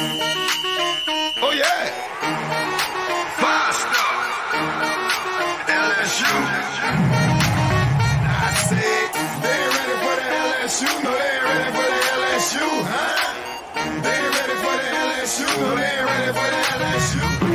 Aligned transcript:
Oh 0.00 1.50
yeah. 1.50 1.90
Five 3.42 3.74
star. 3.74 4.14
LSU. 5.66 6.30
I 8.30 8.54
said 8.68 9.10
they 9.42 9.58
ain't 9.58 9.74
ready 9.74 9.96
for 9.98 10.14
the 10.14 10.26
LSU. 10.38 10.86
No, 11.02 11.10
they 11.10 11.30
ain't 11.34 11.42
ready 11.50 11.70
for 11.74 11.88
the 11.90 12.00
LSU, 12.14 12.66
huh? 12.86 13.14
They 13.74 14.14
ain't 14.22 14.34
ready 14.38 14.56
for 14.62 14.74
the 14.78 14.88
LSU. 15.02 15.46
No, 15.58 15.74
they 15.74 15.82
ain't 15.82 16.06
ready 16.06 16.30
for 16.30 16.48
the 16.54 16.62
LSU. 16.78 17.47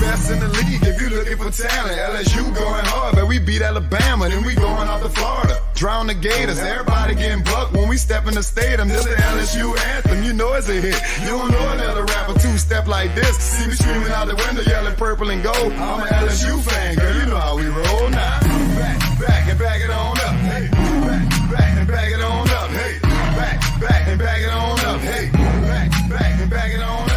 Best 0.00 0.30
in 0.30 0.38
the 0.38 0.48
league 0.48 0.82
if 0.82 1.00
you 1.00 1.10
looking 1.10 1.36
for 1.36 1.50
talent. 1.50 1.98
LSU 1.98 2.42
going 2.54 2.84
hard, 2.86 3.14
but 3.16 3.26
we 3.26 3.38
beat 3.38 3.62
Alabama, 3.62 4.28
then 4.28 4.44
we 4.44 4.54
going 4.54 4.88
off 4.88 5.02
to 5.02 5.08
Florida. 5.08 5.60
Drown 5.74 6.06
the 6.06 6.14
Gators, 6.14 6.58
everybody 6.58 7.14
getting 7.14 7.42
bucked 7.42 7.72
when 7.72 7.88
we 7.88 7.96
step 7.96 8.26
in 8.26 8.34
the 8.34 8.42
stadium. 8.42 8.88
This 8.88 9.06
is 9.06 9.16
the 9.16 9.22
LSU 9.22 9.76
anthem, 9.94 10.22
you 10.22 10.32
know 10.32 10.52
it's 10.54 10.68
a 10.68 10.80
hit. 10.80 11.00
You 11.22 11.38
don't 11.38 11.50
know 11.50 11.72
another 11.72 12.04
rapper 12.04 12.38
two 12.38 12.56
step 12.58 12.86
like 12.86 13.14
this. 13.14 13.36
See 13.38 13.66
me 13.66 13.74
screaming 13.74 14.12
out 14.12 14.28
the 14.28 14.36
window, 14.36 14.62
yelling 14.62 14.94
purple 14.96 15.30
and 15.30 15.42
gold. 15.42 15.72
I'm 15.72 16.00
an 16.00 16.08
LSU 16.08 16.60
fan, 16.62 16.94
girl, 16.96 17.14
you 17.14 17.26
know 17.26 17.36
how 17.36 17.56
we 17.56 17.66
roll 17.66 18.08
now. 18.10 18.40
Back, 18.78 18.98
back 19.20 19.48
and 19.48 19.58
back 19.58 19.80
it 19.82 19.90
on 19.90 20.18
up. 20.18 20.34
Hey, 20.46 20.68
back, 20.70 21.50
back 21.50 21.78
and 21.78 21.88
back 21.88 22.10
it 22.12 22.22
on 22.22 22.50
up. 22.50 22.70
Hey, 22.70 22.98
back, 23.02 23.80
back 23.80 24.08
and 24.08 24.18
back 24.18 24.40
it 24.40 24.50
on 24.50 24.78
up. 24.80 25.00
Hey, 25.00 25.30
back, 25.32 25.90
back 26.08 26.40
and 26.40 26.50
back 26.50 26.72
it 26.72 26.80
on 26.80 27.02
up. 27.02 27.07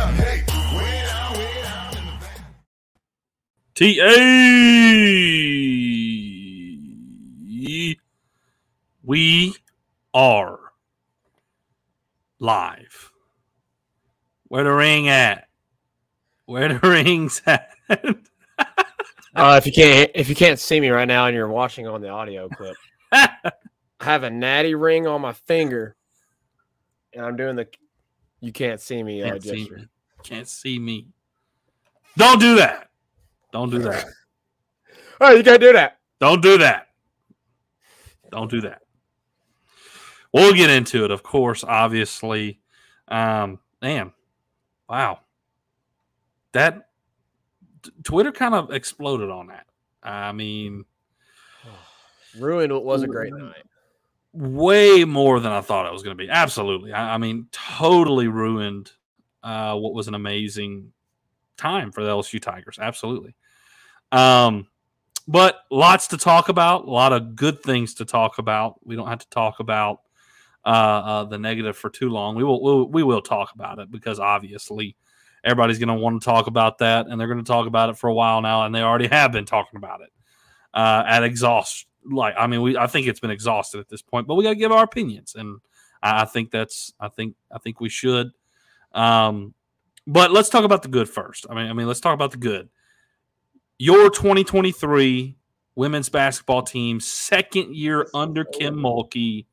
T 3.81 3.99
A. 3.99 4.05
We 9.01 9.55
are 10.13 10.59
live. 12.37 13.11
Where 14.49 14.63
the 14.65 14.71
ring 14.71 15.07
at? 15.07 15.47
Where 16.45 16.67
the 16.71 16.77
ring's 16.87 17.41
at? 17.47 17.69
Uh, 17.89 19.55
if 19.57 19.65
you 19.65 19.71
can't 19.71 20.11
if 20.13 20.29
you 20.29 20.35
can't 20.35 20.59
see 20.59 20.79
me 20.79 20.89
right 20.89 21.07
now 21.07 21.25
and 21.25 21.35
you're 21.35 21.47
watching 21.47 21.87
on 21.87 22.01
the 22.01 22.09
audio 22.09 22.49
clip, 22.49 22.75
I 23.11 23.51
have 23.99 24.21
a 24.21 24.29
natty 24.29 24.75
ring 24.75 25.07
on 25.07 25.21
my 25.21 25.33
finger, 25.33 25.95
and 27.13 27.25
I'm 27.25 27.35
doing 27.35 27.55
the 27.55 27.67
you 28.41 28.51
can't 28.51 28.79
see 28.79 29.01
me 29.01 29.23
uh, 29.23 29.31
Can't 29.31 29.41
see 29.41 29.49
gesture. 29.61 29.75
me. 29.77 29.87
Can't 30.21 30.47
see 30.47 30.77
me. 30.77 31.07
Don't 32.15 32.39
do 32.39 32.57
that. 32.57 32.90
Don't 33.51 33.69
do 33.69 33.79
that. 33.79 34.05
Oh, 35.19 35.31
you 35.31 35.43
can't 35.43 35.61
do 35.61 35.73
that. 35.73 35.99
Don't 36.19 36.41
do 36.41 36.57
that. 36.59 36.87
Don't 38.31 38.49
do 38.49 38.61
that. 38.61 38.81
We'll 40.33 40.53
get 40.53 40.69
into 40.69 41.03
it, 41.03 41.11
of 41.11 41.23
course, 41.23 41.63
obviously. 41.63 42.61
Um, 43.09 43.59
man, 43.81 44.13
wow. 44.89 45.19
That 46.53 46.87
t- 47.83 47.91
Twitter 48.03 48.31
kind 48.31 48.55
of 48.55 48.71
exploded 48.71 49.29
on 49.29 49.47
that. 49.47 49.65
I 50.01 50.31
mean, 50.31 50.85
Ruined 52.39 52.71
what 52.71 52.85
was 52.85 53.03
a 53.03 53.07
great 53.07 53.33
night. 53.33 53.63
way 54.31 55.03
more 55.03 55.41
than 55.41 55.51
I 55.51 55.59
thought 55.59 55.85
it 55.85 55.91
was 55.91 56.03
going 56.03 56.17
to 56.17 56.23
be. 56.23 56.29
Absolutely. 56.29 56.93
I, 56.93 57.15
I 57.15 57.17
mean, 57.17 57.47
totally 57.51 58.27
ruined 58.29 58.91
uh, 59.43 59.75
what 59.75 59.93
was 59.93 60.07
an 60.07 60.15
amazing 60.15 60.93
time 61.57 61.91
for 61.91 62.03
the 62.03 62.09
LSU 62.09 62.41
Tigers. 62.41 62.79
Absolutely. 62.81 63.35
Um, 64.11 64.67
but 65.27 65.59
lots 65.69 66.07
to 66.07 66.17
talk 66.17 66.49
about. 66.49 66.85
A 66.85 66.89
lot 66.89 67.13
of 67.13 67.35
good 67.35 67.61
things 67.63 67.95
to 67.95 68.05
talk 68.05 68.37
about. 68.37 68.79
We 68.85 68.95
don't 68.95 69.07
have 69.07 69.19
to 69.19 69.29
talk 69.29 69.59
about 69.59 70.01
uh, 70.65 70.69
uh, 70.69 71.23
the 71.25 71.37
negative 71.37 71.77
for 71.77 71.89
too 71.89 72.09
long. 72.09 72.35
We 72.35 72.43
will, 72.43 72.61
we'll, 72.61 72.85
we 72.87 73.03
will 73.03 73.21
talk 73.21 73.53
about 73.53 73.79
it 73.79 73.89
because 73.91 74.19
obviously 74.19 74.95
everybody's 75.43 75.79
going 75.79 75.87
to 75.89 75.95
want 75.95 76.21
to 76.21 76.25
talk 76.25 76.47
about 76.47 76.79
that, 76.79 77.07
and 77.07 77.19
they're 77.19 77.27
going 77.27 77.43
to 77.43 77.47
talk 77.47 77.67
about 77.67 77.89
it 77.89 77.97
for 77.97 78.09
a 78.09 78.13
while 78.13 78.41
now, 78.41 78.65
and 78.65 78.73
they 78.73 78.81
already 78.81 79.07
have 79.11 79.31
been 79.31 79.45
talking 79.45 79.77
about 79.77 80.01
it 80.01 80.09
uh, 80.73 81.03
at 81.05 81.23
exhaust. 81.23 81.87
Like, 82.03 82.35
I 82.37 82.47
mean, 82.47 82.61
we 82.61 82.77
I 82.77 82.87
think 82.87 83.07
it's 83.07 83.19
been 83.19 83.31
exhausted 83.31 83.79
at 83.79 83.89
this 83.89 84.01
point, 84.01 84.27
but 84.27 84.35
we 84.35 84.43
got 84.43 84.51
to 84.51 84.55
give 84.55 84.71
our 84.71 84.83
opinions, 84.83 85.35
and 85.35 85.59
I, 86.01 86.23
I 86.23 86.25
think 86.25 86.51
that's 86.51 86.93
I 86.99 87.09
think 87.09 87.35
I 87.51 87.59
think 87.59 87.79
we 87.79 87.89
should. 87.89 88.31
Um, 88.93 89.53
but 90.07 90.31
let's 90.31 90.49
talk 90.49 90.63
about 90.63 90.81
the 90.81 90.89
good 90.89 91.07
first. 91.07 91.45
I 91.49 91.55
mean, 91.55 91.67
I 91.67 91.73
mean, 91.73 91.87
let's 91.87 91.99
talk 91.99 92.13
about 92.13 92.31
the 92.31 92.37
good. 92.37 92.69
Your 93.81 94.11
2023 94.11 95.35
women's 95.73 96.07
basketball 96.07 96.61
team, 96.61 96.99
second 96.99 97.75
year 97.75 98.07
under 98.13 98.45
Kim 98.45 98.75
Mulkey, 98.75 99.47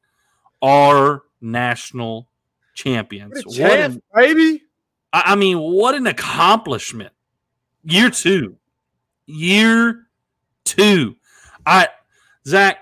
are 0.60 1.22
national 1.40 2.28
champions. 2.74 3.32
What 3.46 3.56
a 3.56 3.62
What 3.62 3.70
champ, 3.70 3.94
an- 3.94 4.02
baby. 4.14 4.62
I 5.14 5.22
I 5.32 5.34
mean, 5.34 5.58
what 5.58 5.94
an 5.94 6.06
accomplishment. 6.06 7.14
Year 7.84 8.10
two. 8.10 8.58
Year 9.24 10.06
two. 10.62 11.16
I 11.64 11.88
Zach, 12.46 12.80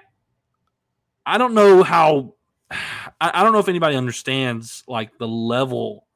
I 1.24 1.38
don't 1.38 1.54
know 1.54 1.84
how 1.84 2.34
I, 2.72 3.30
I 3.34 3.44
don't 3.44 3.52
know 3.52 3.60
if 3.60 3.68
anybody 3.68 3.94
understands 3.94 4.82
like 4.88 5.16
the 5.18 5.28
level. 5.28 6.08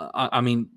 uh, 0.00 0.10
I, 0.12 0.38
I 0.38 0.40
mean, 0.40 0.70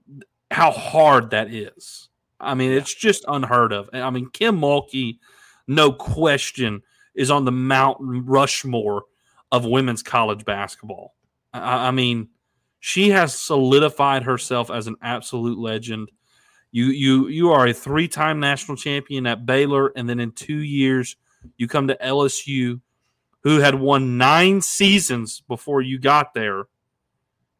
how 0.51 0.69
hard 0.69 1.31
that 1.31 1.51
is. 1.51 2.09
I 2.39 2.53
mean, 2.53 2.71
it's 2.71 2.93
just 2.93 3.25
unheard 3.27 3.71
of. 3.71 3.89
I 3.93 4.09
mean, 4.09 4.29
Kim 4.29 4.59
Mulkey, 4.59 5.19
no 5.67 5.91
question, 5.91 6.81
is 7.15 7.31
on 7.31 7.45
the 7.45 7.51
Mount 7.51 7.97
Rushmore 7.99 9.03
of 9.51 9.65
women's 9.65 10.03
college 10.03 10.45
basketball. 10.45 11.15
I, 11.53 11.87
I 11.87 11.91
mean, 11.91 12.29
she 12.79 13.09
has 13.09 13.37
solidified 13.37 14.23
herself 14.23 14.69
as 14.69 14.87
an 14.87 14.95
absolute 15.01 15.57
legend. 15.57 16.11
You 16.71 16.85
you 16.87 17.27
you 17.29 17.51
are 17.51 17.67
a 17.67 17.73
three-time 17.73 18.39
national 18.39 18.77
champion 18.77 19.25
at 19.25 19.45
Baylor, 19.45 19.91
and 19.95 20.09
then 20.09 20.19
in 20.19 20.33
two 20.33 20.57
years 20.57 21.15
you 21.57 21.67
come 21.67 21.87
to 21.87 21.97
LSU, 22.03 22.81
who 23.41 23.59
had 23.59 23.75
won 23.75 24.17
nine 24.17 24.61
seasons 24.61 25.41
before 25.47 25.81
you 25.81 25.97
got 25.99 26.33
there, 26.33 26.65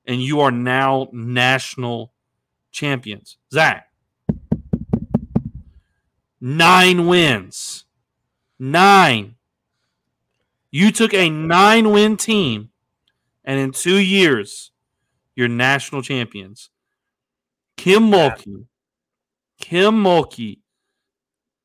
and 0.06 0.22
you 0.22 0.41
are 0.41 0.52
now 0.52 1.08
national 1.14 2.12
champions. 2.72 3.38
Zach, 3.53 3.88
nine 6.46 7.08
wins, 7.08 7.86
nine. 8.60 9.34
You 10.70 10.92
took 10.92 11.12
a 11.16 11.28
nine-win 11.28 12.18
team, 12.18 12.70
and 13.44 13.60
in 13.60 13.72
two 13.72 13.98
years 13.98 14.72
you're 15.36 15.48
national 15.48 16.04
champions. 16.04 16.70
Kim 17.78 18.12
Mulkey, 18.12 18.68
Kim 19.60 20.04
Mulkey 20.04 20.60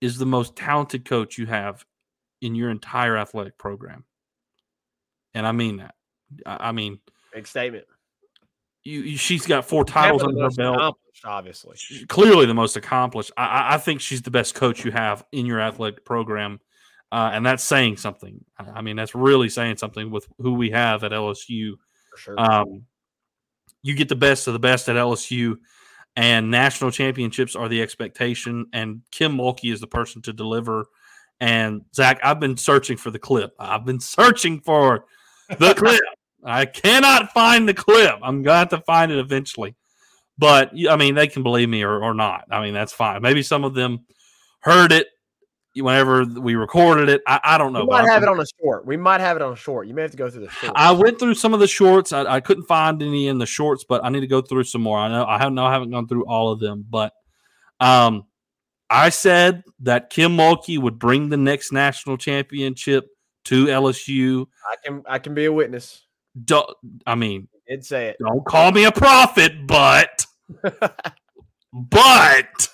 is 0.01 0.17
the 0.17 0.27
most 0.27 0.57
talented 0.57 1.05
coach 1.05 1.37
you 1.37 1.45
have 1.45 1.85
in 2.41 2.55
your 2.55 2.71
entire 2.71 3.19
athletic 3.19 3.59
program. 3.59 4.05
And 5.35 5.47
I 5.47 5.53
mean 5.53 5.77
that. 5.77 5.95
I 6.47 6.69
I 6.69 6.73
mean, 6.73 7.01
Big 7.35 7.47
statement. 7.47 7.85
You, 8.85 9.01
you- 9.03 9.17
she's 9.17 9.47
got 9.47 9.65
four 9.65 9.85
titles 9.85 10.23
under 10.23 10.43
her 10.43 10.51
belt. 10.51 10.97
obviously. 11.25 11.77
She's 11.77 12.05
clearly 12.07 12.47
the 12.47 12.55
most 12.55 12.77
accomplished. 12.77 13.31
I- 13.37 13.75
I, 13.75 13.79
think 13.79 14.01
she's 14.01 14.23
the 14.23 14.31
best 14.31 14.55
coach 14.55 14.85
you 14.85 14.91
have 14.91 15.25
in 15.33 15.47
your 15.47 15.61
athletic 15.61 16.05
program. 16.05 16.61
Uh, 17.13 17.31
and 17.33 17.45
that's 17.45 17.65
saying 17.65 17.97
something. 17.97 18.45
I 18.59 18.65
I 18.77 18.81
mean, 18.83 18.97
that's 18.97 19.15
really 19.17 19.49
saying 19.49 19.79
something 19.79 20.11
with 20.11 20.29
who 20.39 20.55
we 20.55 20.71
have 20.71 21.03
at 21.03 21.11
LSU. 21.13 21.73
For 22.13 22.17
sure. 22.17 22.41
Um, 22.41 22.85
you 23.83 23.95
get 23.95 24.09
the 24.09 24.17
best 24.17 24.47
of 24.47 24.53
the 24.53 24.59
best 24.61 24.89
at 24.89 24.95
LSU, 24.97 25.57
and 26.15 26.51
national 26.51 26.91
championships 26.93 27.57
are 27.57 27.69
the 27.69 27.83
expectation. 27.83 28.67
And 28.73 29.03
Kim 29.11 29.37
Mulkey 29.37 29.73
is 29.73 29.81
the 29.81 29.87
person 29.89 30.23
to 30.23 30.33
deliver. 30.33 30.87
And 31.41 31.83
Zach, 31.95 32.21
I've 32.23 32.39
been 32.39 32.57
searching 32.57 32.97
for 32.97 33.11
the 33.11 33.19
clip. 33.19 33.55
I've 33.59 33.85
been 33.85 34.01
searching 34.01 34.61
for 34.61 35.07
the 35.59 35.75
clip. 35.75 36.01
I 36.45 36.65
cannot 36.67 37.33
find 37.33 37.69
the 37.69 37.75
clip. 37.75 38.19
I'm 38.23 38.43
going 38.43 38.55
to 38.55 38.59
have 38.59 38.69
to 38.71 38.81
find 38.81 39.13
it 39.13 39.19
eventually. 39.19 39.75
But 40.39 40.73
I 40.89 40.97
mean, 40.97 41.15
they 41.15 41.27
can 41.27 41.43
believe 41.43 41.69
me 41.69 41.83
or, 41.83 42.03
or 42.03 42.15
not. 42.15 42.47
I 42.51 42.63
mean, 42.63 42.73
that's 42.73 42.93
fine. 42.93 43.21
Maybe 43.21 43.43
some 43.43 43.65
of 43.65 43.75
them 43.75 44.07
heard 44.61 44.91
it 44.91 45.09
whenever 45.75 46.25
we 46.25 46.55
recorded 46.55 47.09
it. 47.09 47.23
I, 47.27 47.41
I 47.45 47.59
don't 47.59 47.73
know. 47.73 47.83
we 47.83 47.89
might 47.89 48.09
I've 48.09 48.23
it 48.23 48.29
on 48.29 48.41
a 48.41 48.47
short. 48.61 48.87
We 48.87 48.97
might 48.97 49.21
have 49.21 49.37
it 49.37 49.43
on 49.43 49.53
a 49.53 49.57
short. 49.57 49.87
You 49.87 49.95
may 49.95 50.03
have 50.03 50.11
to 50.13 50.17
go 50.17 50.31
through 50.31 50.47
the 50.47 50.51
short. 50.51 50.73
I 50.75 50.93
went 50.93 51.19
through 51.19 51.35
some 51.35 51.53
of 51.53 51.61
the 51.61 51.67
shorts. 51.67 52.13
I, 52.13 52.23
I 52.25 52.41
couldn't 52.41 52.65
find 52.65 53.03
any 53.03 53.29
in 53.29 53.39
the 53.39 53.47
shorts, 53.47 53.85
but 53.85 54.05
I 54.05 54.09
need 54.09 54.21
to 54.21 54.27
go 54.27 54.41
through 54.41 54.65
some 54.65 54.81
more. 54.81 54.99
I 54.99 55.09
know 55.09 55.25
I 55.27 55.39
have 55.39 55.53
no, 55.53 55.65
I 55.65 55.73
haven't 55.73 55.91
gone 55.91 56.09
through 56.09 56.25
all 56.25 56.53
of 56.53 56.59
them, 56.59 56.85
but 56.89 57.13
um, 57.79 58.25
I 58.89 59.11
said 59.11 59.63
that 59.81 60.11
Kim 60.11 60.37
Mulkey 60.37 60.79
would 60.79 60.99
bring 60.99 61.29
the 61.29 61.37
next 61.37 61.73
national 61.73 62.17
championship 62.17 63.09
to 63.45 63.67
LSU. 63.67 64.47
I 64.71 64.77
can 64.85 65.03
I 65.07 65.19
can 65.19 65.35
be 65.35 65.45
a 65.45 65.53
witness. 65.53 66.03
Do, 66.45 66.63
I 67.07 67.15
mean, 67.15 67.49
Did 67.69 67.85
say 67.85 68.09
it. 68.09 68.17
don't 68.19 68.45
call 68.45 68.73
me 68.73 68.85
a 68.85 68.93
prophet, 68.93 69.67
but 69.67 70.25
but 71.73 72.69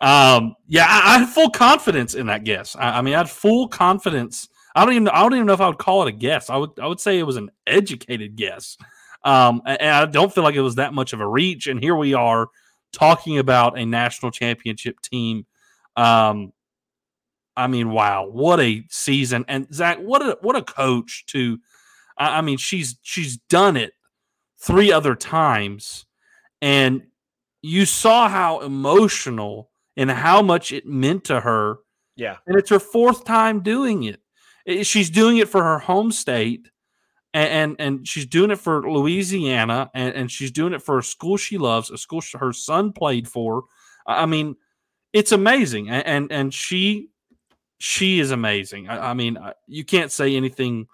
um, 0.00 0.54
yeah, 0.66 0.86
I, 0.88 1.14
I 1.14 1.18
had 1.18 1.28
full 1.28 1.50
confidence 1.50 2.14
in 2.14 2.26
that 2.26 2.44
guess. 2.44 2.76
I, 2.76 2.98
I 2.98 3.02
mean, 3.02 3.14
I 3.14 3.18
had 3.18 3.30
full 3.30 3.68
confidence. 3.68 4.48
I 4.74 4.84
don't 4.84 4.94
even 4.94 5.08
I 5.08 5.22
don't 5.22 5.34
even 5.34 5.46
know 5.46 5.54
if 5.54 5.60
I 5.60 5.68
would 5.68 5.78
call 5.78 6.02
it 6.02 6.08
a 6.08 6.12
guess. 6.12 6.50
I 6.50 6.56
would 6.56 6.70
I 6.80 6.86
would 6.86 7.00
say 7.00 7.18
it 7.18 7.24
was 7.24 7.36
an 7.36 7.50
educated 7.66 8.36
guess. 8.36 8.76
Um, 9.24 9.62
and, 9.66 9.80
and 9.80 9.90
I 9.90 10.06
don't 10.06 10.32
feel 10.32 10.44
like 10.44 10.54
it 10.54 10.60
was 10.60 10.76
that 10.76 10.94
much 10.94 11.12
of 11.12 11.20
a 11.20 11.26
reach. 11.26 11.66
And 11.66 11.82
here 11.82 11.96
we 11.96 12.14
are 12.14 12.48
talking 12.92 13.38
about 13.38 13.78
a 13.78 13.84
national 13.84 14.30
championship 14.30 15.00
team. 15.00 15.46
Um, 15.96 16.52
I 17.56 17.66
mean, 17.66 17.90
wow, 17.90 18.28
what 18.28 18.60
a 18.60 18.84
season! 18.88 19.44
And 19.48 19.66
Zach, 19.74 19.98
what 19.98 20.22
a 20.22 20.38
what 20.42 20.54
a 20.54 20.62
coach 20.62 21.24
to. 21.28 21.58
I, 22.18 22.38
I 22.38 22.40
mean, 22.40 22.58
she's 22.58 22.98
she's 23.02 23.36
done 23.48 23.76
it 23.76 23.92
three 24.60 24.92
other 24.92 25.14
times, 25.14 26.06
and 26.60 27.02
you 27.62 27.86
saw 27.86 28.28
how 28.28 28.60
emotional 28.60 29.70
and 29.96 30.10
how 30.10 30.42
much 30.42 30.72
it 30.72 30.86
meant 30.86 31.24
to 31.24 31.40
her. 31.40 31.78
Yeah. 32.16 32.36
And 32.46 32.56
it's 32.58 32.70
her 32.70 32.78
fourth 32.80 33.24
time 33.24 33.60
doing 33.60 34.04
it. 34.04 34.20
It- 34.66 34.86
She's 34.86 35.10
doing 35.10 35.38
it 35.38 35.48
for 35.48 35.62
her 35.62 35.78
home 35.78 36.12
state. 36.12 36.68
And, 37.34 37.50
and 37.50 37.76
and 37.78 38.08
she's 38.08 38.24
doing 38.24 38.50
it 38.50 38.58
for 38.58 38.90
Louisiana, 38.90 39.90
and, 39.92 40.14
and 40.14 40.30
she's 40.30 40.50
doing 40.50 40.72
it 40.72 40.80
for 40.82 40.98
a 40.98 41.02
school 41.02 41.36
she 41.36 41.58
loves, 41.58 41.90
a 41.90 41.98
school 41.98 42.22
sh- 42.22 42.34
her 42.38 42.54
son 42.54 42.90
played 42.90 43.28
for. 43.28 43.64
I 44.06 44.24
mean, 44.24 44.56
it's 45.12 45.30
amazing, 45.32 45.90
and 45.90 46.06
and, 46.06 46.32
and 46.32 46.54
she 46.54 47.10
she 47.78 48.18
is 48.18 48.30
amazing. 48.30 48.88
I, 48.88 49.10
I 49.10 49.14
mean, 49.14 49.36
you 49.66 49.84
can't 49.84 50.10
say 50.10 50.36
anything 50.36 50.86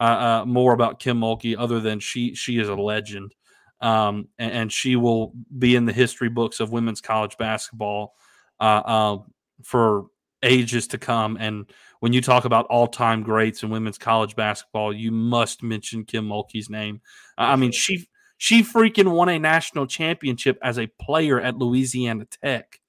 uh, 0.00 0.02
uh, 0.02 0.44
more 0.46 0.72
about 0.72 1.00
Kim 1.00 1.20
Mulkey 1.20 1.56
other 1.58 1.80
than 1.80 2.00
she 2.00 2.34
she 2.34 2.58
is 2.58 2.68
a 2.68 2.74
legend, 2.74 3.34
um, 3.80 4.28
and, 4.38 4.52
and 4.52 4.72
she 4.72 4.96
will 4.96 5.32
be 5.58 5.76
in 5.76 5.86
the 5.86 5.92
history 5.92 6.28
books 6.28 6.60
of 6.60 6.72
women's 6.72 7.00
college 7.00 7.36
basketball 7.38 8.14
uh, 8.60 8.82
uh, 8.84 9.18
for 9.62 10.06
ages 10.42 10.86
to 10.88 10.98
come. 10.98 11.36
And 11.40 11.70
when 12.00 12.12
you 12.12 12.20
talk 12.20 12.44
about 12.44 12.66
all 12.66 12.86
time 12.86 13.22
greats 13.22 13.62
in 13.62 13.70
women's 13.70 13.98
college 13.98 14.36
basketball, 14.36 14.92
you 14.92 15.10
must 15.10 15.62
mention 15.62 16.04
Kim 16.04 16.28
Mulkey's 16.28 16.70
name. 16.70 17.00
I 17.36 17.56
mean, 17.56 17.72
she 17.72 18.08
she 18.36 18.62
freaking 18.62 19.12
won 19.12 19.28
a 19.28 19.38
national 19.38 19.86
championship 19.86 20.58
as 20.62 20.78
a 20.78 20.86
player 21.00 21.40
at 21.40 21.58
Louisiana 21.58 22.26
Tech. 22.26 22.80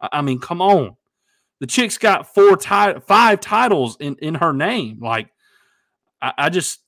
I 0.00 0.08
I 0.12 0.22
mean, 0.22 0.38
come 0.38 0.62
on. 0.62 0.96
The 1.58 1.66
chick's 1.66 1.98
got 1.98 2.34
four 2.34 2.56
ti- 2.56 3.00
five 3.06 3.40
titles 3.40 3.96
in, 4.00 4.16
in 4.16 4.34
her 4.34 4.52
name. 4.52 4.98
Like, 5.00 5.31
I, 6.22 6.32
I 6.38 6.48
just 6.48 6.80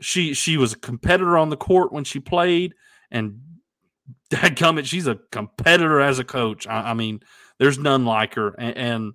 she 0.00 0.32
she 0.32 0.56
was 0.56 0.72
a 0.72 0.78
competitor 0.78 1.36
on 1.36 1.50
the 1.50 1.56
court 1.56 1.92
when 1.92 2.04
she 2.04 2.20
played, 2.20 2.74
and 3.10 3.40
dadgummit, 4.30 4.86
she's 4.86 5.06
a 5.06 5.18
competitor 5.32 6.00
as 6.00 6.18
a 6.18 6.24
coach. 6.24 6.66
I, 6.66 6.90
I 6.90 6.94
mean, 6.94 7.20
there's 7.58 7.78
none 7.78 8.04
like 8.06 8.34
her, 8.34 8.54
and, 8.58 8.76
and 8.76 9.12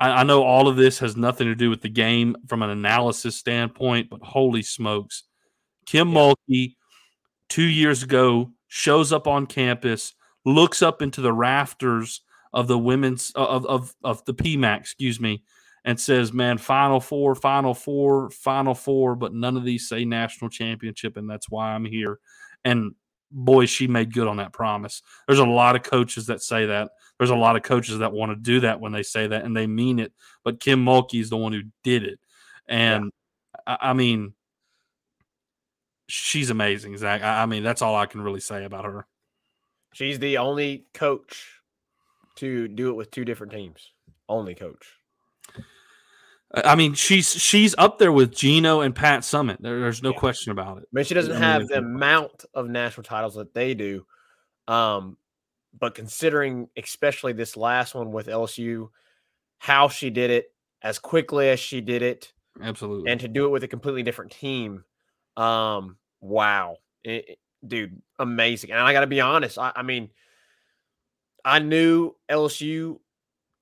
I, 0.00 0.10
I 0.10 0.22
know 0.24 0.42
all 0.42 0.68
of 0.68 0.76
this 0.76 0.98
has 0.98 1.16
nothing 1.16 1.46
to 1.46 1.54
do 1.54 1.70
with 1.70 1.82
the 1.82 1.88
game 1.88 2.36
from 2.48 2.62
an 2.62 2.70
analysis 2.70 3.36
standpoint, 3.36 4.10
but 4.10 4.20
holy 4.22 4.62
smokes, 4.62 5.22
Kim 5.86 6.10
Mulkey, 6.10 6.74
two 7.48 7.62
years 7.62 8.02
ago, 8.02 8.50
shows 8.68 9.12
up 9.12 9.26
on 9.26 9.46
campus, 9.46 10.14
looks 10.44 10.82
up 10.82 11.02
into 11.02 11.20
the 11.20 11.32
rafters 11.32 12.22
of 12.52 12.66
the 12.66 12.78
women's 12.78 13.30
of 13.36 13.64
of 13.66 13.94
of 14.02 14.24
the 14.24 14.34
PMAC, 14.34 14.80
excuse 14.80 15.20
me, 15.20 15.44
and 15.84 15.98
says, 15.98 16.32
"Man, 16.32 16.58
Final 16.58 17.00
Four, 17.00 17.34
Final 17.34 17.74
Four, 17.74 18.30
Final 18.30 18.74
Four, 18.74 19.16
but 19.16 19.34
none 19.34 19.56
of 19.56 19.64
these 19.64 19.88
say 19.88 20.04
national 20.04 20.50
championship, 20.50 21.16
and 21.16 21.28
that's 21.28 21.50
why 21.50 21.72
I'm 21.72 21.84
here." 21.84 22.18
And 22.64 22.94
boy, 23.30 23.66
she 23.66 23.86
made 23.86 24.12
good 24.12 24.28
on 24.28 24.38
that 24.38 24.52
promise. 24.52 25.02
There's 25.26 25.38
a 25.38 25.44
lot 25.44 25.76
of 25.76 25.82
coaches 25.82 26.26
that 26.26 26.42
say 26.42 26.66
that. 26.66 26.90
There's 27.18 27.30
a 27.30 27.36
lot 27.36 27.56
of 27.56 27.62
coaches 27.62 27.98
that 27.98 28.12
want 28.12 28.32
to 28.32 28.36
do 28.36 28.60
that 28.60 28.80
when 28.80 28.92
they 28.92 29.02
say 29.02 29.26
that, 29.26 29.44
and 29.44 29.56
they 29.56 29.66
mean 29.66 29.98
it. 29.98 30.12
But 30.44 30.60
Kim 30.60 30.84
Mulkey 30.84 31.20
is 31.20 31.30
the 31.30 31.36
one 31.36 31.52
who 31.52 31.62
did 31.84 32.04
it, 32.04 32.18
and 32.66 33.10
I, 33.66 33.76
I 33.80 33.92
mean, 33.92 34.34
she's 36.08 36.50
amazing, 36.50 36.96
Zach. 36.96 37.22
I, 37.22 37.42
I 37.42 37.46
mean, 37.46 37.62
that's 37.62 37.82
all 37.82 37.94
I 37.94 38.06
can 38.06 38.20
really 38.20 38.40
say 38.40 38.64
about 38.64 38.84
her. 38.84 39.06
She's 39.92 40.18
the 40.18 40.38
only 40.38 40.86
coach 40.94 41.60
to 42.36 42.68
do 42.68 42.90
it 42.90 42.94
with 42.94 43.10
two 43.10 43.24
different 43.24 43.52
teams. 43.52 43.92
Only 44.28 44.54
coach. 44.54 44.86
I 46.54 46.72
I 46.72 46.74
mean, 46.74 46.94
she's 46.94 47.30
she's 47.32 47.74
up 47.78 47.98
there 47.98 48.12
with 48.12 48.34
Gino 48.34 48.80
and 48.80 48.94
Pat 48.94 49.20
Summitt. 49.20 49.58
There, 49.60 49.80
there's 49.80 50.02
no 50.02 50.10
Yeah. 50.12 50.18
question 50.18 50.52
about 50.52 50.78
it. 50.78 50.84
I 50.84 50.88
mean, 50.92 51.04
she 51.04 51.14
doesn't 51.14 51.32
I 51.32 51.34
mean, 51.36 51.42
have 51.42 51.60
it's 51.62 51.70
the 51.70 51.76
a- 51.76 51.82
amount 51.82 52.44
of 52.54 52.68
national 52.68 53.04
titles 53.04 53.34
that 53.36 53.54
they 53.54 53.74
do. 53.74 54.04
Um, 54.68 55.16
but 55.78 55.94
considering 55.94 56.68
especially 56.76 57.32
this 57.32 57.56
last 57.56 57.94
one 57.94 58.10
with 58.12 58.26
LSU, 58.26 58.90
how 59.58 59.88
she 59.88 60.10
did 60.10 60.30
it 60.30 60.52
as 60.82 60.98
quickly 60.98 61.50
as 61.50 61.60
she 61.60 61.80
did 61.80 62.02
it, 62.02 62.32
Absolutely. 62.60 63.10
and 63.10 63.20
to 63.20 63.28
do 63.28 63.44
it 63.44 63.50
with 63.50 63.62
a 63.64 63.68
completely 63.68 64.02
different 64.02 64.32
team, 64.32 64.84
um, 65.36 65.96
wow, 66.20 66.76
It- 67.04 67.28
it- 67.28 67.38
dude, 67.66 68.00
amazing. 68.18 68.70
And 68.72 68.80
I 68.80 68.92
got 68.92 69.00
to 69.02 69.06
be 69.06 69.20
honest, 69.20 69.58
I, 69.58 69.72
I 69.76 69.82
mean, 69.82 70.10
I 71.44 71.58
knew 71.60 72.16
LSU, 72.28 72.98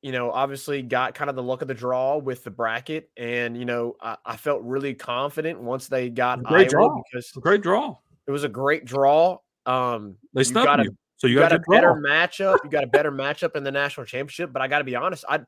you 0.03 0.13
know, 0.13 0.31
obviously 0.31 0.83
got 0.83 1.15
kind 1.15 1.29
of 1.29 1.37
the 1.37 1.43
luck 1.43 1.63
of 1.63 1.69
the 1.69 1.75
draw 1.75 2.17
with 2.19 2.45
the 2.45 2.51
bracket, 2.51 3.11
and 3.17 3.57
you 3.57 3.65
know, 3.65 3.97
I, 4.01 4.17
I 4.25 4.37
felt 4.37 4.63
really 4.63 4.95
confident 4.95 5.61
once 5.61 5.89
they 5.89 6.09
got 6.11 6.43
Great 6.45 6.73
Iowa 6.75 6.89
draw. 6.89 7.03
because 7.11 7.31
Great 7.33 7.63
draw. 7.63 7.97
it 8.27 8.31
was 8.31 8.45
a 8.45 8.49
great 8.49 8.85
draw. 8.85 9.39
Um, 9.67 10.17
They 10.35 10.43
you 10.43 10.53
got 10.53 10.81
a, 10.81 10.85
you, 10.85 10.97
so 11.17 11.27
you, 11.27 11.35
you 11.35 11.41
got, 11.41 11.51
got 11.51 11.61
a 11.61 11.63
a 11.63 11.75
better 11.75 11.95
draw. 11.95 12.11
matchup. 12.11 12.59
You 12.65 12.71
got 12.71 12.85
a 12.85 12.89
better 12.89 13.11
matchup 13.11 13.57
in 13.57 13.65
the 13.65 13.73
national 13.73 14.07
championship. 14.07 14.53
But 14.53 14.63
I 14.63 14.69
got 14.69 14.79
to 14.79 14.85
be 14.85 14.95
honest, 14.97 15.25
I, 15.29 15.41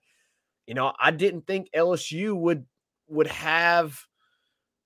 you 0.66 0.74
know, 0.74 0.92
I 1.00 1.10
didn't 1.12 1.46
think 1.46 1.68
LSU 1.74 2.34
would 2.34 2.66
would 3.08 3.28
have, 3.28 3.98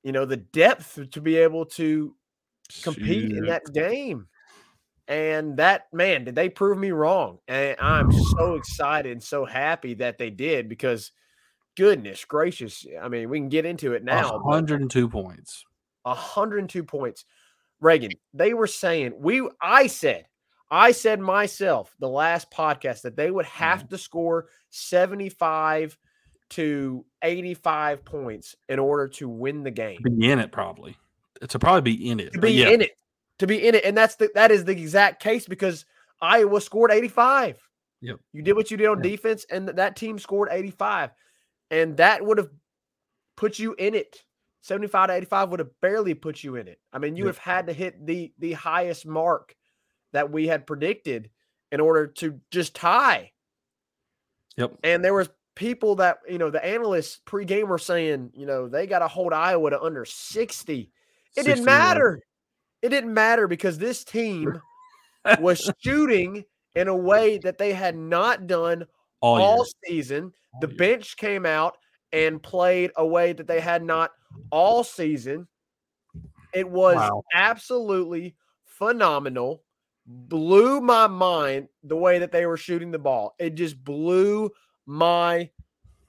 you 0.03 0.13
know, 0.13 0.25
the 0.25 0.37
depth 0.37 0.99
to 1.11 1.21
be 1.21 1.37
able 1.37 1.67
to 1.67 2.15
compete 2.83 3.33
in 3.33 3.47
that 3.47 3.63
game. 3.73 4.29
And 5.07 5.59
that 5.59 5.93
man, 5.93 6.25
did 6.25 6.35
they 6.35 6.49
prove 6.49 6.79
me 6.79 6.91
wrong? 6.91 7.39
And 7.47 7.77
I'm 7.81 8.11
so 8.11 8.55
excited 8.55 9.13
and 9.13 9.23
so 9.23 9.45
happy 9.45 9.95
that 9.95 10.19
they 10.19 10.31
did 10.31 10.69
because 10.69 11.13
goodness 11.77 12.25
gracious. 12.25 12.87
I 13.01 13.09
mean, 13.09 13.29
we 13.29 13.39
can 13.39 13.49
get 13.49 13.67
into 13.67 13.93
it 13.93 14.05
now. 14.05 14.39
102 14.39 15.09
points. 15.09 15.65
102 16.05 16.85
points. 16.85 17.25
Reagan, 17.81 18.13
they 18.33 18.55
were 18.55 18.67
saying 18.67 19.15
we 19.19 19.47
I 19.61 19.89
said, 19.89 20.27
I 20.71 20.93
said 20.93 21.21
myself 21.21 21.95
the 21.99 22.09
last 22.09 22.51
podcast 22.51 23.03
that 23.03 23.17
they 23.17 23.31
would 23.31 23.47
have 23.47 23.81
Mm-hmm. 23.81 23.89
to 23.89 23.99
score 23.99 24.47
75 24.71 25.99
to 26.51 27.05
85 27.23 28.05
points 28.05 28.57
in 28.69 28.79
order 28.79 29.09
to 29.09 29.29
win 29.29 29.63
the 29.63 29.71
game. 29.71 30.01
Be 30.03 30.31
in 30.31 30.39
it 30.39 30.53
probably. 30.53 30.97
To 31.49 31.59
probably 31.59 31.81
be 31.83 32.11
in 32.11 32.21
it. 32.21 32.33
To 32.33 32.41
be 32.41 32.53
yeah, 32.53 32.69
in 32.69 32.81
it. 32.81 32.93
To 33.41 33.47
be 33.47 33.67
in 33.67 33.75
it. 33.75 33.85
And 33.85 33.97
that's 33.97 34.17
the 34.17 34.31
that 34.35 34.51
is 34.51 34.65
the 34.65 34.73
exact 34.73 35.23
case 35.23 35.47
because 35.47 35.85
Iowa 36.21 36.61
scored 36.61 36.93
85. 36.93 37.61
Yep. 38.01 38.21
You 38.33 38.43
did 38.43 38.55
what 38.55 38.71
you 38.71 38.77
did 38.77 38.87
on 38.87 38.99
Yeah. 38.99 39.11
defense, 39.11 39.45
and 39.51 39.69
that 39.69 39.97
team 39.97 40.19
scored 40.19 40.49
85. 40.53 41.11
And 41.71 41.97
that 41.97 42.25
would 42.25 42.39
have 42.39 42.51
put 43.37 43.59
you 43.59 43.75
in 43.75 43.95
it. 43.95 44.23
75 44.61 45.09
to 45.09 45.15
85 45.15 45.51
would 45.51 45.61
have 45.61 45.81
barely 45.81 46.15
put 46.15 46.43
you 46.45 46.57
in 46.57 46.69
it. 46.69 46.81
I 46.93 46.99
mean, 46.99 47.17
you 47.17 47.25
would 47.25 47.35
have 47.35 47.39
had 47.39 47.67
to 47.67 47.73
hit 47.73 48.07
the 48.07 48.33
the 48.39 48.53
highest 48.53 49.05
mark 49.07 49.55
that 50.13 50.31
we 50.31 50.47
had 50.47 50.67
predicted 50.67 51.31
in 51.73 51.81
order 51.81 52.07
to 52.07 52.41
just 52.51 52.75
tie. 52.77 53.33
Yep. 54.57 54.79
And 54.85 55.05
there 55.05 55.13
was 55.15 55.29
people 55.57 55.97
that, 55.97 56.19
you 56.29 56.39
know, 56.39 56.51
the 56.51 56.65
analysts 56.65 57.21
pregame 57.27 57.67
were 57.67 57.79
saying, 57.79 58.31
you 58.35 58.47
know, 58.47 58.69
they 58.69 58.87
got 58.87 59.01
to 59.01 59.09
hold 59.09 59.33
Iowa 59.33 59.71
to 59.71 59.81
under 59.83 60.05
60. 60.05 60.81
It 60.81 60.91
61. 61.35 61.45
didn't 61.57 61.65
matter. 61.67 62.21
It 62.85 62.91
didn't 62.91 63.15
matter 63.15 63.49
because 63.49 63.79
this 63.79 64.05
team 64.05 64.61
was 65.41 65.71
shooting 65.81 66.45
in 66.75 66.89
a 66.89 66.95
way 66.95 67.39
that 67.39 67.57
they 67.57 67.73
had 67.73 67.97
not 67.97 68.47
done 68.47 68.85
All, 69.23 69.39
all, 69.41 69.67
season. 69.87 70.35
All 70.53 70.61
The 70.61 70.69
year. 70.69 70.77
bench 70.77 71.17
came 71.17 71.47
out 71.47 71.79
and 72.13 72.43
played 72.43 72.91
a 72.97 73.07
way 73.07 73.33
that 73.33 73.47
they 73.47 73.61
had 73.61 73.83
not 73.83 74.11
all 74.51 74.85
season. 74.85 75.49
It 76.53 76.69
was 76.69 76.97
Wow. 76.97 77.23
absolutely 77.33 78.37
phenomenal. 78.67 79.63
Blew 80.07 80.83
my 80.83 81.07
mind 81.07 81.69
the 81.85 81.97
way 81.97 82.19
that 82.19 82.33
they 82.33 82.45
were 82.45 82.59
shooting 82.59 82.91
the 82.91 82.99
ball. 82.99 83.35
It 83.39 83.55
just 83.55 83.83
blew 83.83 84.51
my 84.85 85.49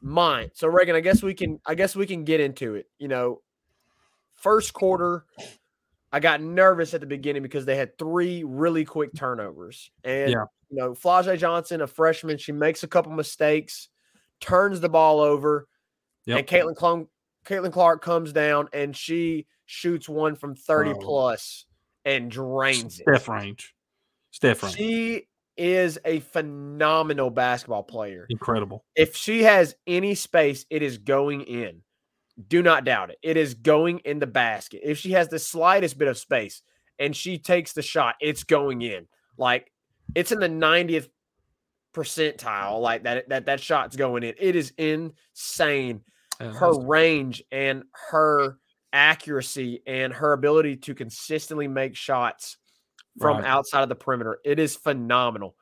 mind. 0.02 0.52
So 0.56 0.68
Reagan, 0.68 0.98
I 0.98 1.00
guess 1.00 1.24
we 1.24 1.34
can 1.34 1.62
I 1.66 1.74
guess 1.76 1.96
we 1.96 2.06
can 2.06 2.26
get 2.26 2.42
into 2.42 2.76
it. 2.76 2.88
You 3.00 3.08
know, 3.08 3.42
first 4.36 4.74
quarter 4.74 5.24
I 6.16 6.22
got 6.22 6.42
nervous 6.42 6.94
at 6.94 7.02
the 7.02 7.06
beginning 7.08 7.42
because 7.44 7.66
they 7.66 7.76
had 7.76 7.98
three 7.98 8.46
really 8.46 8.86
quick 8.86 9.14
turnovers. 9.14 9.92
And 10.06 10.32
Yeah. 10.32 10.46
you 10.70 10.78
know, 10.78 10.94
Flau'jae 10.94 11.38
Johnson, 11.38 11.82
a 11.82 11.88
freshman, 11.88 12.38
she 12.38 12.54
makes 12.54 12.84
a 12.84 12.88
couple 12.88 13.12
mistakes, 13.12 13.90
turns 14.40 14.80
the 14.80 14.88
ball 14.88 15.20
over, 15.20 15.68
Yep. 16.26 16.40
and 16.40 16.48
Caitlin 16.48 16.76
Clark, 16.78 17.08
Caitlin 17.46 17.74
Clark 17.74 18.02
comes 18.02 18.32
down 18.32 18.70
and 18.72 18.96
she 18.96 19.46
shoots 19.66 20.08
one 20.08 20.36
from 20.38 20.56
30 20.56 20.92
Oh. 20.92 21.00
plus 21.02 21.66
and 22.06 22.32
drains 22.32 22.98
it. 23.02 23.04
Steph 23.04 23.28
range. 23.28 23.76
Steph 24.32 24.64
range. 24.64 24.76
She 24.78 25.28
is 25.58 26.00
a 26.06 26.22
phenomenal 26.22 27.30
basketball 27.30 27.84
player. 27.84 28.26
Incredible. 28.30 28.86
If 28.96 29.18
she 29.18 29.44
has 29.44 29.76
any 29.86 30.16
space, 30.16 30.66
it 30.70 30.82
is 30.82 30.98
going 30.98 31.42
in. 31.42 31.82
Do 32.48 32.62
not 32.62 32.84
doubt 32.84 33.12
it. 33.12 33.18
It 33.22 33.38
is 33.38 33.54
going 33.54 34.00
in 34.00 34.20
the 34.20 34.28
basket. 34.28 34.82
If 34.84 34.98
she 34.98 35.12
has 35.14 35.30
the 35.30 35.40
slightest 35.40 35.98
bit 35.98 36.08
of 36.08 36.18
space, 36.18 36.62
and 37.00 37.16
she 37.16 37.38
takes 37.38 37.74
the 37.74 37.82
shot, 37.82 38.16
it's 38.22 38.44
going 38.44 38.82
in. 38.82 39.08
Like 39.38 39.72
it's 40.16 40.32
in 40.32 40.40
the 40.40 40.48
90th 40.50 41.10
percentile. 41.94 42.82
Like 42.82 43.04
that 43.04 43.30
that 43.30 43.46
that 43.46 43.60
shot's 43.60 43.96
going 43.96 44.24
in. 44.24 44.34
It 44.40 44.56
is 44.56 44.74
insane. 44.78 46.02
Her 46.40 46.78
range 46.78 47.42
and 47.52 47.84
her 48.10 48.58
accuracy 48.92 49.82
and 49.88 50.14
her 50.14 50.34
ability 50.34 50.76
to 50.78 50.94
consistently 50.94 51.68
make 51.68 51.96
shots 51.96 52.58
from 53.20 53.38
Right. 53.38 53.46
outside 53.46 53.84
of 53.84 53.90
the 53.90 53.96
perimeter. 53.96 54.40
It 54.44 54.60
is 54.60 54.76
phenomenal. 54.76 55.56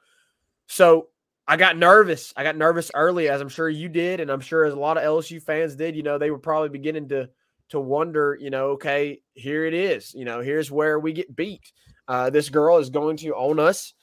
So 0.68 1.10
I 1.48 1.58
got 1.58 1.78
nervous. 1.78 2.34
I 2.38 2.44
got 2.44 2.56
nervous 2.56 2.90
early, 2.96 3.28
as 3.28 3.42
I'm 3.42 3.50
sure 3.50 3.70
you 3.70 3.90
did, 3.90 4.20
and 4.20 4.32
I'm 4.32 4.40
sure 4.40 4.64
as 4.64 4.74
a 4.74 4.80
lot 4.80 4.98
of 4.98 5.04
LSU 5.04 5.42
fans 5.42 5.76
did. 5.76 5.96
You 5.96 6.04
know, 6.04 6.18
they 6.18 6.32
were 6.32 6.40
probably 6.40 6.70
beginning 6.70 7.10
to 7.10 7.30
to 7.70 7.80
wonder. 7.80 8.38
You 8.40 8.50
know, 8.50 8.70
okay, 8.72 9.22
here 9.34 9.66
it 9.66 9.74
is. 9.74 10.14
You 10.14 10.26
know, 10.26 10.40
here's 10.40 10.72
where 10.72 11.00
we 11.00 11.12
get 11.12 11.36
beat. 11.36 11.74
Uh, 12.08 12.30
this 12.30 12.50
girl 12.50 12.78
is 12.78 12.90
going 12.90 13.18
to 13.18 13.36
own 13.36 13.60
us, 13.60 13.94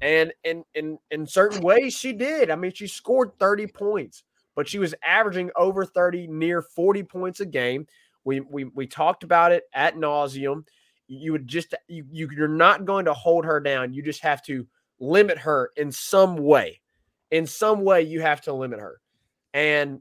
and 0.00 0.32
in 0.42 0.64
in 0.74 0.98
in 1.12 1.26
certain 1.26 1.62
ways, 1.62 1.94
she 1.94 2.12
did. 2.12 2.50
I 2.50 2.56
mean, 2.56 2.72
she 2.74 2.88
scored 2.88 3.38
30 3.38 3.68
points, 3.68 4.24
but 4.56 4.68
she 4.68 4.80
was 4.80 4.94
averaging 5.04 5.50
over 5.54 5.84
30, 5.84 6.26
near 6.26 6.62
40 6.62 7.04
points 7.04 7.38
a 7.38 7.46
game. 7.46 7.86
We 8.24 8.40
we 8.40 8.64
we 8.64 8.88
talked 8.88 9.22
about 9.22 9.52
it 9.52 9.64
at 9.72 9.94
nauseum. 9.94 10.64
You 11.06 11.30
would 11.30 11.46
just 11.46 11.74
you, 11.86 12.04
you 12.10 12.28
you're 12.36 12.48
not 12.48 12.84
going 12.84 13.04
to 13.04 13.14
hold 13.14 13.44
her 13.44 13.60
down. 13.60 13.94
You 13.94 14.02
just 14.02 14.22
have 14.24 14.42
to 14.46 14.66
limit 14.98 15.38
her 15.38 15.70
in 15.76 15.92
some 15.92 16.36
way. 16.36 16.80
In 17.30 17.46
some 17.46 17.82
way, 17.82 18.02
you 18.02 18.20
have 18.20 18.40
to 18.42 18.52
limit 18.52 18.80
her. 18.80 19.00
And 19.52 20.00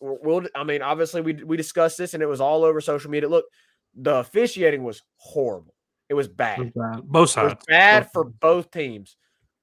we'll, 0.00 0.46
I 0.54 0.64
mean, 0.64 0.82
obviously, 0.82 1.20
we 1.20 1.34
we 1.34 1.56
discussed 1.56 1.98
this, 1.98 2.14
and 2.14 2.22
it 2.22 2.26
was 2.26 2.40
all 2.40 2.64
over 2.64 2.80
social 2.80 3.10
media. 3.10 3.28
Look, 3.28 3.46
the 3.94 4.16
officiating 4.16 4.84
was 4.84 5.02
horrible. 5.16 5.74
It 6.08 6.14
was 6.14 6.28
bad. 6.28 6.72
Both 6.74 7.04
It 7.04 7.06
was 7.10 7.32
sides. 7.32 7.64
bad 7.68 8.02
Both 8.04 8.12
for 8.12 8.24
both 8.24 8.70
teams. 8.70 9.16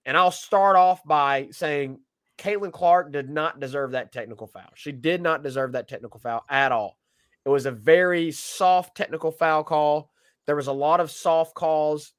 And 0.05 0.15
I'll 0.15 0.31
start 0.31 0.77
off 0.77 1.03
by 1.03 1.49
saying 1.51 1.99
Caitlin 2.37 2.71
Clark 2.71 3.11
did 3.11 3.29
not 3.29 3.59
deserve 3.59 3.91
that 3.91 4.13
technical 4.13 4.47
foul. 4.47 4.69
She 4.75 4.93
did 4.93 5.21
not 5.21 5.43
deserve 5.43 5.73
that 5.73 5.89
technical 5.89 6.19
foul 6.19 6.45
at 6.49 6.71
all. 6.71 6.97
It 7.45 7.49
was 7.49 7.65
a 7.65 7.71
very 7.71 8.31
soft 8.31 8.95
technical 8.95 9.31
foul 9.31 9.63
call. 9.65 10.11
There 10.45 10.55
was 10.55 10.67
a 10.67 10.73
lot 10.73 11.01
of 11.01 11.11
soft 11.11 11.53
calls 11.55 12.13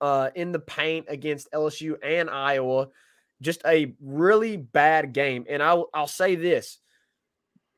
uh, 0.00 0.30
in 0.36 0.52
the 0.52 0.60
paint 0.60 1.06
against 1.08 1.50
LSU 1.52 1.96
and 2.04 2.30
Iowa. 2.30 2.88
Just 3.42 3.60
a 3.66 3.94
really 4.00 4.56
bad 4.56 5.12
game. 5.12 5.44
And 5.48 5.62
I'll, 5.62 5.90
I'll 5.92 6.06
say 6.06 6.36
this 6.36 6.78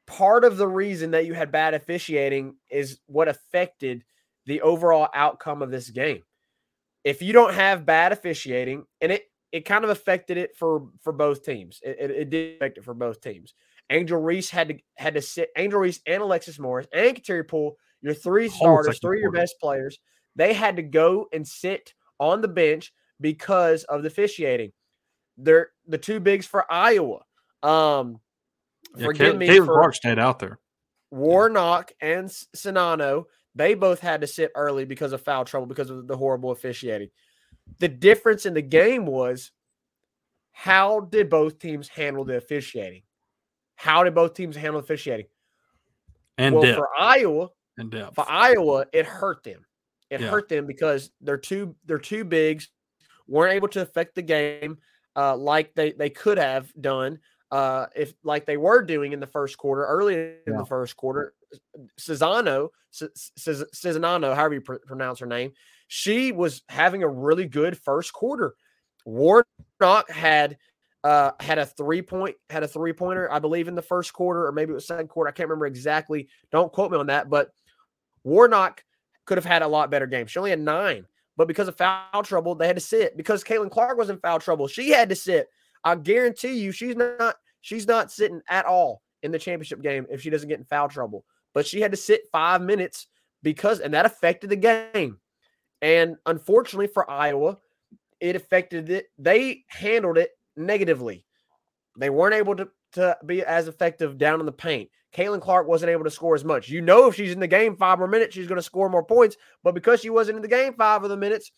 part 0.07 0.45
of 0.45 0.57
the 0.57 0.69
reason 0.69 1.13
that 1.13 1.27
you 1.27 1.35
had 1.35 1.51
bad 1.51 1.75
officiating 1.75 2.57
is 2.71 3.01
what 3.07 3.29
affected 3.29 4.05
the 4.47 4.61
overall 4.61 5.09
outcome 5.15 5.63
of 5.63 5.71
this 5.71 5.91
game. 5.91 6.23
If 7.03 7.23
you 7.23 7.33
don't 7.33 7.55
have 7.55 7.87
bad 7.87 8.13
officiating, 8.13 8.85
and 9.01 9.13
it 9.13 9.25
it 9.53 9.65
kind 9.65 9.85
of 9.85 9.91
affected 9.91 10.37
it 10.37 10.57
for 10.57 10.89
for 11.03 11.13
both 11.13 11.45
teams. 11.45 11.81
It, 11.83 11.97
it, 12.01 12.11
it 12.11 12.31
did 12.31 12.57
affect 12.57 12.79
it 12.79 12.85
for 12.85 12.95
both 12.95 13.21
teams. 13.21 13.55
Angel 13.91 14.21
Reese 14.21 14.51
had 14.51 14.69
to 14.69 14.79
had 14.97 15.15
to 15.15 15.23
sit. 15.23 15.51
Angel 15.57 15.79
Reese 15.79 16.01
and 16.07 16.23
Alexis 16.23 16.59
Morris 16.59 16.87
and 16.93 17.17
Kateri 17.17 17.47
Poole, 17.47 17.77
your 18.01 18.15
three 18.15 18.49
starters, 18.49 18.99
three 18.99 19.19
of 19.19 19.23
your 19.23 19.31
best 19.31 19.55
players, 19.61 19.99
they 20.35 20.55
had 20.55 20.77
to 20.77 20.83
go 20.83 21.27
and 21.33 21.47
sit 21.47 21.95
on 22.19 22.41
the 22.41 22.49
bench 22.49 22.93
because 23.21 23.85
of 23.85 24.03
the 24.03 24.09
officiating. 24.09 24.73
They're 25.37 25.71
the 25.87 25.99
two 25.99 26.21
bigs 26.21 26.47
for 26.47 26.71
Iowa. 26.71 27.21
Um, 27.63 28.21
Yeah, 28.97 29.07
forgive 29.07 29.35
Caitlin, 29.35 29.39
me 29.39 29.49
Caitlin 29.49 29.67
for 29.67 29.75
Clark 29.75 29.95
stayed 29.95 30.19
out 30.19 30.39
there. 30.39 30.59
Warnock 31.11 31.93
and 32.01 32.29
Czinano, 32.29 33.25
they 33.55 33.75
both 33.75 34.01
had 34.01 34.21
to 34.21 34.27
sit 34.27 34.51
early 34.55 34.85
because 34.85 35.13
of 35.13 35.23
foul 35.23 35.45
trouble 35.45 35.67
because 35.67 35.91
of 35.91 36.07
the 36.07 36.17
horrible 36.17 36.51
officiating. 36.51 37.09
The 37.79 37.89
difference 37.89 38.47
in 38.47 38.55
the 38.55 38.63
game 38.63 39.07
was 39.07 39.51
how 40.53 41.01
did 41.01 41.31
both 41.31 41.59
teams 41.59 41.89
handle 41.89 42.25
the 42.25 42.37
officiating? 42.37 43.03
How 43.77 44.05
did 44.05 44.15
both 44.15 44.35
teams 44.35 44.57
handle 44.57 44.81
officiating? 44.81 45.27
And 46.39 46.55
well, 46.55 46.63
depth. 46.65 46.77
for 46.77 46.89
Iowa, 46.99 47.49
and 47.79 47.91
depth. 47.91 48.15
for 48.15 48.25
Iowa, 48.29 48.87
it 48.93 49.07
hurt 49.07 49.43
them. 49.45 49.65
It 50.11 50.21
Yeah. 50.21 50.31
hurt 50.31 50.49
them 50.49 50.67
because 50.67 51.11
they're 51.21 51.39
two 51.39 51.75
they're 51.85 51.99
two 51.99 52.25
bigs, 52.25 52.69
weren't 53.27 53.55
able 53.55 53.69
to 53.69 53.83
affect 53.83 54.15
the 54.15 54.23
game 54.23 54.79
uh, 55.17 55.37
like 55.37 55.75
they 55.75 55.93
they 55.93 56.11
could 56.11 56.39
have 56.39 56.73
done 56.81 57.19
uh, 57.51 57.87
if 57.95 58.15
like 58.25 58.47
they 58.47 58.57
were 58.57 58.83
doing 58.83 59.13
in 59.13 59.21
the 59.21 59.27
first 59.27 59.57
quarter, 59.59 59.85
early 59.85 60.15
in 60.15 60.39
Yeah. 60.47 60.59
the 60.59 60.67
first 60.67 60.97
quarter. 60.97 61.35
Czinano, 62.01 62.71
Czinano, 62.93 64.35
however 64.35 64.55
you 64.55 64.61
pr- 64.61 64.75
pronounce 64.87 65.21
her 65.21 65.27
name, 65.27 65.53
she 65.87 66.33
was 66.33 66.63
having 66.69 67.03
a 67.03 67.09
really 67.09 67.47
good 67.47 67.79
first 67.79 68.13
quarter. 68.13 68.55
Warnock 69.07 70.11
had 70.11 70.57
uh, 71.05 71.33
had 71.39 71.59
a 71.59 71.67
three 71.67 72.03
point 72.03 72.35
had 72.51 72.63
a 72.63 72.69
three 72.69 72.93
pointer, 72.93 73.31
I 73.31 73.39
believe, 73.39 73.69
in 73.69 73.75
the 73.75 73.83
first 73.83 74.13
quarter, 74.13 74.47
or 74.47 74.53
maybe 74.53 74.73
it 74.73 74.75
was 74.75 74.87
second 74.87 75.09
quarter. 75.09 75.29
I 75.29 75.33
can't 75.33 75.49
remember 75.49 75.67
exactly. 75.67 76.29
Don't 76.51 76.73
quote 76.73 76.91
me 76.91 76.99
on 76.99 77.07
that, 77.09 77.29
but 77.29 77.51
Warnock 78.25 78.83
could 79.27 79.37
have 79.39 79.45
had 79.45 79.63
a 79.63 79.69
lot 79.69 79.91
better 79.91 80.07
game. 80.07 80.27
She 80.27 80.39
only 80.39 80.51
had 80.51 80.61
nine, 80.61 81.07
but 81.37 81.49
because 81.49 81.69
of 81.69 81.77
foul 81.77 82.23
trouble, 82.23 82.55
they 82.55 82.67
had 82.67 82.77
to 82.77 82.83
sit. 82.83 83.17
Because 83.17 83.45
Caitlin 83.45 83.71
Clark 83.71 83.99
was 83.99 84.11
in 84.11 84.19
foul 84.19 84.39
trouble, 84.39 84.69
she 84.69 84.91
had 84.91 85.09
to 85.09 85.17
sit. 85.17 85.49
I 85.85 85.97
guarantee 85.97 86.55
you, 86.55 86.73
she's 86.73 86.97
not 86.97 87.37
she's 87.61 87.87
not 87.87 88.11
sitting 88.11 88.41
at 88.49 88.67
all 88.67 89.03
in 89.23 89.33
the 89.33 89.39
championship 89.39 89.83
game 89.83 90.07
if 90.11 90.21
she 90.21 90.31
doesn't 90.31 90.49
get 90.49 90.59
in 90.59 90.65
foul 90.65 90.89
trouble. 90.89 91.25
But 91.53 91.67
she 91.67 91.81
had 91.81 91.91
to 91.93 91.97
sit 91.97 92.23
five 92.33 92.63
minutes 92.63 93.07
because, 93.43 93.81
and 93.81 93.95
that 93.95 94.07
affected 94.07 94.51
the 94.51 94.57
game. 94.57 95.19
And 95.83 96.17
unfortunately 96.27 96.89
for 96.89 97.09
Iowa, 97.11 97.59
it 98.21 98.37
affected 98.37 98.91
it. 98.91 99.07
They 99.19 99.65
handled 99.69 100.19
it 100.19 100.31
negatively. 100.57 101.25
They 101.99 102.11
weren't 102.11 102.35
able 102.35 102.57
to, 102.57 102.69
to 102.95 103.17
be 103.27 103.43
as 103.43 103.69
effective 103.69 104.19
down 104.19 104.41
in 104.41 104.47
the 104.47 104.53
paint. 104.53 104.91
Caitlin 105.15 105.41
Clark 105.41 105.69
wasn't 105.69 105.91
able 105.91 106.05
to 106.05 106.11
score 106.11 106.35
as 106.35 106.45
much. 106.45 106.69
You 106.69 106.81
know, 106.81 107.09
if 107.09 107.15
she's 107.15 107.33
in 107.33 107.39
the 107.41 107.47
game 107.47 107.77
five 107.77 107.99
more 107.99 108.09
minutes, 108.09 108.35
she's 108.35 108.49
going 108.49 108.59
to 108.59 108.63
score 108.63 108.89
more 108.89 109.05
points. 109.05 109.37
But 109.63 109.75
because 109.75 110.01
she 110.01 110.11
wasn't 110.11 110.37
in 110.37 110.43
the 110.43 110.49
game 110.49 110.75
five 110.75 111.05
of 111.05 111.11
the 111.11 111.17
minutes, 111.17 111.53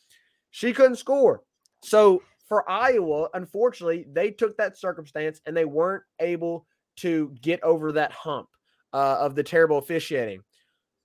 she 0.50 0.72
couldn't 0.72 0.96
score. 0.96 1.42
So 1.82 2.22
for 2.48 2.68
Iowa, 2.68 3.28
unfortunately, 3.32 4.04
they 4.12 4.30
took 4.30 4.56
that 4.58 4.76
circumstance 4.78 5.40
and 5.46 5.56
they 5.56 5.64
weren't 5.64 6.02
able 6.20 6.66
to 6.96 7.34
get 7.40 7.62
over 7.62 7.92
that 7.92 8.12
hump 8.12 8.48
uh, 8.92 9.18
of 9.20 9.34
the 9.34 9.42
terrible 9.42 9.78
officiating. 9.78 10.40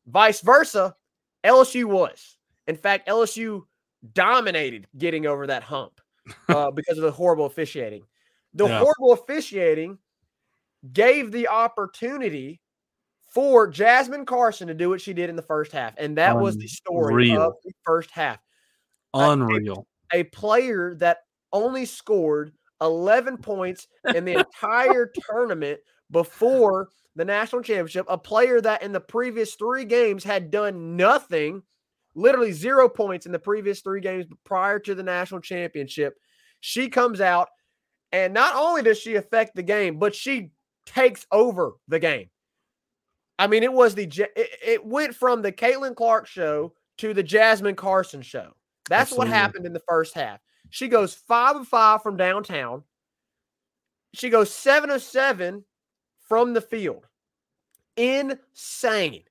Vice 0.08 0.42
versa, 0.42 0.96
LSU 1.44 1.86
was. 1.86 2.38
In 2.68 2.76
fact, 2.76 3.08
LSU 3.08 3.64
dominated 4.14 4.88
getting 4.98 5.26
over 5.26 5.48
that 5.48 5.64
hump 5.64 6.02
uh, 6.50 6.72
because 6.72 6.98
of 6.98 7.04
the 7.04 7.12
horrible 7.12 7.46
officiating. 7.46 8.04
The 8.54 8.68
Yeah. 8.68 8.80
horrible 8.80 9.14
officiating 9.14 9.98
gave 10.94 11.32
the 11.32 11.48
opportunity 11.48 12.60
for 13.34 13.68
Jasmine 13.68 14.26
Carson 14.26 14.68
to 14.68 14.74
do 14.74 14.90
what 14.90 15.02
she 15.02 15.14
did 15.14 15.30
in 15.30 15.36
the 15.36 15.42
first 15.42 15.72
half. 15.72 15.94
And 15.98 16.18
that 16.18 16.38
was 16.38 16.58
the 16.58 16.68
story 16.68 17.36
of 17.36 17.54
the 17.64 17.72
first 17.86 18.12
half. 18.12 18.40
Unreal. 19.14 19.88
A 20.14 20.24
player 20.26 20.96
that 20.96 21.20
only 21.54 21.86
scored 21.86 22.52
11 22.82 23.38
points 23.38 23.88
in 24.16 24.26
the 24.26 24.40
entire 24.40 25.12
tournament 25.30 25.80
before 26.10 26.90
the 27.16 27.26
national 27.26 27.62
championship, 27.62 28.06
a 28.10 28.18
player 28.18 28.60
that 28.62 28.84
in 28.84 28.92
the 28.92 29.00
previous 29.00 29.56
three 29.56 29.86
games 29.86 30.24
had 30.24 30.52
done 30.52 30.96
nothing, 30.96 31.62
literally 32.16 32.52
zero 32.52 32.90
points 32.90 33.26
in 33.26 33.32
the 33.32 33.40
previous 33.40 33.82
three 33.82 34.02
games 34.02 34.26
prior 34.44 34.80
to 34.80 34.96
the 34.96 35.04
national 35.04 35.42
championship. 35.42 36.16
She 36.60 36.90
comes 36.90 37.22
out, 37.22 37.50
and 38.12 38.34
not 38.34 38.56
only 38.56 38.82
does 38.82 39.00
she 39.00 39.16
affect 39.16 39.56
the 39.56 39.64
game, 39.64 40.00
but 40.00 40.16
she 40.16 40.52
takes 40.86 41.26
over 41.32 41.74
the 41.88 42.00
game. 42.00 42.30
I 43.40 43.48
mean, 43.48 43.64
it 43.64 43.74
was 43.74 43.96
the 43.96 44.08
it, 44.36 44.86
went 44.86 45.16
from 45.16 45.42
the 45.42 45.52
Caitlin 45.52 45.96
Clark 45.96 46.28
show 46.28 46.74
to 47.00 47.14
the 47.14 47.24
Jasmine 47.24 47.76
Carson 47.76 48.22
show. 48.22 48.54
That's 48.88 49.12
what 49.12 49.28
happened 49.28 49.66
in 49.66 49.74
the 49.74 49.82
first 49.88 50.14
half. 50.14 50.40
She 50.70 50.88
goes 50.88 51.14
five 51.14 51.56
of 51.56 51.68
five 51.68 52.04
from 52.04 52.18
downtown. 52.18 52.84
She 54.14 54.30
goes 54.30 54.54
seven 54.54 54.90
of 54.90 55.02
seven 55.02 55.66
from 56.28 56.54
the 56.54 56.62
field. 56.62 57.08
Insane. 57.98 59.24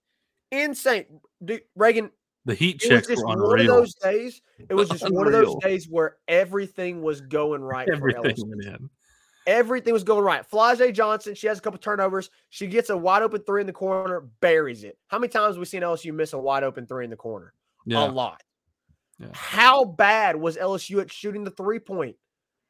Insane. 0.51 1.05
Dude, 1.45 1.63
Reagan, 1.77 2.11
The 2.47 2.55
heat 2.55 2.81
checks 2.81 3.07
just 3.07 3.25
were 3.25 3.37
one 3.37 3.61
of 3.61 3.67
those 3.67 3.95
days. 3.95 4.43
It 4.69 4.75
was 4.75 4.89
just 4.89 5.11
one 5.11 5.27
of 5.27 5.33
those 5.33 5.55
days 5.63 5.87
where 5.89 6.17
everything 6.27 7.03
was 7.03 7.21
going 7.21 7.63
right 7.63 7.89
Everything 7.89 8.35
went 8.49 8.65
in. 8.65 8.91
Everything 9.47 9.93
was 9.93 10.05
going 10.05 10.23
right. 10.25 10.49
Flau'jae 10.49 10.93
Johnson, 10.93 11.35
she 11.35 11.47
has 11.47 11.59
a 11.59 11.61
couple 11.63 11.79
turnovers. 11.79 12.31
She 12.51 12.67
gets 12.67 12.91
a 12.91 12.97
wide 12.97 13.23
open 13.23 13.43
three 13.43 13.61
in 13.61 13.67
the 13.67 13.73
corner, 13.73 14.21
buries 14.41 14.85
it. 14.85 14.99
How 15.09 15.19
many 15.19 15.31
times 15.31 15.55
have 15.57 15.61
we 15.61 15.65
seen 15.65 15.83
LSU 15.83 16.13
miss 16.13 16.33
a 16.33 16.39
wide 16.39 16.63
open 16.63 16.87
three 16.87 17.05
in 17.05 17.11
the 17.11 17.17
corner? 17.17 17.55
Yeah. 17.87 18.07
A 18.07 18.09
lot. 18.09 18.43
Yeah. 19.19 19.29
How 19.33 19.85
bad 19.85 20.37
was 20.37 20.57
LSU 20.57 21.01
at 21.01 21.13
shooting 21.13 21.45
the 21.45 21.51
three 21.51 21.79
point 21.79 22.17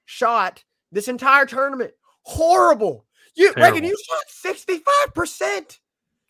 shot 0.04 0.64
this 0.92 1.08
entire 1.08 1.46
tournament? 1.46 1.92
Horrible. 2.22 3.04
You 3.34 3.52
Reagan, 3.56 3.82
Terrible. 3.82 3.88
you 3.88 3.96
shot 4.08 4.24
65%. 5.16 5.78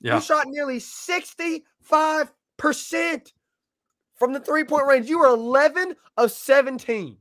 Yeah. 0.00 0.16
You 0.16 0.20
shot 0.20 0.46
nearly 0.48 0.78
65%. 0.78 1.62
from 4.14 4.32
the 4.32 4.40
three 4.40 4.64
point 4.64 4.86
range. 4.86 5.08
You 5.08 5.18
were 5.18 5.26
11 5.26 5.96
of 6.16 6.30
17. 6.30 7.16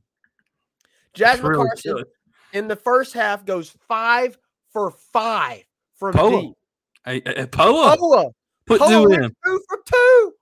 Jasmine 1.14 1.46
really 1.50 1.66
Carson 1.66 1.96
good. 1.96 2.06
In 2.52 2.68
the 2.68 2.76
first 2.76 3.14
half 3.14 3.44
goes 3.44 3.74
five 3.88 4.38
for 4.72 4.90
five 5.12 5.64
from 5.96 6.14
Poa. 6.14 6.40
deep. 6.40 6.54
Hey, 7.04 7.22
hey, 7.24 7.46
Poa, 7.46 7.96
Poa, 7.98 8.30
put 8.66 8.80
Poa 8.80 8.88
two 8.88 9.12
in. 9.12 9.34
two 9.44 9.60
for 9.68 9.78
two 9.84 10.32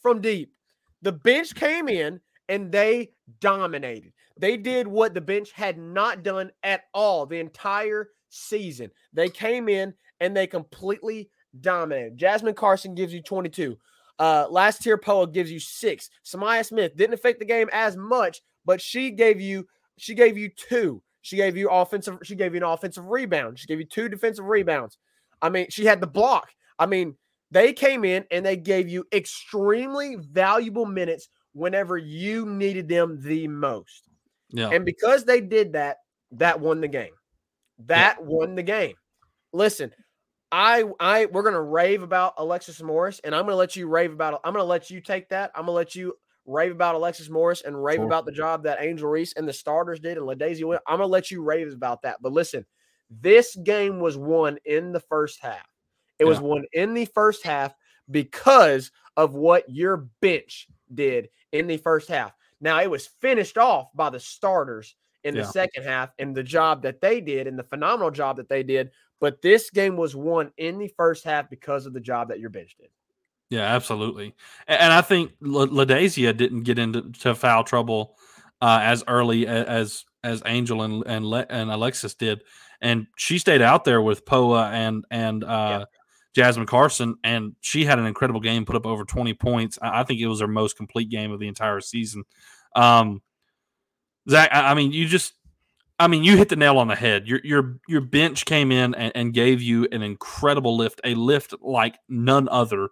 from 0.00 0.20
deep. 0.20 0.52
The 1.02 1.12
bench 1.12 1.54
came 1.54 1.88
in 1.88 2.20
and 2.48 2.70
they 2.70 3.10
dominated. 3.40 4.12
They 4.38 4.56
did 4.56 4.86
what 4.86 5.14
the 5.14 5.20
bench 5.20 5.52
had 5.52 5.78
not 5.78 6.22
done 6.22 6.50
at 6.62 6.84
all 6.94 7.26
the 7.26 7.38
entire 7.38 8.08
season. 8.28 8.90
They 9.12 9.28
came 9.28 9.68
in 9.68 9.94
and 10.20 10.36
they 10.36 10.46
completely 10.46 11.30
dominated. 11.60 12.16
Jasmine 12.16 12.54
Carson 12.54 12.94
gives 12.94 13.12
you 13.12 13.22
22. 13.22 13.76
Uh, 14.18 14.46
Last-Tear 14.50 14.98
Poa 14.98 15.26
gives 15.26 15.50
you 15.50 15.60
six. 15.60 16.10
Sa'Myah 16.24 16.66
Smith 16.66 16.96
didn't 16.96 17.14
affect 17.14 17.38
the 17.38 17.44
game 17.44 17.68
as 17.72 17.96
much, 17.96 18.42
but 18.64 18.80
she 18.80 19.10
gave 19.10 19.40
you 19.40 19.66
she 19.96 20.14
gave 20.14 20.38
you 20.38 20.48
two. 20.48 21.02
She 21.22 21.36
gave 21.36 21.56
you 21.56 21.68
offensive. 21.68 22.18
She 22.22 22.34
gave 22.34 22.54
you 22.54 22.58
an 22.58 22.64
offensive 22.64 23.06
rebound. 23.06 23.58
She 23.58 23.66
gave 23.66 23.78
you 23.78 23.86
two 23.86 24.08
defensive 24.08 24.44
rebounds. 24.44 24.98
I 25.42 25.48
mean, 25.48 25.66
she 25.70 25.84
had 25.84 26.00
the 26.00 26.06
block. 26.06 26.48
I 26.78 26.86
mean, 26.86 27.16
they 27.50 27.72
came 27.72 28.04
in 28.04 28.24
and 28.30 28.44
they 28.44 28.56
gave 28.56 28.88
you 28.88 29.04
extremely 29.12 30.16
valuable 30.16 30.86
minutes 30.86 31.28
whenever 31.52 31.98
you 31.98 32.46
needed 32.46 32.88
them 32.88 33.20
the 33.22 33.48
most. 33.48 34.08
Yeah. 34.50 34.70
And 34.70 34.84
because 34.84 35.24
they 35.24 35.40
did 35.40 35.72
that, 35.74 35.98
that 36.32 36.60
won 36.60 36.80
the 36.80 36.88
game. 36.88 37.12
That 37.86 38.22
won 38.22 38.54
the 38.54 38.62
game. 38.62 38.94
Listen, 39.52 39.92
I 40.52 40.84
I 40.98 41.26
we're 41.26 41.42
gonna 41.42 41.62
rave 41.62 42.02
about 42.02 42.34
Alexis 42.38 42.82
Morris, 42.82 43.20
and 43.24 43.34
I'm 43.34 43.44
gonna 43.44 43.56
let 43.56 43.76
you 43.76 43.88
rave 43.88 44.12
about. 44.12 44.40
I'm 44.44 44.52
gonna 44.52 44.64
let 44.64 44.90
you 44.90 45.00
take 45.00 45.28
that. 45.30 45.50
I'm 45.54 45.62
gonna 45.62 45.72
let 45.72 45.94
you 45.94 46.14
rave 46.46 46.72
about 46.72 46.94
Alexis 46.94 47.28
Morris 47.28 47.62
and 47.62 47.82
rave 47.82 47.96
Sure. 47.98 48.06
about 48.06 48.24
the 48.26 48.32
job 48.32 48.62
that 48.64 48.80
Angel 48.82 49.08
Reese 49.08 49.32
and 49.34 49.46
the 49.46 49.52
starters 49.52 50.00
did 50.00 50.16
and 50.18 50.26
LaDaisy 50.26 50.64
went. 50.64 50.82
I'm 50.86 50.98
gonna 50.98 51.06
let 51.06 51.30
you 51.30 51.42
rave 51.42 51.72
about 51.72 52.02
that. 52.02 52.20
But 52.22 52.32
listen, 52.32 52.64
this 53.10 53.54
game 53.56 54.00
was 54.00 54.16
won 54.16 54.58
in 54.64 54.92
the 54.92 55.00
first 55.00 55.40
half. 55.40 55.66
It 56.18 56.24
was 56.24 56.40
won 56.40 56.64
in 56.72 56.92
the 56.94 57.06
first 57.06 57.42
half 57.44 57.74
because 58.10 58.90
of 59.16 59.34
what 59.34 59.68
your 59.68 60.08
bench 60.20 60.68
did 60.94 61.28
in 61.52 61.66
the 61.66 61.76
first 61.78 62.08
half. 62.08 62.34
Now 62.60 62.80
it 62.82 62.90
was 62.90 63.06
finished 63.06 63.56
off 63.58 63.88
by 63.94 64.10
the 64.10 64.20
starters 64.20 64.96
in 65.24 65.34
the 65.34 65.40
Yeah. 65.40 65.46
second 65.50 65.84
half 65.84 66.10
and 66.18 66.34
the 66.34 66.42
job 66.42 66.82
that 66.82 67.00
they 67.00 67.20
did 67.20 67.46
and 67.46 67.58
the 67.58 67.64
phenomenal 67.64 68.10
job 68.10 68.36
that 68.36 68.48
they 68.48 68.62
did. 68.62 68.90
But 69.18 69.42
this 69.42 69.70
game 69.70 69.96
was 69.96 70.14
won 70.16 70.52
in 70.56 70.78
the 70.78 70.88
first 70.96 71.24
half 71.24 71.48
because 71.50 71.86
of 71.86 71.92
the 71.92 72.00
job 72.00 72.28
that 72.28 72.40
your 72.40 72.50
bench 72.50 72.76
did. 72.78 72.90
Yeah, 73.50 73.62
absolutely. 73.62 74.34
And 74.68 74.92
I 74.92 75.00
think 75.00 75.32
La- 75.40 75.66
didn't 75.66 76.62
get 76.62 76.78
into 76.78 77.10
to 77.20 77.34
foul 77.34 77.64
trouble 77.64 78.16
uh, 78.62 78.78
as 78.82 79.02
early 79.08 79.46
as 79.46 80.04
as 80.22 80.40
Angel 80.46 80.82
and 80.82 81.02
and 81.04 81.26
Le- 81.26 81.46
and 81.50 81.70
Alexis 81.70 82.14
did, 82.14 82.42
and 82.80 83.08
she 83.16 83.38
stayed 83.38 83.60
out 83.60 83.84
there 83.84 84.00
with 84.00 84.24
Poa 84.24 84.70
and 84.70 85.04
and 85.10 85.42
uh, 85.42 85.86
Jasmine 86.32 86.66
Carson, 86.66 87.16
and 87.24 87.56
she 87.60 87.84
had 87.84 87.98
an 87.98 88.06
incredible 88.06 88.40
game, 88.40 88.64
put 88.64 88.76
up 88.76 88.86
over 88.86 89.04
twenty 89.04 89.34
points. 89.34 89.80
I, 89.82 90.00
I 90.00 90.04
think 90.04 90.20
it 90.20 90.28
was 90.28 90.40
her 90.40 90.46
most 90.46 90.76
complete 90.76 91.10
game 91.10 91.32
of 91.32 91.40
the 91.40 91.48
entire 91.48 91.80
season. 91.80 92.22
Um, 92.76 93.20
Zach, 94.28 94.50
I, 94.52 94.70
I 94.70 94.74
mean, 94.74 94.92
you 94.92 95.06
just. 95.06 95.34
I 95.98 96.06
mean, 96.06 96.24
you 96.24 96.38
hit 96.38 96.48
the 96.48 96.56
nail 96.56 96.78
on 96.78 96.88
the 96.88 96.96
head. 96.96 97.26
Your 97.26 97.40
your 97.44 97.76
your 97.86 98.00
bench 98.00 98.46
came 98.46 98.72
in 98.72 98.94
and, 98.94 99.12
and 99.14 99.34
gave 99.34 99.60
you 99.60 99.86
an 99.92 100.00
incredible 100.00 100.74
lift, 100.74 100.98
a 101.04 101.14
lift 101.14 101.52
like 101.60 101.98
none 102.08 102.48
other 102.48 102.88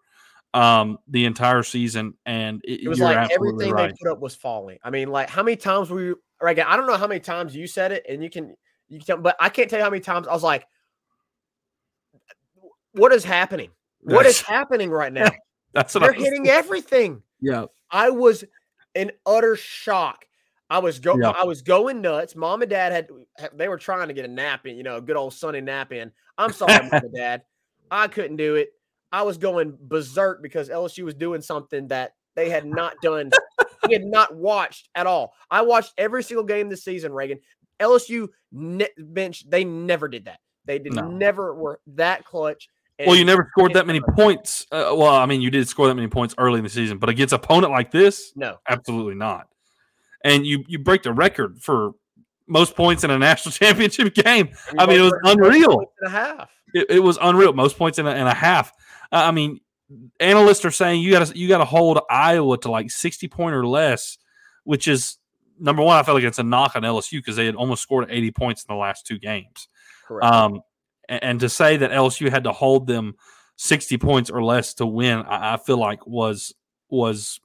um 0.54 0.98
the 1.08 1.26
entire 1.26 1.62
season 1.62 2.14
and 2.24 2.62
it, 2.64 2.84
It 2.84 2.88
was 2.88 3.00
like 3.00 3.30
everything 3.30 3.72
right. 3.72 3.90
they 3.90 3.94
put 4.02 4.10
up 4.10 4.20
was 4.20 4.34
falling. 4.34 4.78
I 4.82 4.90
mean, 4.90 5.08
like 5.10 5.28
how 5.28 5.42
many 5.42 5.56
times 5.56 5.90
were 5.90 6.00
you 6.00 6.20
Reagan? 6.40 6.66
I 6.68 6.76
don't 6.76 6.86
know 6.86 6.96
how 6.96 7.06
many 7.06 7.20
times 7.20 7.54
you 7.54 7.66
said 7.66 7.92
it, 7.92 8.06
and 8.08 8.22
you 8.22 8.30
can 8.30 8.56
you 8.88 8.98
can 8.98 9.06
tell, 9.06 9.16
but 9.18 9.36
I 9.40 9.48
can't 9.50 9.68
tell 9.68 9.78
you 9.78 9.84
how 9.84 9.90
many 9.90 10.00
times 10.00 10.26
I 10.26 10.32
was 10.32 10.42
like, 10.42 10.66
"What 12.92 13.12
is 13.12 13.24
happening? 13.24 13.70
What 14.00 14.26
is 14.26 14.40
happening 14.40 14.90
right 14.90 15.12
now? 15.12 15.28
that's 15.74 15.94
what 15.94 16.00
They're 16.00 16.12
hitting 16.12 16.48
everything." 16.48 17.22
yeah 17.40 17.66
I 17.90 18.10
was 18.10 18.44
in 18.94 19.12
utter 19.26 19.54
shock. 19.56 20.24
I 20.70 20.78
was 20.78 20.98
go 20.98 21.16
Yeah. 21.18 21.30
I 21.30 21.44
was 21.44 21.62
going 21.62 22.00
nuts. 22.00 22.34
Mom 22.36 22.62
and 22.62 22.70
dad 22.70 22.92
had 22.92 23.08
had- 23.36 23.56
they 23.56 23.68
were 23.68 23.78
trying 23.78 24.08
to 24.08 24.14
get 24.14 24.24
a 24.24 24.28
nap 24.28 24.66
in, 24.66 24.76
you 24.76 24.82
know, 24.82 24.96
a 24.96 25.00
good 25.00 25.16
old 25.16 25.34
Sunday 25.34 25.60
nap 25.60 25.92
in. 25.92 26.10
I'm 26.36 26.52
sorry, 26.52 26.72
mom 26.84 26.90
and 26.92 27.14
dad. 27.14 27.42
I 27.90 28.08
couldn't 28.08 28.36
do 28.36 28.56
it. 28.56 28.70
I 29.12 29.22
was 29.22 29.38
going 29.38 29.76
berserk 29.80 30.42
because 30.42 30.68
LSU 30.68 31.04
was 31.04 31.14
doing 31.14 31.40
something 31.42 31.88
that 31.88 32.12
they 32.36 32.50
had 32.50 32.64
not 32.66 32.94
done, 33.02 33.30
we 33.86 33.94
had 33.94 34.04
not 34.04 34.34
watched 34.34 34.88
at 34.94 35.06
all. 35.06 35.32
I 35.50 35.62
watched 35.62 35.92
every 35.98 36.22
single 36.22 36.44
game 36.44 36.68
this 36.68 36.84
season, 36.84 37.12
Reagan. 37.12 37.40
LSU 37.80 38.28
ne- 38.52 38.88
bench, 38.98 39.48
they 39.48 39.64
never 39.64 40.08
did 40.08 40.24
that. 40.26 40.40
They 40.64 40.78
did 40.78 40.94
No. 40.94 41.08
never 41.08 41.54
were 41.54 41.80
that 41.94 42.24
clutch. 42.24 42.68
well 43.06 43.16
you 43.16 43.24
never 43.24 43.48
scored 43.52 43.72
that 43.74 43.86
many 43.86 44.00
points 44.00 44.66
uh, 44.72 44.90
well 44.92 45.14
i 45.14 45.24
mean 45.24 45.40
you 45.40 45.50
did 45.52 45.68
score 45.68 45.86
that 45.86 45.94
many 45.94 46.08
points 46.08 46.34
early 46.36 46.58
in 46.58 46.64
the 46.64 46.68
season 46.68 46.98
but 46.98 47.08
against 47.08 47.32
an 47.32 47.36
opponent 47.40 47.70
like 47.72 47.92
this 47.92 48.32
no. 48.34 48.56
absolutely 48.68 49.14
not 49.14 49.46
and 50.24 50.44
you 50.44 50.64
you 50.66 50.80
break 50.80 51.04
the 51.04 51.12
record 51.12 51.62
for 51.62 51.92
most 52.48 52.74
points 52.74 53.04
in 53.04 53.10
a 53.12 53.16
national 53.18 53.52
championship 53.62 54.12
game 54.14 54.48
I 54.76 54.84
mean, 54.86 54.98
it 54.98 55.02
was 55.02 55.12
both 55.22 55.36
were- 55.36 55.42
both 55.44 55.54
unreal. 55.54 55.78
And 56.00 56.08
a 56.08 56.10
half. 56.10 56.50
It, 56.74 56.86
it 56.90 57.00
was 57.00 57.18
unreal 57.20 57.52
most 57.52 57.76
points 57.78 57.98
in 57.98 58.06
a, 58.06 58.10
in 58.10 58.26
a 58.26 58.34
half 58.34 58.72
Uh, 59.12 59.22
i 59.26 59.30
mean 59.30 59.60
analysts 60.20 60.64
are 60.64 60.70
saying 60.70 61.00
you 61.00 61.10
got 61.10 61.26
to 61.26 61.38
you 61.38 61.48
got 61.48 61.58
to 61.58 61.64
hold 61.64 61.98
iowa 62.10 62.58
to 62.58 62.70
like 62.70 62.90
60 62.90 63.28
point 63.28 63.54
or 63.54 63.66
less 63.66 64.18
which 64.64 64.86
is 64.86 65.16
number 65.58 65.82
one 65.82 65.96
i 65.96 66.02
feel 66.02 66.14
like 66.14 66.24
it's 66.24 66.38
a 66.38 66.42
knock 66.42 66.76
on 66.76 66.82
lsu 66.82 67.12
because 67.12 67.36
they 67.36 67.46
had 67.46 67.54
almost 67.54 67.82
scored 67.82 68.06
80 68.10 68.30
points 68.32 68.64
in 68.68 68.74
the 68.74 68.78
last 68.78 69.06
two 69.06 69.18
games 69.18 69.68
Correct. 70.06 70.24
Um, 70.24 70.62
a- 71.08 71.22
and, 71.22 71.38
to 71.40 71.48
say 71.50 71.76
that 71.76 71.90
LSU 71.90 72.30
had 72.30 72.44
to 72.44 72.52
hold 72.52 72.86
them 72.86 73.14
60 73.56 73.98
points 73.98 74.30
or 74.30 74.42
less 74.42 74.72
to 74.74 74.86
win, 74.86 75.18
I, 75.18 75.54
I 75.54 75.56
feel 75.58 75.76
like 75.78 76.06
was 76.06 76.54
was 76.88 77.38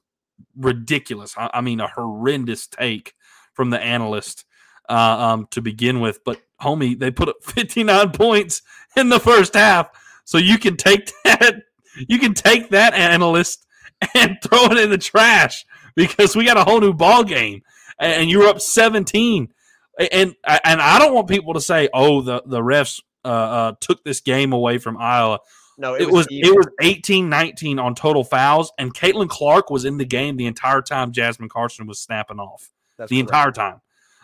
ridiculous. 0.56 1.34
I, 1.36 1.50
I 1.54 1.60
mean, 1.60 1.80
a 1.80 1.88
horrendous 1.88 2.66
take 2.66 3.12
from 3.52 3.68
the 3.70 3.78
analyst 3.80 4.44
uh, 4.88 4.92
um, 4.94 5.46
to 5.50 5.60
begin 5.60 6.00
with. 6.00 6.24
But 6.24 6.40
homie, 6.60 6.98
they 6.98 7.10
put 7.10 7.28
up 7.28 7.36
59 7.42 8.12
points 8.12 8.62
in 8.96 9.08
the 9.08 9.20
first 9.20 9.54
half, 9.54 9.90
so 10.24 10.38
you 10.38 10.58
can 10.58 10.76
take 10.76 11.10
that. 11.24 11.62
You 12.08 12.18
can 12.18 12.34
take 12.34 12.70
that 12.70 12.94
analyst 12.94 13.64
and 14.14 14.38
throw 14.44 14.64
it 14.66 14.78
in 14.78 14.90
the 14.90 14.98
trash 14.98 15.64
because 15.94 16.34
we 16.34 16.44
got 16.44 16.56
a 16.56 16.64
whole 16.64 16.80
new 16.80 16.92
ball 16.92 17.22
game, 17.24 17.62
and 17.98 18.28
you're 18.28 18.48
up 18.48 18.60
17 18.60 19.52
and 19.98 20.34
and 20.44 20.80
I 20.80 20.98
don't 20.98 21.14
want 21.14 21.28
people 21.28 21.54
to 21.54 21.60
say, 21.60 21.88
"Oh, 21.92 22.20
the 22.20 22.42
the 22.46 22.60
refs 22.60 23.00
uh, 23.24 23.28
uh, 23.28 23.72
took 23.80 24.04
this 24.04 24.20
game 24.20 24.52
away 24.52 24.78
from 24.78 24.96
Iowa." 24.96 25.40
no, 25.78 25.94
It, 25.94 26.10
was 26.10 26.26
even. 26.30 26.50
it 26.50 26.56
was 26.56 26.66
18-19 26.82 27.82
on 27.82 27.94
total 27.94 28.24
fouls, 28.24 28.72
and 28.78 28.94
Caitlin 28.94 29.28
Clark 29.28 29.70
was 29.70 29.84
in 29.84 29.98
the 29.98 30.04
game 30.04 30.36
the 30.36 30.46
entire 30.46 30.82
time. 30.82 31.12
Jasmine 31.12 31.48
Carson 31.48 31.86
was 31.86 32.00
snapping 32.00 32.38
off 32.38 32.70
That's 32.96 33.10
the 33.10 33.16
correct. 33.16 33.30
entire 33.30 33.52
time. 33.52 33.80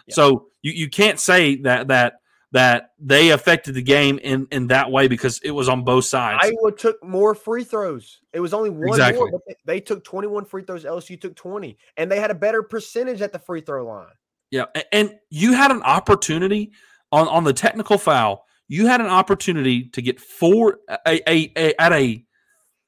Yeah. 0.07 0.15
So 0.15 0.47
you, 0.63 0.73
you 0.73 0.91
can't 0.91 1.21
say 1.21 1.57
that 1.63 1.89
that 1.89 2.20
that 2.53 2.91
they 2.99 3.31
affected 3.31 3.75
the 3.75 3.83
game 3.83 4.19
in 4.19 4.47
in 4.51 4.67
that 4.69 4.91
way 4.91 5.07
because 5.09 5.41
it 5.45 5.53
was 5.53 5.69
on 5.69 5.85
both 5.85 6.05
sides. 6.05 6.41
Iowa 6.43 6.73
took 6.77 7.03
more 7.05 7.35
free 7.35 7.63
throws. 7.65 8.21
It 8.33 8.41
was 8.41 8.53
only 8.53 8.71
one 8.71 8.89
Exactly. 8.89 9.21
more, 9.21 9.31
but 9.47 9.57
they, 9.65 9.81
took 9.81 10.05
21 10.05 10.45
free 10.45 10.63
throws. 10.63 10.85
LSU 10.85 11.21
took 11.21 11.37
20, 11.37 11.77
and 11.97 12.11
they 12.11 12.19
had 12.19 12.31
a 12.31 12.35
better 12.35 12.63
percentage 12.63 13.23
at 13.23 13.33
the 13.33 13.39
free 13.39 13.61
throw 13.61 13.87
line. 13.87 14.07
Yeah, 14.51 14.65
and 14.93 15.17
you 15.31 15.53
had 15.53 15.71
an 15.71 15.83
opportunity 15.83 16.73
on 17.13 17.29
on 17.29 17.45
the 17.45 17.53
technical 17.53 17.99
foul. 17.99 18.47
You 18.67 18.87
had 18.87 19.01
an 19.01 19.07
opportunity 19.09 19.85
to 19.91 20.03
get 20.03 20.21
four 20.21 20.79
a, 21.07 21.21
a, 21.29 21.53
a 21.57 21.75
at 21.81 21.93
a 21.93 22.25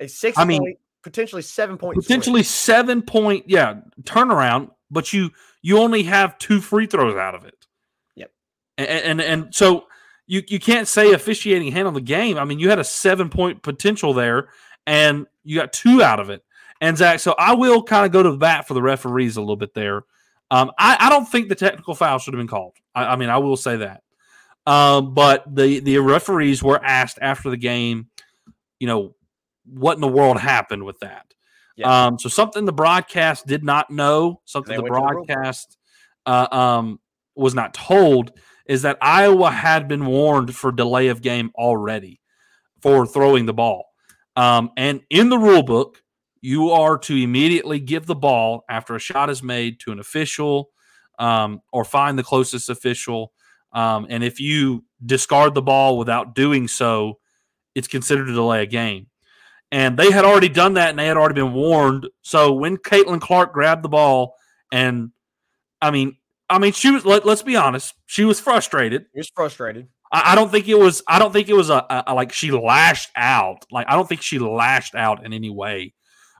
A 0.01 0.09
six 0.09 0.37
I 0.39 0.45
mean, 0.45 0.61
point, 0.63 0.79
potentially 1.05 1.43
seven 1.43 1.79
point, 1.79 1.95
swing. 1.95 2.03
potentially 2.03 2.43
seven 2.43 3.01
point 3.03 3.45
yeah 3.49 3.77
turnaround, 4.03 4.71
but 4.91 5.13
you 5.13 5.31
you 5.63 5.79
only 5.79 6.03
have 6.03 6.37
two 6.39 6.61
free 6.61 6.87
throws 6.87 7.17
out 7.17 7.37
of 7.37 7.45
it. 7.45 7.62
And 8.87 9.21
and, 9.21 9.21
and 9.21 9.55
so 9.55 9.87
you 10.27 10.43
you 10.49 10.59
can't 10.59 10.89
say 10.89 11.13
officiating 11.13 11.73
handled 11.73 11.97
the 11.97 12.01
game. 12.01 12.39
I 12.39 12.45
mean, 12.45 12.59
you 12.59 12.71
had 12.71 12.79
a 12.79 12.85
seven 12.85 13.29
point 13.29 13.63
potential 13.63 14.15
there, 14.15 14.49
and 14.87 15.27
you 15.45 15.59
got 15.59 15.73
two 15.73 16.03
out 16.03 16.21
of 16.21 16.31
it. 16.31 16.45
And 16.81 16.97
Zach, 16.97 17.21
so 17.21 17.35
I 17.39 17.55
will 17.55 17.83
kind 17.83 18.05
of 18.05 18.13
go 18.13 18.23
to 18.23 18.37
bat 18.37 18.67
for 18.67 18.75
the 18.75 18.83
referees 18.83 19.37
a 19.37 19.41
little 19.41 19.57
bit 19.57 19.73
there. 19.73 20.03
Um, 20.51 20.73
I, 20.79 20.97
I 20.99 21.11
don't 21.11 21.27
think 21.27 21.49
the 21.49 21.55
technical 21.55 21.95
foul 21.95 22.19
should 22.19 22.35
have 22.35 22.41
been 22.41 22.49
called. 22.49 22.75
I, 22.95 23.05
I 23.05 23.17
mean, 23.17 23.31
I 23.31 23.39
will 23.39 23.57
say 23.57 23.77
that. 23.77 24.03
Um, 24.67 25.15
but 25.15 25.45
the 25.55 25.81
the 25.81 25.99
referees 25.99 26.63
were 26.63 26.83
asked 26.85 27.19
after 27.21 27.51
the 27.51 27.57
game, 27.57 28.09
you 28.79 28.87
know, 28.87 29.15
what 29.65 29.95
in 29.95 30.01
the 30.01 30.09
world 30.09 30.39
happened 30.39 30.85
with 30.85 31.01
that? 31.01 31.27
Yeah. 31.77 32.07
Um, 32.07 32.19
so 32.19 32.29
something 32.29 32.65
the 32.65 32.73
broadcast 32.73 33.47
did 33.47 33.65
not 33.65 33.91
know, 33.91 34.41
something 34.45 34.77
the 34.77 34.83
to 34.83 34.85
the 34.85 34.91
broadcast 34.91 35.79
uh, 36.27 36.47
um, 36.51 37.01
was 37.35 37.55
not 37.55 37.75
told 37.75 38.33
is 38.67 38.83
that 38.83 38.99
Iowa 39.01 39.51
had 39.51 39.89
been 39.89 40.07
warned 40.07 40.55
for 40.55 40.73
delay 40.73 41.09
of 41.09 41.23
game 41.23 41.51
already 41.55 42.21
for 42.81 43.07
throwing 43.07 43.47
the 43.47 43.53
ball. 43.53 43.87
Um, 44.37 44.71
and 44.77 45.03
in 45.11 45.29
the 45.29 45.39
rule 45.39 45.63
book, 45.63 46.03
you 46.41 46.71
are 46.71 46.99
to 46.99 47.17
immediately 47.17 47.79
give 47.79 48.07
the 48.07 48.17
ball 48.17 48.65
after 48.69 48.95
a 48.95 49.01
shot 49.01 49.31
is 49.31 49.43
made 49.43 49.79
to 49.81 49.93
an 49.93 50.01
official 50.01 50.71
um, 51.19 51.61
or 51.73 51.85
find 51.85 52.19
the 52.19 52.25
closest 52.25 52.69
official. 52.69 53.33
Um, 53.73 54.07
and 54.11 54.25
if 54.25 54.41
you 54.41 54.85
discard 55.05 55.55
the 55.55 55.63
ball 55.63 55.97
without 55.97 56.35
doing 56.35 56.67
so, 56.67 57.19
it's 57.75 57.89
considered 57.89 58.29
a 58.29 58.35
delay 58.35 58.63
a 58.63 58.67
game. 58.67 59.07
And 59.71 59.97
they 59.97 60.11
had 60.11 60.25
already 60.25 60.51
done 60.51 60.75
that 60.75 60.91
and 60.91 60.99
they 60.99 61.07
had 61.07 61.17
already 61.17 61.35
been 61.35 61.55
warned. 61.55 62.09
So 62.21 62.53
when 62.53 62.77
Caitlin 62.77 63.21
Clark 63.21 63.55
grabbed 63.55 63.83
the 63.83 63.89
ball 63.89 64.35
and 64.71 65.11
I 65.81 65.91
mean, 65.91 66.17
I 66.53 66.59
mean, 66.59 66.73
she 66.73 66.91
was. 66.91 67.07
Let, 67.07 67.27
us 67.27 67.43
be 67.43 67.57
honest. 67.57 67.95
She 68.07 68.25
was 68.25 68.39
frustrated. 68.39 69.07
He 69.15 69.21
was 69.21 69.31
frustrated. 69.35 69.89
I, 70.13 70.33
I, 70.33 70.35
don't 70.35 70.51
think 70.51 70.69
it 70.69 70.79
was. 70.79 71.03
I 71.09 71.19
don't 71.19 71.33
think 71.33 71.49
it 71.49 71.55
was 71.55 71.71
a, 71.71 71.87
a, 71.89 72.05
a, 72.09 72.15
like 72.15 72.33
she 72.33 72.51
lashed 72.51 73.11
out. 73.17 73.65
Like 73.71 73.87
I 73.89 73.95
don't 73.95 74.07
think 74.07 74.21
she 74.21 74.39
lashed 74.39 74.95
out 74.95 75.25
in 75.25 75.33
any 75.33 75.49
way. 75.49 75.95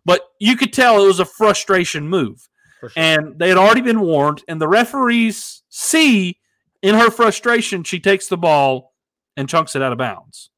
But 0.05 0.21
you 0.39 0.57
could 0.57 0.73
tell 0.73 1.03
it 1.03 1.07
was 1.07 1.21
a 1.21 1.25
frustration 1.25 2.09
move, 2.09 2.47
sure. 2.81 2.91
and 2.95 3.39
they 3.39 3.49
had 3.49 3.57
already 3.57 3.81
been 3.81 4.01
warned. 4.01 4.43
And 4.49 4.61
the 4.61 4.69
referees 4.69 5.63
see 5.71 6.39
in 6.83 6.95
her 6.95 7.11
frustration, 7.11 7.83
she 7.83 7.99
takes 7.99 8.29
the 8.29 8.37
ball 8.37 8.93
and 9.37 9.49
chunks 9.49 9.75
it 9.75 9.81
out 9.83 9.93
of 9.93 9.99
bounds. 9.99 10.51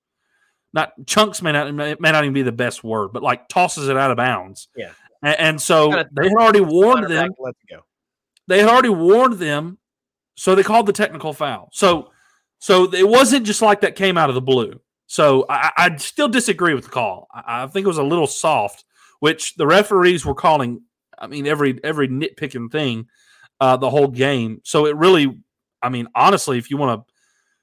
Not 0.73 0.93
chunks 1.07 1.43
may 1.43 1.53
not 1.53 1.73
may 1.73 1.95
not 2.01 2.25
even 2.25 2.33
be 2.35 2.43
the 2.43 2.51
best 2.51 2.83
word, 2.83 3.13
but 3.13 3.23
like 3.23 3.49
tosses 3.49 3.89
it 3.89 3.97
out 3.97 4.11
of 4.11 4.17
bounds. 4.17 4.69
Yeah. 4.77 4.91
And, 5.23 5.39
and 5.39 5.63
so 5.63 5.91
they 5.91 6.29
had 6.29 6.37
already 6.37 6.61
warned 6.61 7.09
them. 7.09 7.31
Let's 7.39 7.59
go 7.71 7.85
they 8.47 8.61
had 8.61 8.69
already 8.69 8.89
warned 8.89 9.35
them, 9.35 9.79
so 10.37 10.55
they 10.55 10.63
called 10.63 10.87
the 10.87 10.93
technical 10.93 11.33
foul. 11.33 11.71
So, 11.73 12.11
so 12.59 12.93
it 12.93 13.09
wasn't 13.09 13.47
just 13.47 13.63
like 13.63 13.81
that 13.83 13.97
came 13.97 14.19
out 14.19 14.29
of 14.29 14.35
the 14.35 14.41
blue. 14.41 14.81
So 15.07 15.47
I, 15.49 15.71
I 15.77 15.97
still 15.97 16.29
disagree 16.29 16.75
with 16.75 16.85
the 16.85 16.91
call. 16.91 17.29
I, 17.33 17.65
I, 17.65 17.67
think 17.67 17.85
it 17.85 17.89
was 17.89 17.99
a 17.99 18.03
little 18.03 18.27
soft, 18.27 18.85
which 19.21 19.55
the 19.55 19.67
referees 19.67 20.25
were 20.25 20.35
calling. 20.35 20.83
I 21.19 21.27
mean, 21.27 21.47
every 21.47 21.79
every 21.85 22.09
nitpicking 22.09 22.73
thing, 22.73 23.07
uh, 23.61 23.77
the 23.77 23.91
whole 23.91 24.09
game. 24.09 24.61
So 24.65 24.87
it 24.87 24.97
really, 24.97 25.39
I 25.83 25.89
mean, 25.89 26.09
honestly, 26.15 26.59
if 26.59 26.71
you 26.71 26.77
want 26.77 27.01
to 27.01 27.13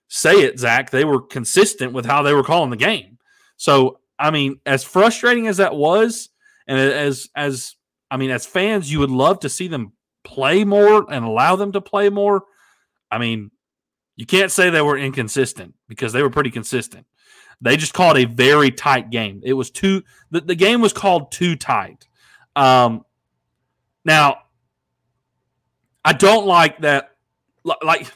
say 0.08 0.42
it, 0.42 0.60
Zach, 0.60 0.92
they 0.92 1.04
were 1.04 1.22
consistent 1.22 1.94
with 1.94 2.06
how 2.06 2.22
they 2.22 2.34
were 2.34 2.44
calling 2.44 2.70
the 2.70 2.78
game. 2.78 3.18
So 3.58 4.00
I 4.18 4.32
mean, 4.32 4.60
as 4.66 4.84
frustrating 4.84 5.48
as 5.48 5.58
that 5.58 5.76
was, 5.76 6.30
and 6.68 6.80
as 6.80 7.30
as 7.36 7.76
I 8.12 8.18
mean, 8.18 8.30
as 8.30 8.46
fans, 8.46 8.92
you 8.92 9.00
would 9.00 9.10
love 9.10 9.40
to 9.42 9.50
see 9.50 9.68
them 9.68 9.94
play 10.24 10.64
more 10.64 11.06
and 11.12 11.26
allow 11.26 11.56
them 11.56 11.72
to 11.74 11.82
play 11.82 12.10
more, 12.10 12.44
I 13.10 13.18
mean, 13.18 13.52
you 14.16 14.26
can't 14.26 14.52
say 14.52 14.70
they 14.70 14.82
were 14.82 14.98
inconsistent 14.98 15.74
because 15.88 16.14
they 16.14 16.22
were 16.22 16.30
pretty 16.30 16.52
consistent. 16.52 17.06
They 17.62 17.78
just 17.78 17.94
called 17.94 18.18
a 18.18 18.26
very 18.26 18.72
tight 18.72 19.10
game. 19.10 19.42
It 19.44 19.54
was 19.54 19.70
too 19.70 20.04
the, 20.32 20.42
the 20.42 20.56
game 20.56 20.82
was 20.82 20.94
called 20.94 21.32
too 21.32 21.56
tight. 21.56 22.08
Um, 22.56 23.06
now, 24.04 24.38
I 26.04 26.14
don't 26.14 26.48
like 26.48 26.80
that. 26.82 27.12
Like 27.64 28.12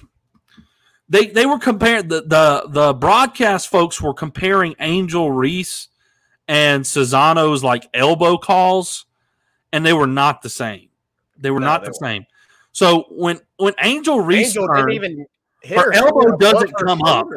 they 1.08 1.28
they 1.28 1.46
were 1.46 1.60
comparing 1.60 2.08
the 2.08 2.22
the 2.22 2.68
the 2.68 2.94
broadcast 2.94 3.70
folks 3.70 4.02
were 4.02 4.14
comparing 4.14 4.76
Angel 4.80 5.32
Reese 5.32 5.90
and 6.48 6.84
Czinano's 6.84 7.64
like 7.64 7.88
elbow 7.94 8.38
calls, 8.38 9.06
and 9.72 9.86
they 9.86 9.94
were 9.94 10.08
not 10.08 10.42
the 10.42 10.50
same. 10.50 10.85
They 11.38 11.52
were 11.52 11.60
no, 11.60 11.68
not 11.68 11.82
they 11.82 11.88
the 11.88 11.98
weren't. 12.02 12.14
same. 12.14 12.26
So 12.72 13.06
when 13.10 13.40
when 13.58 13.74
Angel 13.82 14.20
Reese 14.20 14.48
Angel 14.50 14.68
didn't 14.74 14.92
even 14.92 15.26
her, 15.70 15.76
her 15.76 15.94
elbow 15.94 16.38
doesn't 16.38 16.74
come 16.78 17.02
up. 17.04 17.28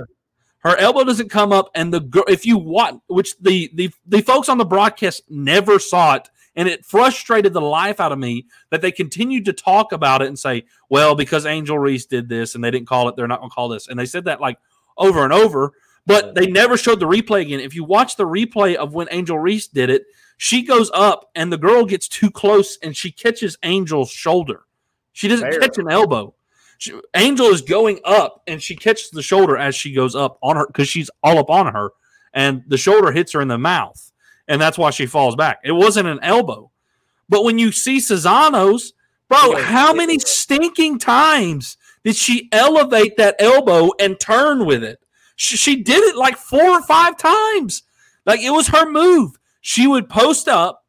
Her 0.60 0.76
elbow 0.76 1.04
doesn't 1.04 1.30
come 1.30 1.52
up, 1.52 1.70
and 1.74 1.94
the 1.94 2.00
girl, 2.00 2.24
if 2.28 2.44
you 2.44 2.58
watch, 2.58 2.96
which 3.06 3.38
the 3.38 3.70
the 3.74 3.90
the 4.06 4.20
folks 4.20 4.48
on 4.48 4.58
the 4.58 4.64
broadcast 4.64 5.22
never 5.28 5.78
saw 5.78 6.14
it, 6.16 6.28
and 6.56 6.68
it 6.68 6.84
frustrated 6.84 7.52
the 7.52 7.60
life 7.60 8.00
out 8.00 8.10
of 8.10 8.18
me 8.18 8.46
that 8.70 8.82
they 8.82 8.90
continued 8.90 9.44
to 9.44 9.52
talk 9.52 9.92
about 9.92 10.20
it 10.20 10.26
and 10.26 10.38
say, 10.38 10.64
"Well, 10.90 11.14
because 11.14 11.46
Angel 11.46 11.78
Reese 11.78 12.06
did 12.06 12.28
this 12.28 12.56
and 12.56 12.64
they 12.64 12.72
didn't 12.72 12.88
call 12.88 13.08
it, 13.08 13.14
they're 13.14 13.28
not 13.28 13.38
going 13.38 13.50
to 13.50 13.54
call 13.54 13.68
this," 13.68 13.86
and 13.86 13.98
they 13.98 14.06
said 14.06 14.24
that 14.24 14.40
like 14.40 14.58
over 14.96 15.22
and 15.22 15.32
over, 15.32 15.72
but 16.08 16.34
they 16.34 16.46
never 16.46 16.78
showed 16.78 17.00
the 17.00 17.06
replay 17.06 17.42
again. 17.42 17.60
If 17.60 17.74
you 17.74 17.84
watch 17.84 18.16
the 18.16 18.26
replay 18.26 18.76
of 18.76 18.94
when 18.94 19.08
Angel 19.10 19.38
Reese 19.38 19.66
did 19.66 19.90
it, 19.90 20.06
she 20.38 20.62
goes 20.62 20.90
up 20.94 21.28
and 21.34 21.52
the 21.52 21.58
girl 21.58 21.84
gets 21.84 22.08
too 22.08 22.30
close 22.30 22.78
and 22.82 22.96
she 22.96 23.12
catches 23.12 23.58
Angel's 23.62 24.10
shoulder. 24.10 24.62
She 25.12 25.28
doesn't 25.28 25.50
Fair. 25.50 25.60
catch 25.60 25.76
an 25.76 25.90
elbow. 25.90 26.34
She, 26.78 26.98
Angel 27.14 27.48
is 27.48 27.60
going 27.60 28.00
up 28.06 28.42
and 28.46 28.62
she 28.62 28.74
catches 28.74 29.10
the 29.10 29.20
shoulder 29.20 29.58
as 29.58 29.74
she 29.74 29.92
goes 29.92 30.14
up 30.14 30.38
on 30.42 30.56
her 30.56 30.66
because 30.66 30.88
she's 30.88 31.10
all 31.22 31.36
up 31.38 31.50
on 31.50 31.74
her 31.74 31.90
and 32.32 32.62
the 32.68 32.78
shoulder 32.78 33.12
hits 33.12 33.32
her 33.32 33.42
in 33.42 33.48
the 33.48 33.58
mouth 33.58 34.10
and 34.48 34.58
that's 34.58 34.78
why 34.78 34.88
she 34.88 35.04
falls 35.04 35.36
back. 35.36 35.60
It 35.62 35.72
wasn't 35.72 36.08
an 36.08 36.20
elbow. 36.22 36.70
But 37.28 37.44
when 37.44 37.58
you 37.58 37.70
see 37.70 37.98
Czinano's, 37.98 38.94
bro, 39.28 39.56
how 39.56 39.92
many 39.92 40.18
stinking 40.20 41.00
times 41.00 41.76
did 42.02 42.16
she 42.16 42.48
elevate 42.50 43.18
that 43.18 43.36
elbow 43.38 43.90
and 44.00 44.18
turn 44.18 44.64
with 44.64 44.82
it? 44.82 45.00
She, 45.38 45.56
she 45.56 45.82
did 45.82 46.04
it 46.04 46.16
like 46.16 46.36
four 46.36 46.62
or 46.62 46.82
five 46.82 47.16
times. 47.16 47.82
Like 48.26 48.40
it 48.40 48.50
was 48.50 48.68
her 48.68 48.90
move 48.90 49.38
she 49.68 49.86
would 49.86 50.08
post 50.08 50.48
up, 50.48 50.84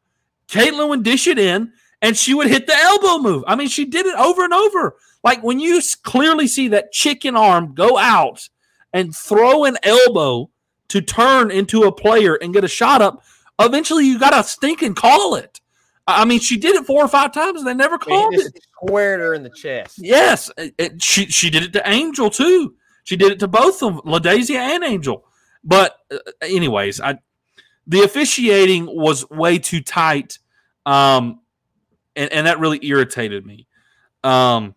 Caitlin 0.48 0.88
would 0.88 1.02
dish 1.02 1.26
it 1.26 1.38
in, 1.38 1.72
and 2.00 2.16
she 2.16 2.32
would 2.32 2.46
hit 2.46 2.66
the 2.66 2.74
elbow 2.74 3.18
move. 3.18 3.44
I 3.46 3.54
mean, 3.54 3.68
she 3.68 3.84
did 3.84 4.06
it 4.06 4.14
over 4.16 4.42
and 4.42 4.54
over. 4.54 4.96
Like 5.22 5.42
when 5.42 5.60
you 5.60 5.80
clearly 6.02 6.46
see 6.46 6.68
that 6.68 6.92
chicken 6.92 7.36
arm 7.36 7.74
go 7.74 7.98
out 7.98 8.48
and 8.94 9.14
throw 9.14 9.64
an 9.64 9.76
elbow 9.82 10.50
to 10.88 11.02
turn 11.02 11.50
into 11.50 11.82
a 11.82 11.92
player 11.92 12.36
and 12.36 12.54
get 12.54 12.64
a 12.64 12.68
shot 12.68 13.02
up, 13.02 13.22
eventually 13.60 14.06
you 14.06 14.18
got 14.18 14.30
to 14.30 14.48
stink 14.48 14.80
and 14.80 14.96
call 14.96 15.34
it. 15.34 15.60
I 16.06 16.24
mean, 16.24 16.40
she 16.40 16.56
did 16.56 16.74
it 16.74 16.86
four 16.86 17.04
or 17.04 17.08
five 17.08 17.32
times 17.32 17.58
and 17.58 17.68
they 17.68 17.74
never 17.74 17.98
called 17.98 18.32
it. 18.32 18.58
Squared 18.72 19.20
her 19.20 19.34
in 19.34 19.42
the 19.42 19.50
chest. 19.50 19.98
Yes, 19.98 20.50
it, 20.56 21.02
she 21.02 21.26
she 21.26 21.50
did 21.50 21.62
it 21.62 21.72
to 21.74 21.88
Angel 21.88 22.30
too. 22.30 22.74
She 23.10 23.16
did 23.16 23.32
it 23.32 23.40
to 23.40 23.48
both 23.48 23.82
of 23.82 23.96
them, 23.96 24.02
LaDazhia 24.02 24.54
and 24.54 24.84
Angel. 24.84 25.24
But 25.64 25.96
uh, 26.12 26.18
anyways, 26.42 27.00
I 27.00 27.18
the 27.84 28.02
officiating 28.02 28.86
was 28.86 29.28
way 29.28 29.58
too 29.58 29.80
tight, 29.80 30.38
um, 30.86 31.40
and, 32.14 32.32
and 32.32 32.46
that 32.46 32.60
really 32.60 32.78
irritated 32.86 33.44
me. 33.44 33.66
Um, 34.22 34.76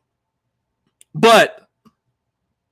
but 1.14 1.70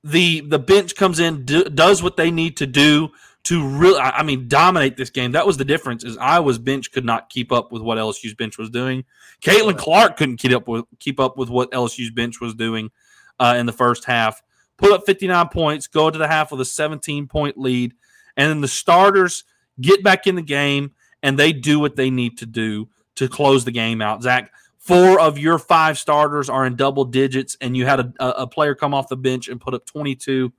the 0.02 0.40
the 0.40 0.58
bench 0.58 0.96
comes 0.96 1.20
in, 1.20 1.44
d- 1.44 1.70
does 1.72 2.02
what 2.02 2.16
they 2.16 2.32
need 2.32 2.56
to 2.56 2.66
do 2.66 3.10
to 3.44 3.64
really, 3.64 4.00
I 4.00 4.24
mean, 4.24 4.48
dominate 4.48 4.96
this 4.96 5.10
game. 5.10 5.30
That 5.30 5.46
was 5.46 5.58
the 5.58 5.64
difference. 5.64 6.02
Is 6.02 6.16
Iowa's 6.16 6.58
bench 6.58 6.90
could 6.90 7.04
not 7.04 7.30
keep 7.30 7.52
up 7.52 7.70
with 7.70 7.82
what 7.82 7.98
LSU's 7.98 8.34
bench 8.34 8.58
was 8.58 8.68
doing. 8.68 9.04
Caitlin 9.40 9.78
Clark 9.78 10.16
couldn't 10.16 10.38
keep 10.38 10.50
up 10.50 10.66
with 10.66 10.86
keep 10.98 11.20
up 11.20 11.36
with 11.36 11.50
what 11.50 11.70
LSU's 11.70 12.10
bench 12.10 12.40
was 12.40 12.52
doing 12.52 12.90
uh, 13.38 13.54
in 13.56 13.66
the 13.66 13.72
first 13.72 14.06
half. 14.06 14.42
Put 14.82 14.92
up 14.92 15.06
59 15.06 15.48
points, 15.48 15.86
go 15.86 16.08
into 16.08 16.18
the 16.18 16.26
half 16.26 16.50
with 16.50 16.60
a 16.60 16.64
17 16.64 17.28
point 17.28 17.56
lead, 17.56 17.94
and 18.36 18.50
then 18.50 18.60
the 18.60 18.68
starters 18.68 19.44
get 19.80 20.02
back 20.02 20.26
in 20.26 20.34
the 20.34 20.42
game, 20.42 20.90
and 21.22 21.38
they 21.38 21.52
do 21.52 21.78
what 21.78 21.94
they 21.94 22.10
need 22.10 22.38
to 22.38 22.46
do 22.46 22.88
to 23.14 23.28
close 23.28 23.64
the 23.64 23.70
game 23.70 24.02
out. 24.02 24.22
Zach, 24.22 24.50
four 24.78 25.20
of 25.20 25.38
your 25.38 25.60
five 25.60 25.98
starters 25.98 26.50
are 26.50 26.66
in 26.66 26.74
double 26.74 27.04
digits, 27.04 27.56
and 27.60 27.76
you 27.76 27.86
had 27.86 28.00
a, 28.00 28.12
a 28.18 28.46
player 28.46 28.74
come 28.74 28.92
off 28.92 29.08
the 29.08 29.16
bench 29.16 29.48
and 29.48 29.60
put 29.60 29.72
up 29.72 29.86
22. 29.86 30.52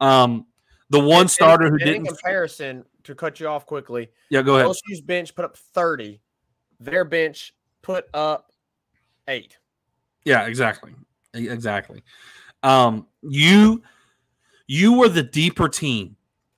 Um, 0.00 0.46
the 0.88 1.00
one 1.00 1.28
starter 1.28 1.68
who 1.70 1.76
didn't. 1.76 1.96
In 1.96 2.06
comparison, 2.06 2.84
to 3.04 3.14
cut 3.14 3.40
you 3.40 3.48
off 3.48 3.66
quickly, 3.66 4.08
yeah, 4.30 4.40
go 4.40 4.56
ahead. 4.56 4.68
LSU's 4.68 5.02
bench 5.02 5.34
put 5.34 5.44
up 5.44 5.56
30. 5.56 6.20
Their 6.80 7.04
bench 7.04 7.54
put 7.82 8.06
up 8.14 8.52
eight. 9.28 9.58
Yeah, 10.24 10.46
exactly. 10.46 10.94
Exactly. 11.34 12.02
Um, 12.62 13.06
you 13.22 13.82
you 14.66 14.94
were 14.94 15.08
the 15.08 15.22
deeper 15.22 15.68
team 15.68 16.16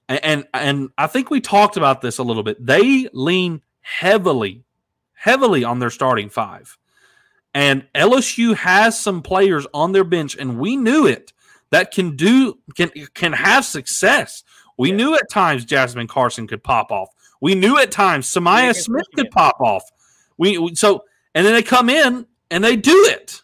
and 0.08 0.46
and 0.54 0.88
I 0.96 1.06
think 1.06 1.30
we 1.30 1.40
talked 1.40 1.76
about 1.76 2.00
this 2.00 2.18
a 2.18 2.22
little 2.22 2.42
bit. 2.42 2.64
They 2.64 3.08
lean 3.12 3.62
heavily, 3.80 4.64
heavily 5.12 5.64
on 5.64 5.78
their 5.78 5.90
starting 5.90 6.30
five, 6.30 6.78
and 7.54 7.86
LSU 7.94 8.56
has 8.56 8.98
some 8.98 9.22
players 9.22 9.66
on 9.74 9.92
their 9.92 10.04
bench, 10.04 10.34
and 10.36 10.58
we 10.58 10.76
knew 10.76 11.06
it 11.06 11.32
that 11.70 11.92
can 11.92 12.16
do 12.16 12.58
can 12.74 12.90
can 13.14 13.34
have 13.34 13.66
success. 13.66 14.44
We 14.78 14.90
yeah. 14.90 14.96
knew 14.96 15.14
at 15.14 15.28
times 15.30 15.66
Jasmine 15.66 16.08
Carson 16.08 16.46
could 16.46 16.64
pop 16.64 16.90
off. 16.90 17.10
We 17.40 17.54
knew 17.54 17.78
at 17.78 17.92
times 17.92 18.28
Sa'Myah 18.28 18.74
Smith 18.74 19.06
could 19.14 19.30
pop 19.30 19.60
off. 19.60 19.84
We 20.38 20.74
so 20.74 21.04
and 21.34 21.46
then 21.46 21.52
they 21.52 21.62
come 21.62 21.90
in 21.90 22.26
and 22.50 22.64
they 22.64 22.76
do 22.76 23.06
it. 23.10 23.42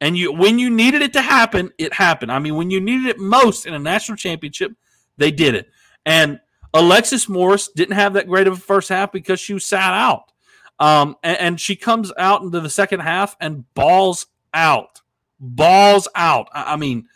And 0.00 0.16
you 0.16 0.32
when 0.32 0.58
you 0.58 0.68
needed 0.68 1.02
it 1.02 1.12
to 1.14 1.22
happen, 1.22 1.72
it 1.78 1.92
happened. 1.92 2.30
I 2.30 2.38
mean, 2.38 2.56
when 2.56 2.70
you 2.70 2.80
needed 2.80 3.06
it 3.06 3.18
most 3.18 3.66
in 3.66 3.74
a 3.74 3.78
national 3.78 4.16
championship, 4.16 4.72
they 5.16 5.30
did 5.30 5.54
it. 5.54 5.70
And 6.04 6.40
Alexis 6.74 7.28
Morris 7.28 7.68
didn't 7.74 7.94
have 7.94 8.12
that 8.14 8.26
great 8.26 8.46
of 8.46 8.54
a 8.54 8.60
first 8.60 8.90
half 8.90 9.10
because 9.10 9.40
she 9.40 9.54
was 9.54 9.64
sat 9.64 9.94
out. 9.94 10.32
Um, 10.78 11.16
and, 11.22 11.38
and, 11.38 11.60
she 11.60 11.74
comes 11.74 12.12
out 12.18 12.42
into 12.42 12.60
the 12.60 12.68
second 12.68 13.00
half 13.00 13.34
and 13.40 13.64
balls 13.72 14.26
out, 14.52 15.00
balls 15.40 16.06
out. 16.14 16.48
I, 16.52 16.74
I 16.74 16.76
mean, 16.76 17.08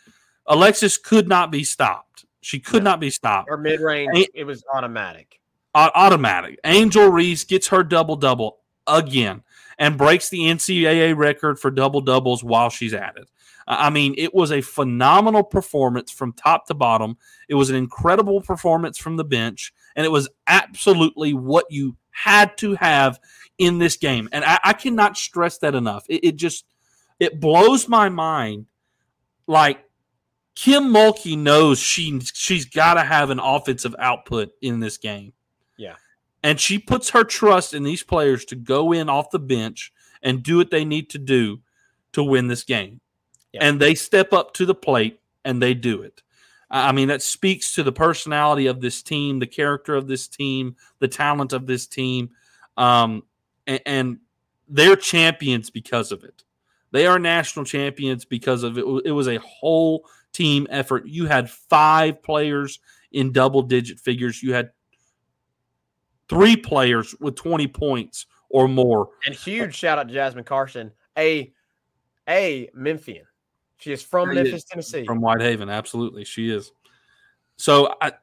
Alexis 0.47 0.97
could 0.97 1.27
not 1.27 1.51
be 1.51 1.63
stopped. 1.63 2.25
She 2.41 2.59
could 2.59 2.83
no. 2.83 2.89
not 2.89 2.99
be 2.99 3.11
stopped. 3.11 3.49
Her 3.49 3.57
mid 3.57 3.79
range, 3.79 4.29
it 4.33 4.45
was 4.45 4.63
automatic. 4.73 5.39
automatic. 5.75 6.59
Angel 6.63 7.07
Reese 7.09 7.43
gets 7.43 7.67
her 7.67 7.83
double 7.83 8.15
double. 8.15 8.57
again 8.87 9.43
and 9.81 9.97
breaks 9.97 10.29
the 10.29 10.41
NCAA 10.41 11.17
record 11.17 11.59
for 11.59 11.71
double 11.71 12.01
doubles 12.01 12.43
while 12.43 12.69
she's 12.69 12.93
at 12.93 13.17
it. 13.17 13.27
I 13.65 13.89
mean, 13.89 14.13
it 14.15 14.31
was 14.31 14.51
a 14.51 14.61
phenomenal 14.61 15.43
performance 15.43 16.11
from 16.11 16.33
top 16.33 16.67
to 16.67 16.75
bottom. 16.75 17.17
It 17.49 17.55
was 17.55 17.71
an 17.71 17.75
incredible 17.75 18.41
performance 18.41 18.99
from 18.99 19.17
the 19.17 19.23
bench, 19.23 19.73
and 19.95 20.05
it 20.05 20.09
was 20.09 20.29
absolutely 20.45 21.33
what 21.33 21.65
you 21.71 21.97
had 22.11 22.55
to 22.59 22.75
have 22.75 23.19
in 23.57 23.79
this 23.79 23.97
game. 23.97 24.29
And 24.31 24.45
I, 24.45 24.59
I 24.63 24.73
cannot 24.73 25.17
stress 25.17 25.57
that 25.59 25.73
enough. 25.73 26.05
It, 26.07 26.25
it 26.25 26.35
just 26.35 26.65
it 27.19 27.39
blows 27.39 27.87
my 27.87 28.07
mind. 28.09 28.67
Like 29.47 29.83
Kim 30.53 30.93
Mulkey 30.93 31.35
knows 31.35 31.79
she 31.79 32.19
she's 32.19 32.65
got 32.65 32.95
to 32.95 33.01
have 33.01 33.31
an 33.31 33.39
offensive 33.39 33.95
output 33.97 34.51
in 34.61 34.79
this 34.79 34.97
game. 34.97 35.33
And 36.43 36.59
she 36.59 36.79
puts 36.79 37.11
her 37.11 37.23
trust 37.23 37.73
in 37.73 37.83
these 37.83 38.03
players 38.03 38.45
to 38.45 38.55
go 38.55 38.91
in 38.91 39.09
off 39.09 39.29
the 39.29 39.39
bench 39.39 39.93
and 40.23 40.43
do 40.43 40.57
what 40.57 40.71
they 40.71 40.85
need 40.85 41.09
to 41.11 41.17
do 41.17 41.59
to 42.13 42.23
win 42.23 42.47
this 42.47 42.63
game. 42.63 42.99
And 43.59 43.79
they 43.79 43.95
step 43.95 44.33
up 44.33 44.53
to 44.55 44.65
the 44.65 44.75
plate 44.75 45.19
and 45.43 45.61
they 45.61 45.73
do 45.73 46.01
it. 46.01 46.21
I 46.69 46.93
mean, 46.93 47.09
that 47.09 47.21
speaks 47.21 47.73
to 47.75 47.83
the 47.83 47.91
personality 47.91 48.67
of 48.67 48.79
this 48.79 49.03
team, 49.03 49.39
the 49.39 49.47
character 49.47 49.93
of 49.93 50.07
this 50.07 50.27
team, 50.27 50.77
the 50.99 51.07
talent 51.07 51.51
of 51.51 51.67
this 51.67 51.85
team. 51.85 52.29
Um, 52.77 53.23
and, 53.67 53.81
and 53.85 54.17
they're 54.69 54.95
champions 54.95 55.69
because 55.69 56.13
of 56.13 56.23
it. 56.23 56.43
They 56.91 57.07
are 57.07 57.19
national 57.19 57.65
champions 57.65 58.23
because 58.23 58.63
of 58.63 58.77
it. 58.77 58.85
It 59.05 59.11
was 59.11 59.27
a 59.27 59.39
whole 59.39 60.05
team 60.31 60.65
effort. 60.69 61.05
You 61.05 61.25
had 61.25 61.49
five 61.49 62.23
players 62.23 62.79
in 63.11 63.33
double 63.33 63.63
digit 63.63 63.99
figures. 63.99 64.41
You 64.41 64.53
had 64.53 64.71
three 66.31 66.55
players 66.55 67.13
with 67.19 67.35
20 67.35 67.67
points 67.67 68.25
or 68.49 68.69
more. 68.69 69.09
And 69.25 69.35
huge 69.35 69.75
shout 69.75 69.99
out 69.99 70.07
to 70.07 70.13
Jasmine 70.13 70.45
Carson, 70.45 70.93
a 71.17 71.51
a 72.29 72.69
Memphian. 72.73 73.25
She 73.79 73.91
is 73.91 74.01
from 74.01 74.29
She 74.29 74.35
Memphis, 74.35 74.53
is. 74.53 74.63
Tennessee. 74.63 75.05
From 75.05 75.19
Whitehaven, 75.19 75.69
absolutely, 75.69 76.23
she 76.23 76.49
is. 76.49 76.71
So 77.57 77.93
I, 78.01 78.13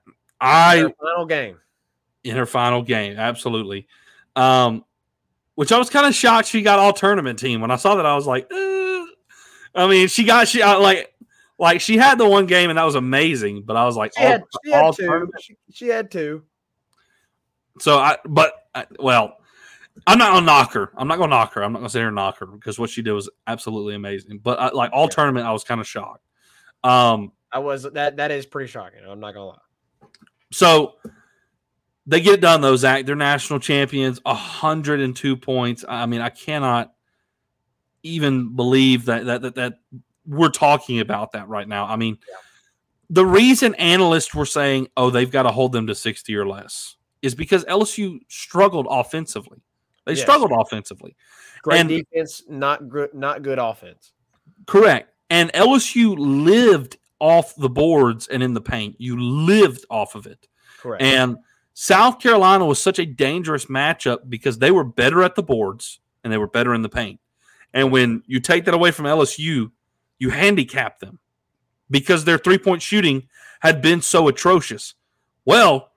I 0.40 0.78
Her 0.78 0.92
final 0.98 1.26
game. 1.26 1.58
in 2.24 2.34
her 2.36 2.46
final 2.46 2.80
game, 2.82 3.18
absolutely. 3.18 3.86
Um, 4.34 4.86
which 5.54 5.70
I 5.70 5.76
was 5.78 5.90
kind 5.90 6.06
of 6.06 6.14
shocked 6.14 6.48
she 6.48 6.62
got 6.62 6.78
all 6.78 6.94
tournament 6.94 7.38
team. 7.38 7.60
When 7.60 7.70
I 7.70 7.76
saw 7.76 7.96
that, 7.96 8.06
I 8.06 8.14
was 8.14 8.26
like, 8.26 8.46
eh. 8.50 9.04
I 9.74 9.86
mean, 9.86 10.08
she 10.08 10.24
got 10.24 10.48
she 10.48 10.62
uh, 10.62 10.80
like 10.80 11.14
like 11.58 11.82
she 11.82 11.98
had 11.98 12.16
the 12.16 12.26
one 12.26 12.46
game 12.46 12.70
and 12.70 12.78
that 12.78 12.84
was 12.84 12.94
amazing. 12.94 13.64
But 13.66 13.76
I 13.76 13.84
was 13.84 13.96
like, 13.96 14.12
She 14.16 14.22
had, 14.22 14.44
she 14.64 14.72
all 14.72 14.92
had 14.92 14.96
two. 14.96 15.30
She, 15.42 15.56
she 15.70 15.88
had 15.88 16.10
two. 16.10 16.44
So 17.80 17.98
I, 17.98 18.16
but 18.24 18.52
I, 18.74 18.86
well, 18.98 19.36
I'm 20.06 20.18
not 20.18 20.32
gonna 20.32 20.46
knock 20.46 20.72
her. 20.74 20.90
I'm 20.96 21.08
not 21.08 21.18
gonna 21.18 21.30
knock 21.30 21.54
her. 21.54 21.62
I'm 21.62 21.72
not 21.72 21.80
gonna 21.80 21.90
say 21.90 22.00
her 22.00 22.10
knock 22.10 22.38
her 22.38 22.46
because 22.46 22.78
what 22.78 22.90
she 22.90 23.02
did 23.02 23.12
was 23.12 23.28
absolutely 23.46 23.94
amazing. 23.94 24.38
But 24.42 24.58
I, 24.60 24.68
like 24.70 24.90
all 24.92 25.04
Yeah. 25.04 25.10
tournament, 25.10 25.46
I 25.46 25.52
was 25.52 25.64
kind 25.64 25.80
of 25.80 25.86
shocked. 25.86 26.24
Um, 26.84 27.32
I 27.52 27.58
was 27.58 27.82
that 27.84 28.16
that 28.16 28.30
is 28.30 28.46
pretty 28.46 28.70
shocking. 28.70 29.00
I'm 29.08 29.20
not 29.20 29.34
gonna 29.34 29.46
lie. 29.46 29.58
so 30.52 30.94
they 32.06 32.20
get 32.20 32.34
it 32.34 32.40
done 32.40 32.60
though, 32.60 32.76
Zach. 32.76 33.04
They're 33.06 33.16
national 33.16 33.58
champions, 33.60 34.20
102 34.24 35.36
points. 35.36 35.84
I 35.86 36.06
mean, 36.06 36.20
I 36.20 36.30
cannot 36.30 36.92
even 38.02 38.54
believe 38.54 39.06
that 39.06 39.26
that 39.26 39.42
that, 39.42 39.54
that 39.56 39.74
we're 40.26 40.50
talking 40.50 41.00
about 41.00 41.32
that 41.32 41.48
right 41.48 41.66
now. 41.66 41.86
I 41.86 41.96
mean, 41.96 42.18
the 43.10 43.26
reason 43.26 43.74
analysts 43.74 44.34
were 44.34 44.46
saying, 44.46 44.88
"Oh, 44.96 45.10
they've 45.10 45.30
got 45.30 45.42
to 45.42 45.50
hold 45.50 45.72
them 45.72 45.86
to 45.88 45.94
60 45.94 46.34
or 46.36 46.46
less," 46.46 46.96
is 47.22 47.34
because 47.34 47.64
LSU 47.64 48.20
struggled 48.28 48.86
offensively. 48.88 49.60
They 50.04 50.12
Yes. 50.12 50.22
struggled 50.22 50.52
offensively. 50.52 51.16
Great 51.62 51.80
And- 51.80 51.88
defense, 51.88 52.42
not 52.48 52.88
good, 52.88 53.12
not 53.14 53.42
good 53.42 53.58
offense. 53.58 54.12
Correct. 54.66 55.12
And 55.30 55.50
LSU 55.52 56.14
lived 56.16 56.96
off 57.20 57.54
the 57.56 57.68
boards 57.68 58.28
and 58.28 58.42
in 58.42 58.54
the 58.54 58.60
paint. 58.60 58.96
You 58.98 59.20
lived 59.20 59.84
off 59.90 60.14
of 60.14 60.26
it. 60.26 60.48
Correct. 60.78 61.02
And 61.02 61.36
South 61.74 62.20
Carolina 62.20 62.64
was 62.64 62.80
such 62.80 62.98
a 62.98 63.06
dangerous 63.06 63.66
matchup 63.66 64.28
because 64.28 64.58
they 64.58 64.70
were 64.70 64.84
better 64.84 65.22
at 65.22 65.34
the 65.34 65.42
boards 65.42 66.00
and 66.24 66.32
they 66.32 66.38
were 66.38 66.46
better 66.48 66.74
in 66.74 66.82
the 66.82 66.88
paint. 66.88 67.20
And 67.74 67.92
when 67.92 68.22
you 68.26 68.40
take 68.40 68.64
that 68.64 68.74
away 68.74 68.90
from 68.90 69.06
LSU, 69.06 69.70
you 70.18 70.30
handicap 70.30 71.00
them 71.00 71.18
because 71.90 72.24
their 72.24 72.38
three 72.38 72.58
point 72.58 72.82
shooting 72.82 73.28
had 73.60 73.82
been 73.82 74.00
so 74.00 74.28
atrocious. 74.28 74.94
Well, 75.44 75.90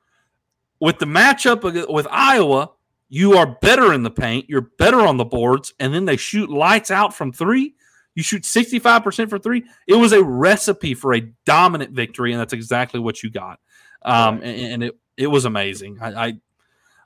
with 0.82 1.00
the 1.00 1.06
matchup 1.06 1.64
with 1.90 2.08
Iowa, 2.12 2.72
you 3.08 3.38
are 3.38 3.58
better 3.62 3.94
in 3.94 4.04
the 4.04 4.10
paint, 4.12 4.50
you're 4.50 4.70
better 4.78 5.00
on 5.02 5.18
the 5.18 5.26
boards, 5.26 5.74
and 5.80 5.94
then 5.94 6.06
they 6.06 6.18
shoot 6.18 6.50
lights 6.50 6.92
out 6.92 7.14
from 7.14 7.32
three. 7.32 7.76
You 8.16 8.24
shoot 8.24 8.44
65% 8.44 9.30
for 9.30 9.40
three. 9.40 9.64
It 9.88 9.96
was 9.96 10.12
a 10.12 10.22
recipe 10.24 10.94
for 10.96 11.14
a 11.14 11.22
dominant 11.46 11.92
victory, 11.92 12.34
and 12.34 12.42
that's 12.42 12.52
exactly 12.54 13.00
what 13.00 13.24
you 13.24 13.30
got. 13.30 13.60
Um, 14.02 14.40
Right. 14.40 14.48
and, 14.48 14.74
and 14.74 14.84
it, 14.84 15.00
it 15.16 15.28
was 15.28 15.46
amazing. 15.46 16.00
I, 16.02 16.26
I, 16.26 16.34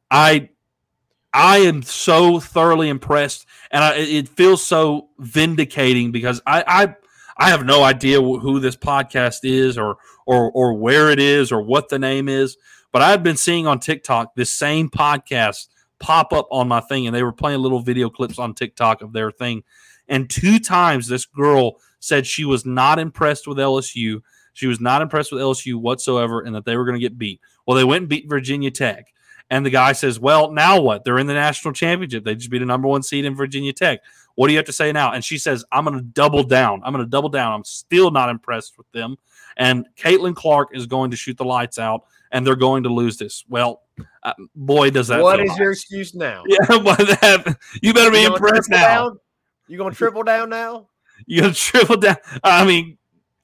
I, 0.10 0.50
I 1.34 1.58
am 1.58 1.84
so 1.84 2.40
thoroughly 2.40 2.88
impressed, 2.88 3.46
and 3.70 3.84
I, 3.84 3.96
it 3.98 4.10
it 4.10 4.30
feels 4.30 4.66
so 4.66 5.10
vindicating 5.20 6.14
because 6.14 6.42
I, 6.48 6.64
I, 6.66 6.96
I 7.38 7.50
have 7.50 7.66
no 7.66 7.84
idea 7.84 8.22
who 8.22 8.60
this 8.62 8.78
podcast 8.78 9.40
is, 9.44 9.78
or 9.78 9.98
or 10.26 10.50
or 10.52 10.76
where 10.76 11.10
it 11.12 11.20
is, 11.20 11.52
or 11.52 11.62
what 11.62 11.90
the 11.90 12.00
name 12.00 12.30
is. 12.30 12.56
But 12.96 13.02
I've 13.02 13.24
been 13.24 13.36
seeing 13.36 13.68
on 13.68 13.82
TikTok 13.82 14.36
this 14.36 14.56
same 14.56 14.90
podcast 14.90 15.68
pop 16.00 16.32
up 16.32 16.48
on 16.50 16.70
my 16.70 16.80
thing, 16.80 17.08
and 17.08 17.14
they 17.14 17.24
were 17.24 17.34
playing 17.34 17.60
little 17.60 17.82
video 17.82 18.10
clips 18.10 18.40
on 18.40 18.54
TikTok 18.54 19.02
of 19.02 19.12
their 19.12 19.32
thing. 19.32 19.64
And 20.08 20.30
two 20.30 20.60
times 20.60 21.10
this 21.10 21.26
girl 21.26 21.82
said 22.00 22.26
she 22.26 22.46
was 22.46 22.66
not 22.66 22.98
impressed 22.98 23.50
with 23.50 23.58
LSU. 23.58 24.22
She 24.54 24.68
was 24.68 24.80
not 24.80 25.02
impressed 25.02 25.34
with 25.34 25.42
LSU 25.42 25.76
whatsoever, 25.76 26.40
and 26.40 26.56
that 26.56 26.64
they 26.64 26.78
were 26.78 26.86
going 26.86 26.96
to 26.96 27.06
get 27.06 27.18
beat. 27.18 27.42
Well, 27.68 27.76
they 27.76 27.84
went 27.84 28.04
and 28.04 28.10
beat 28.10 28.30
Virginia 28.30 28.72
Tech. 28.72 29.08
And 29.50 29.66
the 29.66 29.72
guy 29.72 29.92
says, 29.92 30.18
Well, 30.18 30.52
now 30.52 30.80
what? 30.80 31.04
They're 31.04 31.20
in 31.20 31.28
the 31.28 31.34
national 31.34 31.74
championship. 31.74 32.24
They 32.24 32.36
just 32.36 32.50
beat 32.50 32.62
a 32.62 32.66
number 32.66 32.88
one 32.88 33.04
seed 33.04 33.26
in 33.26 33.36
Virginia 33.36 33.74
Tech. 33.74 34.00
What 34.36 34.48
do 34.48 34.54
you 34.54 34.58
have 34.58 34.68
to 34.68 34.74
say 34.74 34.94
now? 34.94 35.12
And 35.12 35.22
she 35.22 35.38
says, 35.38 35.66
I'm 35.70 35.84
going 35.84 35.98
to 35.98 36.04
double 36.04 36.44
down. 36.44 36.82
I'm 36.86 36.94
going 36.94 37.04
to 37.04 37.12
double 37.12 37.28
down. 37.30 37.52
I'm 37.52 37.66
still 37.66 38.10
not 38.10 38.30
impressed 38.30 38.78
with 38.78 38.90
them. 38.94 39.18
And 39.58 39.86
Caitlin 39.98 40.34
Clark 40.34 40.70
is 40.74 40.86
going 40.86 41.12
to 41.12 41.18
shoot 41.18 41.38
the 41.38 41.46
lights 41.46 41.78
out, 41.78 42.06
and 42.36 42.46
they're 42.46 42.58
going 42.58 42.84
to 42.84 42.90
lose 42.90 43.16
this. 43.16 43.46
Well, 43.48 43.84
uh, 44.22 44.34
boy, 44.54 44.90
does 44.90 45.08
that 45.08 45.22
What 45.22 45.40
is 45.40 45.58
your 45.58 45.72
excuse 45.72 46.14
now? 46.14 46.44
Yeah, 46.48 46.58
but 46.68 46.98
that, 46.98 47.58
you 47.82 47.94
better 47.94 48.12
be 48.12 48.20
You 48.20 48.34
impressed 48.34 48.70
now. 48.70 48.82
down? 48.82 49.20
You 49.70 49.78
gonna 49.78 49.96
triple 49.96 50.24
down 50.24 50.50
now? 50.50 50.90
You 51.28 51.44
gonna 51.44 51.54
triple 51.54 51.96
down? 51.96 52.18
I 52.44 52.66
mean, 52.66 52.98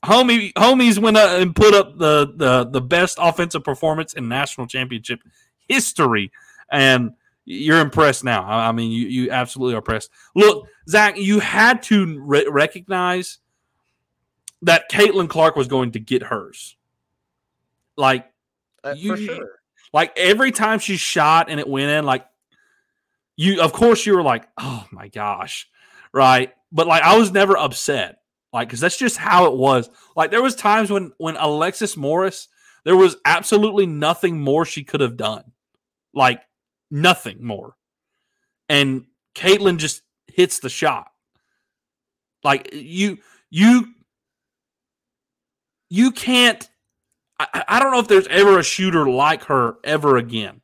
homie, 0.04 0.51
homies 0.54 0.97
went 0.99 1.15
up 1.15 1.41
and 1.41 1.56
put 1.56 1.73
up 1.73 1.97
the 1.97 2.34
the 2.36 2.65
the 2.65 2.82
best 2.82 3.17
offensive 3.19 3.63
performance 3.63 4.13
in 4.13 4.27
national 4.27 4.67
championship 4.67 5.21
history, 5.69 6.34
and 6.69 7.13
you're 7.45 7.80
impressed 7.80 8.25
now. 8.25 8.43
I 8.43 8.67
I 8.67 8.71
mean, 8.73 8.91
you 8.91 9.08
you 9.08 9.32
absolutely 9.32 9.75
are 9.75 9.77
impressed. 9.77 10.10
Look, 10.36 10.67
Zach, 10.89 11.17
you 11.17 11.39
had 11.39 11.82
to 11.84 12.19
re- 12.21 12.45
recognize 12.49 13.38
that 14.63 14.91
Caitlin 14.91 15.30
Clark 15.30 15.56
was 15.56 15.69
going 15.69 15.93
to 15.93 15.99
get 15.99 16.23
hers. 16.23 16.75
Like 17.95 18.31
Uh, 18.84 18.94
You- 18.98 19.15
for 19.15 19.22
sure. 19.22 19.60
like 19.94 20.17
every 20.17 20.52
time 20.52 20.80
she 20.80 20.98
shot 20.98 21.50
and 21.50 21.60
it 21.60 21.67
went 21.67 21.91
in, 21.91 22.06
like 22.06 22.26
you, 23.38 23.62
of 23.62 23.74
course, 23.74 24.06
you 24.06 24.15
were 24.15 24.24
like, 24.24 24.48
oh 24.58 24.86
my 24.91 25.08
gosh, 25.08 25.67
right? 26.13 26.54
But 26.72 26.88
like, 26.88 27.04
I 27.04 27.17
was 27.17 27.32
never 27.32 27.58
upset, 27.58 28.20
like, 28.54 28.67
because 28.67 28.80
that's 28.80 28.98
just 28.98 29.17
how 29.17 29.46
it 29.46 29.54
was. 29.58 29.89
Like, 30.15 30.32
there 30.32 30.41
was 30.41 30.56
times 30.56 30.89
when 30.91 31.12
when 31.17 31.36
Alexis 31.38 31.96
Morris, 31.98 32.48
there 32.84 32.96
was 32.96 33.17
absolutely 33.26 33.86
nothing 33.86 34.39
more 34.39 34.65
she 34.65 34.84
could 34.84 35.02
have 35.02 35.17
done, 35.17 35.44
like 36.13 36.41
nothing 36.89 37.44
more, 37.44 37.76
and 38.70 39.06
Caitlin 39.36 39.78
just 39.78 40.02
hits 40.28 40.60
the 40.60 40.70
shot. 40.70 41.08
Like 42.44 42.70
you, 42.74 43.20
you, 43.50 43.94
you 45.89 46.12
can't 46.12 46.67
I, 47.54 47.63
I 47.67 47.80
don't 47.80 47.91
know 47.91 47.99
if 47.99 48.08
there's 48.08 48.27
ever 48.27 48.60
a 48.60 48.63
shooter 48.63 49.10
like 49.10 49.43
her 49.45 49.75
ever 49.84 50.17
again 50.17 50.62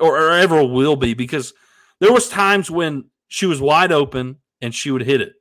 or, 0.00 0.18
or 0.18 0.32
ever 0.32 0.64
will 0.64 0.96
be 0.96 1.14
because 1.14 1.52
there 2.00 2.12
was 2.12 2.28
times 2.28 2.70
when 2.70 3.04
she 3.28 3.46
was 3.46 3.60
wide 3.60 3.92
open 3.92 4.36
and 4.60 4.74
she 4.74 4.90
would 4.90 5.02
hit 5.02 5.20
it. 5.20 5.34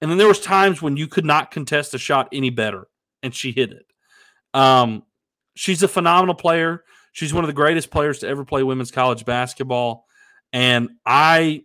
And 0.00 0.10
then 0.10 0.18
there 0.18 0.28
was 0.28 0.40
times 0.40 0.80
when 0.80 0.96
you 0.96 1.06
could 1.06 1.24
not 1.24 1.50
contest 1.50 1.94
a 1.94 1.98
shot 1.98 2.28
any 2.32 2.50
better 2.50 2.88
and 3.22 3.34
she 3.34 3.52
hit 3.52 3.72
it. 3.72 3.86
Um, 4.54 5.02
she's 5.54 5.82
a 5.82 5.88
phenomenal 5.88 6.34
player. 6.34 6.84
She's 7.12 7.34
one 7.34 7.44
of 7.44 7.48
the 7.48 7.54
greatest 7.54 7.90
players 7.90 8.20
to 8.20 8.28
ever 8.28 8.44
play 8.44 8.62
women's 8.62 8.90
college 8.90 9.24
basketball. 9.24 10.06
And 10.52 10.90
i 11.06 11.62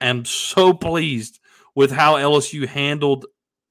am 0.00 0.24
so 0.24 0.72
pleased 0.72 1.40
with 1.74 1.90
how 1.90 2.16
lsu 2.16 2.66
handled 2.66 3.26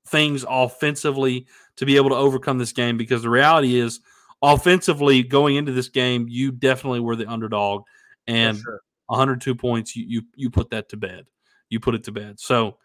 things 0.07 0.45
offensively 0.47 1.47
to 1.75 1.85
be 1.85 1.95
able 1.95 2.09
to 2.09 2.15
overcome 2.15 2.57
this 2.57 2.71
game 2.71 2.97
because 2.97 3.21
the 3.21 3.29
reality 3.29 3.75
is 3.75 3.99
offensively 4.41 5.23
going 5.23 5.56
into 5.56 5.71
this 5.71 5.89
game, 5.89 6.28
you 6.30 6.52
definitely 6.52 7.00
were 7.00 7.15
the 7.15 7.28
underdog. 7.28 7.84
And 8.28 8.58
sure. 8.58 8.82
102 9.08 9.56
points. 9.56 9.95
You 9.95 10.06
you 10.08 10.21
you 10.36 10.50
put 10.50 10.69
that 10.71 10.89
to 10.89 10.97
bed. 10.97 11.26
You 11.69 11.80
put 11.80 11.95
it 11.95 12.04
to 12.06 12.12
bed. 12.12 12.39
So, 12.39 12.78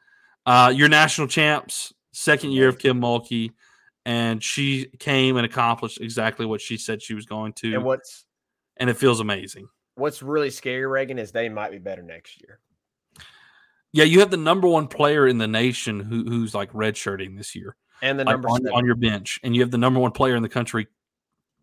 uh, 0.47 0.73
your 0.75 0.89
national 0.89 1.29
champs, 1.29 1.93
second 2.13 2.53
year 2.53 2.69
of 2.69 2.79
Kim 2.79 3.01
Mulkey, 3.01 3.53
and 4.05 4.43
she 4.43 4.87
came 4.99 5.37
and 5.37 5.45
accomplished 5.45 6.01
exactly 6.01 6.47
what 6.47 6.61
she 6.61 6.77
said 6.77 7.03
she 7.03 7.15
was 7.15 7.27
going 7.27 7.53
to, 7.55 7.75
And 7.75 7.85
what's 7.85 8.25
and 8.77 8.89
it 8.89 8.97
feels 8.97 9.21
amazing. 9.21 9.69
what's 9.97 10.23
really 10.23 10.51
scary, 10.51 10.87
Reagan, 10.87 11.19
is 11.19 11.33
they 11.33 11.49
might 11.49 11.71
be 11.71 11.79
better 11.79 12.03
next 12.03 12.41
year. 12.41 12.61
Yeah, 13.93 14.05
you 14.05 14.21
have 14.21 14.31
the 14.31 14.39
number 14.39 14.67
one 14.67 14.89
player 14.89 15.29
in 15.29 15.37
the 15.39 15.47
nation 15.47 16.01
who, 16.01 16.25
who's 16.25 16.55
like 16.55 16.73
redshirting 16.73 17.37
this 17.37 17.55
year 17.55 17.77
And 18.01 18.19
the 18.19 18.25
like, 18.25 18.33
number 18.35 18.49
on, 18.49 18.67
on 18.69 18.87
your 18.87 18.95
bench, 18.95 19.39
and 19.43 19.55
you 19.55 19.61
have 19.61 19.71
the 19.71 19.79
number 19.79 20.01
one 20.01 20.13
player 20.13 20.35
in 20.35 20.43
the 20.43 20.49
country 20.49 20.87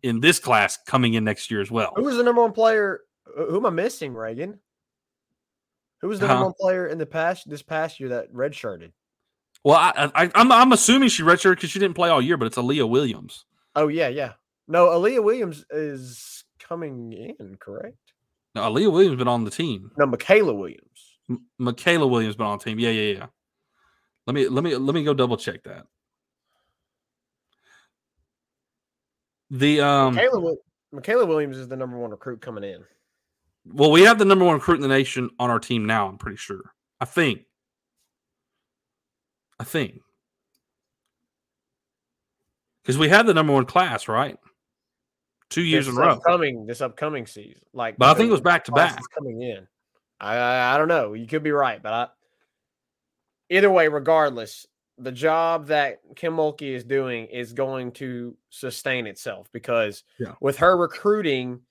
in 0.02 0.20
this 0.20 0.38
class 0.38 0.78
coming 0.86 1.14
in 1.14 1.24
next 1.24 1.50
year 1.50 1.60
as 1.60 1.70
well. 1.70 1.92
Who 1.96 2.04
was 2.04 2.16
the 2.16 2.22
number 2.22 2.42
one 2.42 2.52
player? 2.52 3.00
Who 3.36 3.56
am 3.56 3.66
I 3.66 3.70
missing, 3.70 4.14
Reagan? 4.14 4.58
Who 6.00 6.08
was 6.08 6.18
the 6.20 6.26
Huh? 6.26 6.34
number 6.34 6.46
one 6.46 6.54
player 6.58 6.86
in 6.86 6.98
the 6.98 7.06
past 7.06 7.48
this 7.48 7.62
past 7.62 8.00
year 8.00 8.10
that 8.10 8.32
redshirted? 8.32 8.92
Well, 9.62 9.76
I, 9.76 10.10
I, 10.14 10.30
I'm 10.34 10.50
I'm 10.50 10.72
assuming 10.72 11.10
she 11.10 11.22
redshirted 11.22 11.56
because 11.56 11.70
she 11.70 11.78
didn't 11.78 11.96
play 11.96 12.08
all 12.08 12.22
year, 12.22 12.36
but 12.38 12.46
it's 12.46 12.56
Aaliyah 12.56 12.88
Williams. 12.88 13.44
Oh 13.76 13.88
yeah, 13.88 14.08
yeah. 14.08 14.32
No, 14.66 14.86
Aaliyah 14.86 15.22
Williams 15.22 15.64
is 15.70 16.44
coming 16.58 17.12
in, 17.12 17.56
correct? 17.60 17.96
Now, 18.54 18.70
Aaliyah 18.70 18.90
Williams 18.92 19.18
been 19.18 19.28
on 19.28 19.44
the 19.44 19.50
team. 19.50 19.90
No, 19.98 20.06
Mikaylah 20.06 20.56
Williams. 20.56 21.18
M- 21.28 21.44
Mikaylah 21.60 22.08
Williams 22.08 22.36
been 22.36 22.46
on 22.46 22.58
the 22.58 22.64
team. 22.64 22.78
Yeah, 22.78 22.90
yeah, 22.90 23.12
yeah. 23.18 23.26
Let 24.26 24.34
me 24.34 24.48
let 24.48 24.64
me 24.64 24.74
let 24.76 24.94
me 24.94 25.04
go 25.04 25.12
double 25.12 25.36
check 25.36 25.62
that. 25.64 25.84
The 29.50 29.80
um 29.80 30.16
Mikaylah, 30.16 30.56
Mikaylah 30.94 31.26
Williams 31.28 31.56
is 31.58 31.68
the 31.68 31.76
number 31.76 31.98
one 31.98 32.10
recruit 32.10 32.40
coming 32.40 32.64
in. 32.64 32.84
well, 33.66 33.90
we 33.90 34.02
have 34.02 34.18
the 34.18 34.24
number 34.24 34.44
one 34.44 34.54
recruit 34.54 34.76
in 34.76 34.82
the 34.82 34.88
nation 34.88 35.30
on 35.38 35.50
our 35.50 35.58
team 35.58 35.84
now. 35.86 36.06
I'm 36.08 36.18
pretty 36.18 36.36
sure. 36.36 36.72
I 37.00 37.04
think. 37.04 37.40
I 39.58 39.64
think 39.64 40.00
because 42.82 42.96
we 42.96 43.08
had 43.08 43.26
the 43.26 43.34
number 43.34 43.52
one 43.52 43.66
class, 43.66 44.08
right? 44.08 44.38
Two 45.50 45.62
years 45.62 45.86
this 45.86 45.94
in 45.94 46.00
a 46.00 46.06
row. 46.06 46.12
upcoming 46.14 46.64
this 46.66 46.80
upcoming 46.80 47.26
season. 47.26 47.60
Like, 47.74 47.98
But 47.98 48.08
I 48.08 48.14
think 48.14 48.28
it 48.28 48.32
was 48.32 48.40
back 48.40 48.64
to 48.64 48.72
back. 48.72 49.00
coming 49.14 49.42
in. 49.42 49.66
I, 50.20 50.36
I 50.36 50.74
I 50.74 50.78
don't 50.78 50.88
know. 50.88 51.12
You 51.12 51.26
could 51.26 51.42
be 51.42 51.50
right, 51.50 51.82
but 51.82 51.92
I 51.92 52.08
either 53.50 53.70
way, 53.70 53.88
regardless, 53.88 54.66
the 55.00 55.12
job 55.12 55.66
that 55.68 56.00
Kim 56.14 56.34
Mulkey 56.36 56.72
is 56.74 56.84
doing 56.84 57.26
is 57.26 57.52
going 57.52 57.92
to 57.92 58.36
sustain 58.50 59.06
itself 59.06 59.48
because 59.52 60.04
Yeah. 60.18 60.34
with 60.40 60.58
her 60.58 60.76
recruiting, 60.76 61.62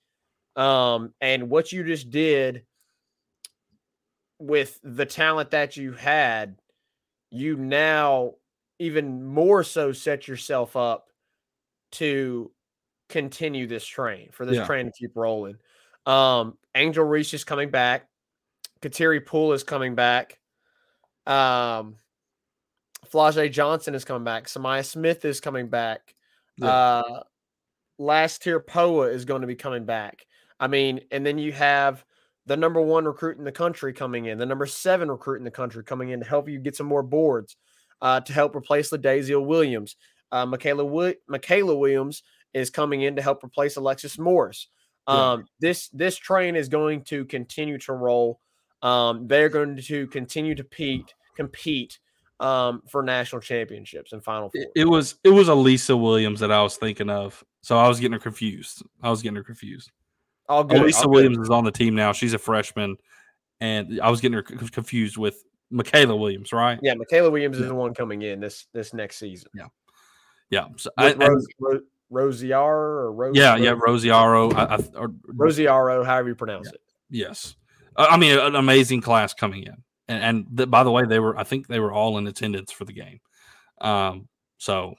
um, 0.56 1.14
and 1.20 1.48
what 1.48 1.72
you 1.72 1.84
just 1.84 2.10
did 2.10 2.66
with 4.38 4.80
the 4.82 5.06
talent 5.06 5.50
that 5.52 5.76
you 5.76 5.92
had, 5.92 6.58
you 7.30 7.56
now 7.56 8.34
even 8.78 9.24
more 9.24 9.62
so 9.62 9.92
set 9.92 10.26
yourself 10.26 10.74
up 10.74 11.08
to 11.92 12.50
continue 13.08 13.66
this 13.66 13.84
train 13.86 14.30
for 14.32 14.44
this 14.46 14.56
Yeah. 14.56 14.66
train 14.66 14.86
to 14.86 14.92
keep 14.92 15.14
rolling. 15.14 15.58
Um, 16.06 16.58
Angel 16.74 17.04
Reese 17.04 17.34
is 17.34 17.44
coming 17.44 17.70
back. 17.70 18.08
Kateri 18.80 19.24
Poole 19.24 19.52
is 19.52 19.62
coming 19.62 19.94
back. 19.94 20.40
Um, 21.26 21.96
Flau'jae 23.08 23.50
Johnson 23.50 23.94
is 23.94 24.04
coming 24.04 24.24
back. 24.24 24.48
Sa'Myah 24.48 24.84
Smith 24.84 25.24
is 25.24 25.40
coming 25.40 25.68
back. 25.68 26.14
Yeah. 26.56 26.68
Uh, 26.68 27.22
Last-Tear 27.98 28.60
Poa 28.60 29.08
is 29.08 29.24
going 29.24 29.42
to 29.42 29.46
be 29.46 29.56
coming 29.56 29.84
back. 29.84 30.24
I 30.58 30.66
mean, 30.66 31.00
and 31.10 31.24
then 31.24 31.38
you 31.38 31.52
have 31.52 32.04
the 32.46 32.56
number 32.56 32.80
one 32.80 33.04
recruit 33.04 33.38
in 33.38 33.44
the 33.44 33.52
country 33.52 33.92
coming 33.92 34.26
in, 34.26 34.38
the 34.38 34.46
number 34.46 34.66
seven 34.66 35.10
recruit 35.10 35.38
in 35.38 35.44
the 35.44 35.50
country 35.50 35.84
coming 35.84 36.10
in 36.10 36.20
to 36.20 36.26
help 36.26 36.48
you 36.48 36.58
get 36.58 36.76
some 36.76 36.86
more 36.86 37.02
boards, 37.02 37.56
uh, 38.02 38.20
to 38.20 38.32
help 38.32 38.56
replace 38.56 38.90
the 38.90 38.98
LaDazhia 38.98 39.44
Williams. 39.44 39.96
Uh, 40.32 40.46
Mikaylah 40.46 40.78
Wi- 40.78 41.16
Mikaylah 41.30 41.78
Williams 41.78 42.22
is 42.54 42.70
coming 42.70 43.02
in 43.02 43.16
to 43.16 43.22
help 43.22 43.44
replace 43.44 43.76
Alexis 43.76 44.18
Morris. 44.18 44.68
Yeah. 45.08 45.32
Um, 45.32 45.46
this 45.60 45.88
this 45.88 46.16
train 46.16 46.56
is 46.56 46.68
going 46.68 47.04
to 47.04 47.24
continue 47.24 47.78
to 47.78 47.92
roll. 47.92 48.40
Um, 48.82 49.26
they're 49.26 49.48
going 49.48 49.76
to 49.82 50.06
continue 50.08 50.54
to 50.54 50.62
compete 50.62 51.14
compete 51.36 51.98
um, 52.40 52.82
for 52.88 53.02
national 53.02 53.40
championships 53.40 54.12
and 54.12 54.24
final 54.24 54.48
four. 54.50 54.64
It, 54.74 54.84
was 54.84 55.16
it 55.22 55.28
was 55.28 55.48
Elisa 55.48 55.96
Williams 55.96 56.40
that 56.40 56.50
I 56.50 56.62
was 56.62 56.76
thinking 56.76 57.10
of, 57.10 57.44
so 57.62 57.78
I 57.78 57.86
was 57.86 58.00
getting 58.00 58.14
her 58.14 58.18
confused. 58.18 58.82
I 59.02 59.10
was 59.10 59.22
getting 59.22 59.36
her 59.36 59.44
confused. 59.44 59.92
all 60.48 60.64
good. 60.64 60.80
Elisa 60.80 61.02
good. 61.02 61.10
Williams 61.10 61.38
is 61.38 61.50
on 61.50 61.64
the 61.64 61.70
team 61.70 61.94
now. 61.94 62.12
She's 62.12 62.34
a 62.34 62.38
freshman, 62.38 62.96
and 63.60 64.00
I 64.00 64.10
was 64.10 64.20
getting 64.20 64.36
her 64.36 64.44
c- 64.46 64.68
confused 64.68 65.16
with 65.16 65.44
Mikaylah 65.72 66.18
Williams, 66.18 66.52
right? 66.52 66.78
Yeah, 66.82 66.94
Mikaylah 66.94 67.30
Williams 67.30 67.58
is 67.58 67.68
the 67.68 67.74
one 67.74 67.94
coming 67.94 68.22
in 68.22 68.40
this 68.40 68.66
this 68.72 68.92
next 68.94 69.18
season. 69.18 69.50
Yeah. 69.54 69.66
Yeah. 70.50 70.66
So 70.76 70.90
I, 70.96 71.12
Rose, 71.14 71.46
Ro- 71.60 71.80
or 72.10 73.12
Rose, 73.12 73.36
yeah, 73.36 73.56
yeah, 73.56 73.70
Rose- 73.70 74.04
Rosiaro. 74.04 74.52
I, 74.54 74.74
I, 74.74 74.98
or, 74.98 75.08
Rosiaro, 75.08 76.04
however 76.04 76.28
you 76.28 76.34
pronounce 76.34 76.68
it. 76.68 76.80
Yes, 77.08 77.54
I 77.96 78.16
mean 78.16 78.38
an 78.38 78.56
amazing 78.56 79.00
class 79.00 79.32
coming 79.32 79.62
in, 79.64 79.76
and, 80.10 80.22
and 80.22 80.56
th- 80.56 80.70
by 80.70 80.82
the 80.82 80.90
way, 80.90 81.04
they 81.06 81.18
were 81.18 81.38
I 81.38 81.44
think 81.44 81.66
they 81.66 81.80
were 81.80 81.92
all 81.92 82.18
in 82.18 82.26
attendance 82.26 82.72
for 82.72 82.84
the 82.84 82.92
game. 82.92 83.20
Um, 83.80 84.28
so 84.58 84.94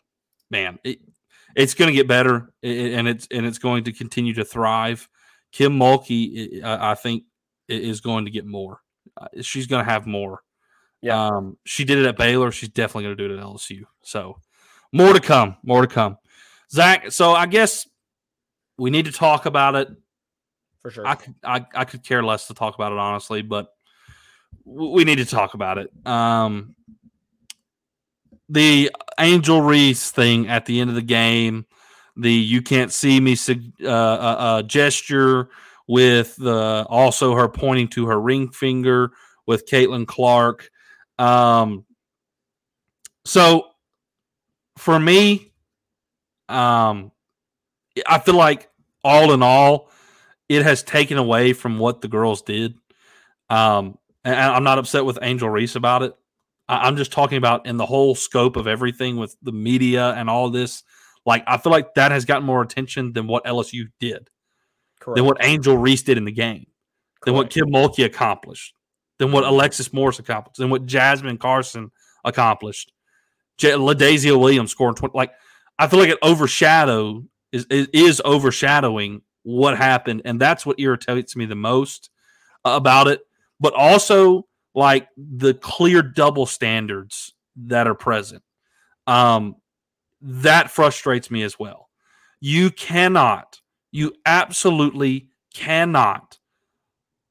man, 0.49 0.79
it, 0.83 0.99
it's 1.55 1.73
going 1.73 1.89
to 1.89 1.95
get 1.95 2.07
better, 2.07 2.53
and 2.63 3.07
it's 3.07 3.27
and 3.31 3.45
it's 3.45 3.59
going 3.59 3.83
to 3.85 3.91
continue 3.91 4.33
to 4.35 4.45
thrive. 4.45 5.07
Kim 5.51 5.77
Mulkey, 5.77 6.63
I, 6.63 6.95
think, 6.95 7.23
is 7.67 7.99
going 7.99 8.23
to 8.23 8.31
get 8.31 8.45
more. 8.45 8.79
Uh, 9.19 9.27
she's 9.41 9.67
going 9.67 9.83
to 9.83 9.91
have 9.91 10.07
more. 10.07 10.41
Yeah. 11.01 11.27
Um, 11.27 11.57
she 11.65 11.83
did 11.83 11.97
it 11.97 12.05
at 12.05 12.17
Baylor. 12.17 12.51
She's 12.51 12.69
definitely 12.69 13.03
going 13.03 13.17
to 13.17 13.27
do 13.27 13.33
it 13.33 13.37
at 13.37 13.43
LSU. 13.43 13.81
So 14.01 14.37
more 14.93 15.11
to 15.13 15.19
come. 15.19 15.57
More 15.63 15.81
to 15.81 15.87
come. 15.87 16.17
Zach. 16.71 17.11
So 17.11 17.33
I 17.33 17.47
guess 17.47 17.87
we 18.77 18.91
need 18.91 19.05
to 19.05 19.11
talk 19.11 19.45
about 19.45 19.75
it 19.75 19.89
For 20.81 20.91
sure. 20.91 21.05
I 21.05 21.15
could 21.15 21.35
I, 21.43 21.65
I 21.75 21.85
could 21.85 22.03
care 22.03 22.23
less 22.23 22.47
to 22.47 22.53
talk 22.53 22.75
about 22.75 22.91
it 22.91 22.97
honestly, 22.97 23.41
but 23.41 23.67
we 24.65 25.03
need 25.03 25.17
to 25.17 25.25
talk 25.25 25.53
about 25.53 25.77
it. 25.77 25.91
Um, 26.05 26.75
the 28.49 28.91
Angel 29.19 29.61
Reese 29.61 30.11
thing 30.11 30.47
at 30.47 30.65
the 30.65 30.79
end 30.79 30.89
of 30.89 30.95
the 30.95 31.01
game, 31.01 31.65
the 32.15 32.31
"you 32.31 32.61
can't 32.61 32.91
see 32.91 33.19
me" 33.19 33.35
uh, 33.49 33.87
uh, 33.87 33.87
uh, 33.87 34.61
gesture 34.63 35.49
with 35.87 36.35
the 36.37 36.85
also 36.89 37.35
her 37.35 37.47
pointing 37.47 37.87
to 37.89 38.07
her 38.07 38.19
ring 38.19 38.49
finger 38.49 39.11
with 39.47 39.67
Caitlin 39.67 40.07
Clark. 40.07 40.69
Um, 41.17 41.85
so 43.25 43.67
for 44.77 44.99
me, 44.99 45.53
um, 46.49 47.11
I 48.07 48.19
feel 48.19 48.35
like 48.35 48.69
all 49.03 49.31
in 49.33 49.43
all, 49.43 49.89
it 50.49 50.63
has 50.63 50.83
taken 50.83 51.17
away 51.17 51.53
from 51.53 51.79
what 51.79 52.01
the 52.01 52.07
girls 52.07 52.41
did. 52.41 52.75
Um, 53.49 53.97
and 54.23 54.35
I'm 54.35 54.63
not 54.63 54.77
upset 54.77 55.05
with 55.05 55.19
Angel 55.21 55.49
Reese 55.49 55.75
about 55.75 56.03
it. 56.03 56.13
I'm 56.67 56.95
just 56.95 57.11
talking 57.11 57.37
about 57.37 57.65
in 57.65 57.77
the 57.77 57.85
whole 57.85 58.15
scope 58.15 58.55
of 58.55 58.67
everything 58.67 59.17
with 59.17 59.35
the 59.41 59.51
media 59.51 60.11
and 60.11 60.29
all 60.29 60.49
this. 60.49 60.83
Like, 61.25 61.43
I 61.45 61.57
feel 61.57 61.71
like 61.71 61.93
that 61.95 62.11
has 62.11 62.25
gotten 62.25 62.45
more 62.45 62.61
attention 62.61 63.13
than 63.13 63.27
what 63.27 63.45
LSU 63.45 63.85
did, 63.99 64.29
Correct. 64.99 65.17
than 65.17 65.25
what 65.25 65.37
Angel 65.41 65.77
Reese 65.77 66.03
did 66.03 66.17
in 66.17 66.25
the 66.25 66.31
game, 66.31 66.67
than 67.25 67.33
what 67.35 67.49
Kim 67.49 67.67
Mulkey 67.67 68.05
accomplished, 68.05 68.73
than 69.19 69.31
what 69.31 69.43
Alexis 69.43 69.91
Morris 69.91 70.19
accomplished, 70.19 70.57
than 70.57 70.69
what 70.69 70.85
Jasmine 70.85 71.37
Carson 71.37 71.91
accomplished. 72.23 72.91
J- 73.57 73.71
LaDazhia 73.73 74.39
Williams 74.39 74.71
scoring 74.71 74.95
20. 74.95 75.11
Like, 75.15 75.33
I 75.77 75.87
feel 75.87 75.99
like 75.99 76.09
it 76.09 76.19
overshadowed 76.23 77.27
is, 77.51 77.65
is 77.69 77.87
is 77.93 78.21
overshadowing 78.23 79.21
what 79.43 79.77
happened, 79.77 80.21
and 80.25 80.39
that's 80.39 80.65
what 80.65 80.79
irritates 80.79 81.35
me 81.35 81.45
the 81.45 81.55
most 81.55 82.09
about 82.63 83.07
it. 83.07 83.21
But 83.61 83.73
also, 83.75 84.47
like 84.75 85.07
the 85.15 85.53
clear 85.53 86.01
double 86.01 86.45
standards 86.47 87.33
that 87.55 87.87
are 87.87 87.95
present, 87.95 88.43
um, 89.07 89.55
that 90.21 90.71
frustrates 90.71 91.31
me 91.31 91.43
as 91.43 91.57
well. 91.57 91.89
You 92.39 92.71
cannot, 92.71 93.61
you 93.91 94.13
absolutely 94.25 95.29
cannot 95.53 96.39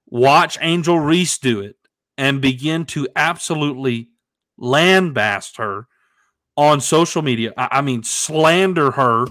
watch 0.06 0.56
Angel 0.60 0.98
Reese 1.00 1.36
do 1.38 1.60
it 1.60 1.76
and 2.16 2.40
begin 2.40 2.84
to 2.84 3.08
absolutely 3.16 4.10
lambast 4.58 5.56
her 5.58 5.88
on 6.56 6.80
social 6.80 7.22
media. 7.22 7.52
I, 7.56 7.68
I 7.72 7.80
mean, 7.80 8.02
slander 8.04 8.92
her 8.92 9.26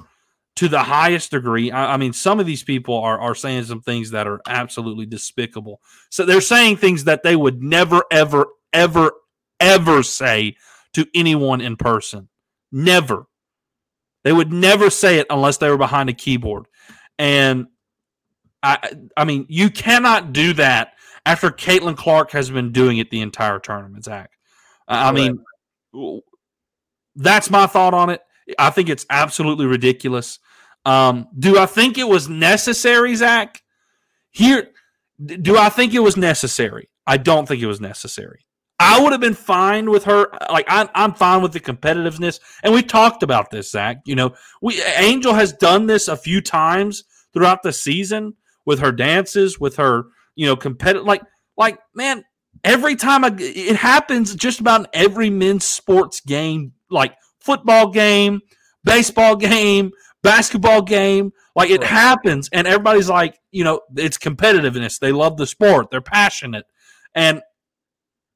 to 0.59 0.67
the 0.67 0.83
highest 0.83 1.31
degree. 1.31 1.71
I, 1.71 1.93
I 1.93 1.97
mean, 1.97 2.11
some 2.11 2.37
of 2.37 2.45
these 2.45 2.63
people 2.63 2.97
are 2.99 3.17
are 3.17 3.33
saying 3.33 3.63
some 3.63 3.79
things 3.79 4.11
that 4.11 4.27
are 4.27 4.41
absolutely 4.45 5.05
despicable. 5.05 5.79
So 6.09 6.25
they're 6.25 6.41
saying 6.41 6.75
things 6.77 7.05
that 7.05 7.23
they 7.23 7.37
would 7.37 7.63
never, 7.63 8.03
ever, 8.11 8.45
ever, 8.73 9.13
ever 9.61 10.03
say 10.03 10.57
to 10.95 11.07
anyone 11.15 11.61
in 11.61 11.77
person. 11.77 12.27
Never. 12.73 13.25
They 14.25 14.33
would 14.33 14.51
never 14.51 14.89
say 14.89 15.19
it 15.19 15.27
unless 15.29 15.55
they 15.55 15.69
were 15.69 15.77
behind 15.77 16.09
a 16.09 16.13
keyboard. 16.13 16.65
And 17.17 17.67
I 18.61 18.91
I 19.15 19.23
mean, 19.23 19.45
you 19.47 19.69
cannot 19.69 20.33
do 20.33 20.51
that 20.55 20.95
after 21.25 21.51
Caitlin 21.51 21.95
Clark 21.95 22.31
has 22.31 22.49
been 22.49 22.73
doing 22.73 22.97
it 22.97 23.11
the 23.11 23.21
entire 23.21 23.59
tournament, 23.59 24.03
Zach. 24.03 24.31
I 24.89 25.13
mean, 25.13 25.41
that's 27.15 27.49
my 27.49 27.65
thought 27.65 27.93
on 27.93 28.09
it. 28.09 28.19
I 28.57 28.71
think 28.71 28.89
it's 28.89 29.05
absolutely 29.09 29.67
ridiculous. 29.67 30.39
Um, 30.85 31.27
do 31.37 31.57
I 31.59 31.65
think 31.65 31.97
it 31.97 32.07
was 32.07 32.29
necessary, 32.29 33.15
Zach? 33.15 33.61
Here, 34.31 34.69
do 35.23 35.57
I 35.57 35.69
think 35.69 35.93
it 35.93 35.99
was 35.99 36.17
necessary? 36.17 36.89
I 37.05 37.17
don't 37.17 37.47
think 37.47 37.61
it 37.61 37.67
was 37.67 37.81
necessary. 37.81 38.45
I 38.79 39.01
would 39.01 39.11
have 39.11 39.19
been 39.19 39.33
fine 39.33 39.89
with 39.89 40.05
her. 40.05 40.29
Like 40.49 40.65
I'm, 40.69 40.87
I'm 40.95 41.13
fine 41.13 41.41
with 41.41 41.51
the 41.51 41.59
competitiveness, 41.59 42.39
and 42.63 42.73
we 42.73 42.81
talked 42.81 43.23
about 43.23 43.51
this, 43.51 43.71
Zach. 43.71 44.01
You 44.05 44.15
know, 44.15 44.35
we 44.61 44.81
Angel 44.83 45.33
has 45.33 45.51
done 45.51 45.87
this 45.87 46.07
a 46.07 46.15
few 46.15 46.39
times 46.39 47.03
throughout 47.33 47.61
the 47.61 47.73
season 47.73 48.35
with 48.65 48.79
her 48.79 48.91
dances, 48.91 49.59
with 49.59 49.75
her, 49.75 50.05
you 50.35 50.45
know, 50.45 50.55
competitive. 50.55 51.05
Like, 51.05 51.23
like 51.57 51.77
man, 51.93 52.23
every 52.63 52.95
time 52.95 53.25
I, 53.25 53.35
it 53.37 53.75
happens, 53.75 54.33
just 54.35 54.61
about 54.61 54.87
every 54.93 55.29
men's 55.29 55.65
sports 55.65 56.21
game, 56.21 56.73
like 56.89 57.15
football 57.39 57.89
game, 57.89 58.39
baseball 58.83 59.35
game, 59.35 59.91
basketball 60.23 60.81
game. 60.81 61.31
Like 61.55 61.69
it 61.69 61.81
Right. 61.81 61.89
happens, 61.89 62.49
and 62.53 62.67
everybody's 62.67 63.09
like, 63.09 63.39
you 63.51 63.63
know, 63.63 63.81
it's 63.95 64.17
competitiveness. 64.17 64.99
They 64.99 65.11
love 65.11 65.37
the 65.37 65.47
sport. 65.47 65.91
They're 65.91 66.01
passionate, 66.01 66.65
and 67.15 67.41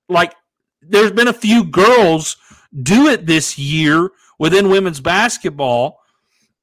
like 0.10 0.36
there's 0.82 1.12
been 1.12 1.30
a 1.30 1.34
few 1.34 1.64
girls 1.64 2.36
do 2.82 3.08
it 3.08 3.26
this 3.26 3.58
year 3.58 4.10
within 4.40 4.70
women's 4.70 5.00
basketball, 5.00 6.00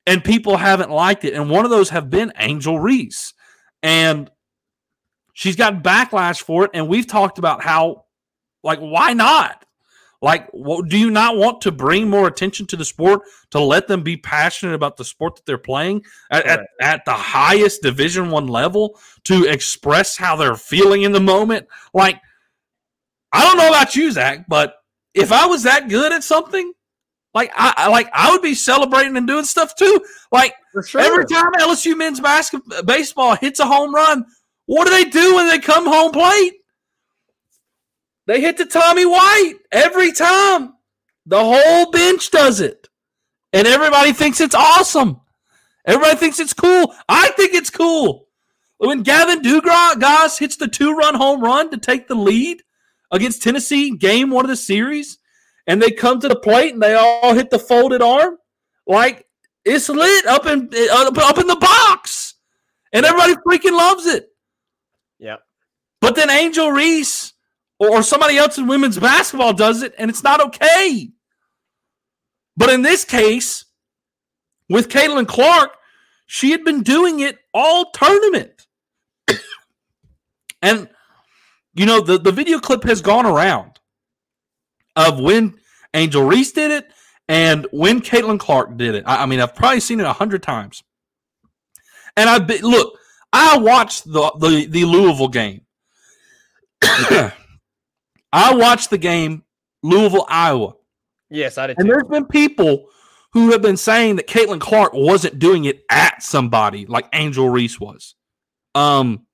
and 0.07 0.23
people 0.23 0.57
haven't 0.59 0.91
liked 0.91 1.25
it. 1.25 1.35
And 1.35 1.49
one 1.49 1.65
of 1.65 1.71
those 1.71 1.91
have 1.91 2.11
been 2.11 2.33
Angel 2.37 2.79
Reese, 2.79 3.33
and 3.83 4.31
she's 5.33 5.57
got 5.57 5.83
backlash 5.83 6.43
for 6.43 6.65
it. 6.65 6.73
And 6.75 6.89
we've 6.89 7.07
talked 7.07 7.39
about 7.39 7.63
how, 7.63 8.05
like, 8.63 8.81
why 8.81 9.15
not? 9.15 9.65
Like, 10.23 10.49
what, 10.53 10.89
do 10.89 10.99
you 10.99 11.11
not 11.11 11.37
want 11.37 11.63
to 11.63 11.73
bring 11.73 12.11
more 12.11 12.27
attention 12.27 12.67
to 12.67 12.77
the 12.77 12.85
sport 12.85 13.23
to 13.51 13.61
let 13.61 13.89
them 13.89 14.03
be 14.03 14.17
passionate 14.19 14.75
about 14.75 14.97
the 14.97 15.05
sport 15.05 15.37
that 15.37 15.47
they're 15.47 15.57
playing 15.57 16.05
at, 16.31 16.45
at, 16.47 16.61
at 16.81 17.05
the 17.07 17.15
highest 17.15 17.83
Division 17.83 18.31
One 18.31 18.47
level 18.47 18.99
to 19.25 19.45
express 19.45 20.19
how 20.19 20.37
they're 20.37 20.57
feeling 20.57 21.03
in 21.03 21.13
the 21.13 21.21
moment? 21.21 21.69
Like, 21.95 22.21
I 23.33 23.45
don't 23.45 23.57
know 23.57 23.69
about 23.69 23.97
you, 23.97 24.11
Zach, 24.13 24.45
but 24.47 24.75
if 25.15 25.33
I 25.33 25.47
was 25.47 25.63
that 25.63 25.89
good 25.89 26.13
at 26.13 26.23
something, 26.23 26.73
like 27.33 27.53
I, 27.55 27.75
I 27.77 27.89
like 27.89 28.11
I 28.13 28.31
would 28.33 28.43
be 28.43 28.55
celebrating 28.55 29.17
and 29.17 29.27
doing 29.27 29.45
stuff 29.45 29.75
too. 29.77 30.05
Like 30.33 30.55
sure. 30.85 31.01
every 31.01 31.27
time 31.27 31.53
LSU 31.61 31.97
men's 31.97 32.21
basketball 32.21 32.83
baseball 32.83 33.37
hits 33.37 33.61
a 33.61 33.67
home 33.67 33.95
run, 33.95 34.25
what 34.67 34.87
do 34.87 34.91
they 34.91 35.05
do 35.05 35.37
when 35.37 35.49
they 35.49 35.61
come 35.61 35.87
home 35.87 36.13
plate? 36.13 36.55
They 38.31 38.41
hit 38.41 38.59
the 38.59 38.65
Tommy 38.65 39.05
White 39.05 39.55
every 39.73 40.13
time. 40.13 40.75
The 41.27 41.45
whole 41.45 41.91
bench 41.91 42.31
does 42.31 42.61
it. 42.61 42.89
And 43.53 43.67
everybody 43.67 44.13
thinks 44.13 44.41
it's 44.41 44.55
awesome. 44.55 45.21
Everybody 45.85 46.17
thinks 46.17 46.39
it's 46.39 46.53
cool. 46.53 46.95
I 47.09 47.31
think 47.31 47.55
it's 47.55 47.71
cool. 47.71 48.29
When 48.79 49.03
Gavin 49.03 49.43
Dugas 49.43 50.39
hits 50.39 50.55
the 50.59 50.69
two 50.69 50.95
run 50.95 51.17
home 51.17 51.41
run 51.41 51.73
to 51.73 51.77
take 51.77 52.07
the 52.07 52.15
lead 52.15 52.63
against 53.11 53.43
Tennessee 53.43 53.97
game 53.97 54.31
one 54.31 54.45
of 54.45 54.49
the 54.49 54.55
series, 54.55 55.19
and 55.67 55.83
they 55.83 55.91
come 55.91 56.21
to 56.21 56.29
the 56.29 56.39
plate 56.39 56.73
and 56.73 56.81
they 56.81 56.95
all 56.95 57.35
hit 57.35 57.51
the 57.51 57.59
folded 57.59 58.01
arm, 58.01 58.37
like 58.87 59.27
it's 59.65 59.89
lit 59.89 60.27
up 60.27 60.47
in 60.47 60.71
up, 60.93 61.19
up 61.19 61.39
in 61.39 61.49
the 61.49 61.57
box. 61.57 62.35
And 62.93 63.05
everybody 63.05 63.35
freaking 63.45 63.77
loves 63.77 64.07
it. 64.07 64.29
Yeah. 65.19 65.39
But 66.01 66.15
then 66.15 66.31
Angel 66.31 66.71
Reese 66.71 67.33
or, 67.81 68.03
somebody 68.03 68.37
else 68.37 68.59
in 68.59 68.67
women's 68.67 68.99
basketball 68.99 69.55
does 69.55 69.83
it, 69.83 69.95
and 69.97 70.11
it's 70.11 70.23
not 70.23 70.41
okay. 70.41 71.11
But 72.57 72.69
in 72.69 72.83
this 72.83 73.05
case, 73.07 73.65
with 74.69 74.91
Caitlin 74.91 75.27
Clark, 75.27 75.71
she 76.27 76.51
had 76.51 76.63
been 76.63 76.83
doing 76.83 77.21
it 77.21 77.39
all 77.55 77.91
tournament. 77.91 78.67
and, 80.63 80.91
you 81.73 81.87
know, 81.87 82.03
the, 82.03 82.19
the 82.19 82.33
video 82.33 82.59
clip 82.59 82.85
has 82.85 83.01
gone 83.01 83.25
around 83.25 83.81
of 84.95 85.19
when 85.19 85.55
Angel 85.95 86.23
Reese 86.23 86.53
did 86.53 86.71
it 86.71 86.87
and 87.29 87.67
when 87.73 88.03
Caitlin 88.03 88.39
Clark 88.39 88.77
did 88.77 88.95
it. 88.95 89.05
I, 89.07 89.23
I 89.23 89.27
mean, 89.27 89.41
I've 89.41 89.55
probably 89.55 89.81
seen 89.81 90.01
it 90.01 90.07
a 90.07 90.13
hundred 90.13 90.43
times. 90.43 90.83
And 92.17 92.29
I've 92.29 92.47
been, 92.47 92.63
look, 92.63 92.99
I 93.33 93.57
watched 93.57 94.05
the, 94.05 94.31
the, 94.39 94.67
the 94.67 94.85
Louisville 94.85 95.29
game. 95.29 95.63
I 98.33 98.55
watched 98.55 98.91
the 98.91 98.99
game 98.99 99.45
Louisville, 99.83 100.27
Iowa. 100.29 100.75
Yes, 101.31 101.59
I 101.59 101.69
did. 101.69 101.79
And 101.79 101.87
too. 101.87 101.93
there's 101.93 102.09
been 102.09 102.27
people 102.27 102.87
who 103.33 103.53
have 103.53 103.63
been 103.63 103.77
saying 103.77 104.17
that 104.17 104.27
Caitlin 104.27 104.61
Clark 104.61 104.93
wasn't 104.93 105.39
doing 105.39 105.65
it 105.65 105.85
at 105.91 106.23
somebody 106.23 106.87
like 106.87 107.07
Angel 107.13 107.49
Reese 107.49 107.79
was. 107.79 108.15
Um, 108.75 109.27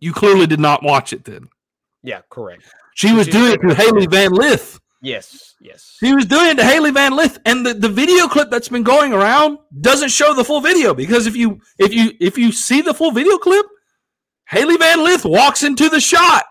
you 0.00 0.12
clearly 0.12 0.46
did 0.46 0.60
not 0.60 0.82
watch 0.82 1.12
it 1.12 1.24
then. 1.24 1.48
Yeah, 2.02 2.20
correct. 2.30 2.64
She 2.94 3.12
was 3.12 3.26
She 3.26 3.32
doing 3.32 3.52
it 3.52 3.60
to 3.68 3.74
Hailey 3.74 4.06
Van 4.06 4.32
Lith. 4.32 4.80
Yes, 5.00 5.54
yes. 5.60 5.96
She 5.98 6.14
was 6.14 6.26
doing 6.26 6.50
it 6.50 6.56
to 6.58 6.64
Hailey 6.64 6.92
Van 6.92 7.16
Lith, 7.16 7.38
and 7.44 7.66
the, 7.66 7.74
the 7.74 7.88
video 7.88 8.28
clip 8.28 8.50
that's 8.50 8.68
been 8.68 8.84
going 8.84 9.12
around 9.12 9.58
doesn't 9.80 10.10
show 10.10 10.32
the 10.32 10.44
full 10.44 10.60
video 10.60 10.94
because 10.94 11.26
if 11.26 11.34
you 11.34 11.60
if 11.78 11.92
you 11.92 12.12
if 12.20 12.38
you 12.38 12.52
see 12.52 12.82
the 12.82 12.94
full 12.94 13.10
video 13.10 13.36
clip, 13.38 13.66
Hailey 14.48 14.76
Van 14.76 15.02
Lith 15.02 15.24
walks 15.24 15.64
into 15.64 15.88
the 15.88 16.00
shot 16.00 16.44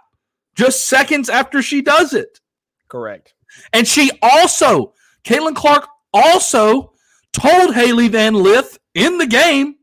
just 0.56 0.88
seconds 0.88 1.30
after 1.30 1.62
she 1.62 1.82
does 1.82 2.14
it. 2.14 2.40
Correct. 2.88 3.34
And 3.74 3.88
she 3.88 4.12
also, 4.22 4.94
Caitlin 5.24 5.56
Clark 5.56 5.88
also 6.14 6.94
told 7.34 7.74
Hailey 7.74 8.08
Van 8.08 8.34
Lith 8.34 8.78
in 8.94 9.18
the 9.18 9.28
game 9.28 9.76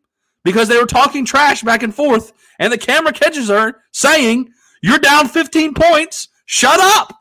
because 0.45 0.69
they 0.69 0.79
were 0.79 0.87
talking 0.87 1.25
trash 1.25 1.63
back 1.63 1.83
and 1.83 1.95
forth, 1.95 2.33
and 2.59 2.73
the 2.73 2.79
camera 2.79 3.13
catches 3.13 3.49
her 3.49 3.77
saying, 3.93 4.51
You're 4.83 4.99
down 4.99 5.29
15 5.29 5.75
points, 5.75 6.29
shut 6.47 6.79
up. 6.81 7.19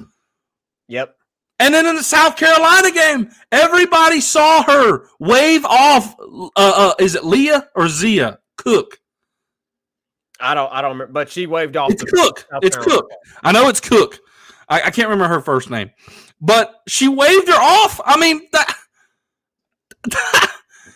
Yep. 0.87 1.15
And 1.59 1.73
then 1.73 1.87
in 1.87 1.95
the 1.95 2.03
South 2.03 2.35
Carolina 2.35 2.91
game, 2.91 3.31
everybody 3.51 4.21
saw 4.21 4.63
her 4.63 5.07
wave 5.19 5.65
off. 5.65 6.15
Uh, 6.19 6.49
uh, 6.55 6.93
is 6.99 7.15
it 7.15 7.25
Leah 7.25 7.67
or 7.75 7.89
Zia 7.89 8.39
Cooke? 8.57 8.99
I 10.39 10.53
don't. 10.53 10.71
I 10.71 10.81
don't 10.81 10.91
remember. 10.91 11.13
But 11.13 11.29
she 11.29 11.47
waved 11.47 11.77
off. 11.77 11.91
It's 11.91 12.03
the 12.03 12.09
Cooke. 12.09 12.45
South 12.51 12.63
It's 12.63 12.75
Carolina 12.75 13.01
Cooke. 13.01 13.11
I 13.43 13.51
know 13.51 13.69
it's 13.69 13.79
Cooke. 13.79 14.19
I, 14.69 14.81
I 14.83 14.91
can't 14.91 15.09
remember 15.09 15.33
her 15.33 15.41
first 15.41 15.69
name, 15.69 15.91
but 16.41 16.81
she 16.87 17.07
waved 17.07 17.47
her 17.47 17.53
off. 17.53 18.01
I 18.03 18.19
mean, 18.19 18.41
that, 18.51 18.75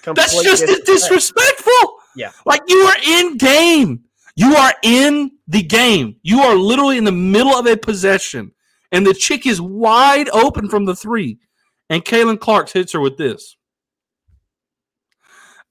that's 0.04 0.44
just 0.44 0.66
disrespectful. 0.86 1.96
Yeah. 2.16 2.32
Like 2.46 2.62
you 2.68 2.78
are 2.78 2.98
in 3.06 3.38
game. 3.38 4.04
You 4.36 4.56
are 4.56 4.74
in 4.84 5.32
the 5.48 5.62
game. 5.62 6.16
You 6.24 6.42
are 6.42 6.56
literally 6.56 6.98
in 6.98 7.04
the 7.04 7.12
middle 7.12 7.54
of 7.54 7.66
a 7.66 7.78
possession, 7.78 8.52
and 8.92 9.06
the 9.06 9.14
chick 9.14 9.46
is 9.46 9.62
wide 9.62 10.30
open 10.30 10.70
from 10.70 10.86
the 10.86 10.96
three, 10.96 11.39
and 11.89 12.04
Caitlin 12.04 12.39
Clark 12.39 12.70
hits 12.70 12.94
her 12.94 13.00
with 13.00 13.18
this. 13.18 13.56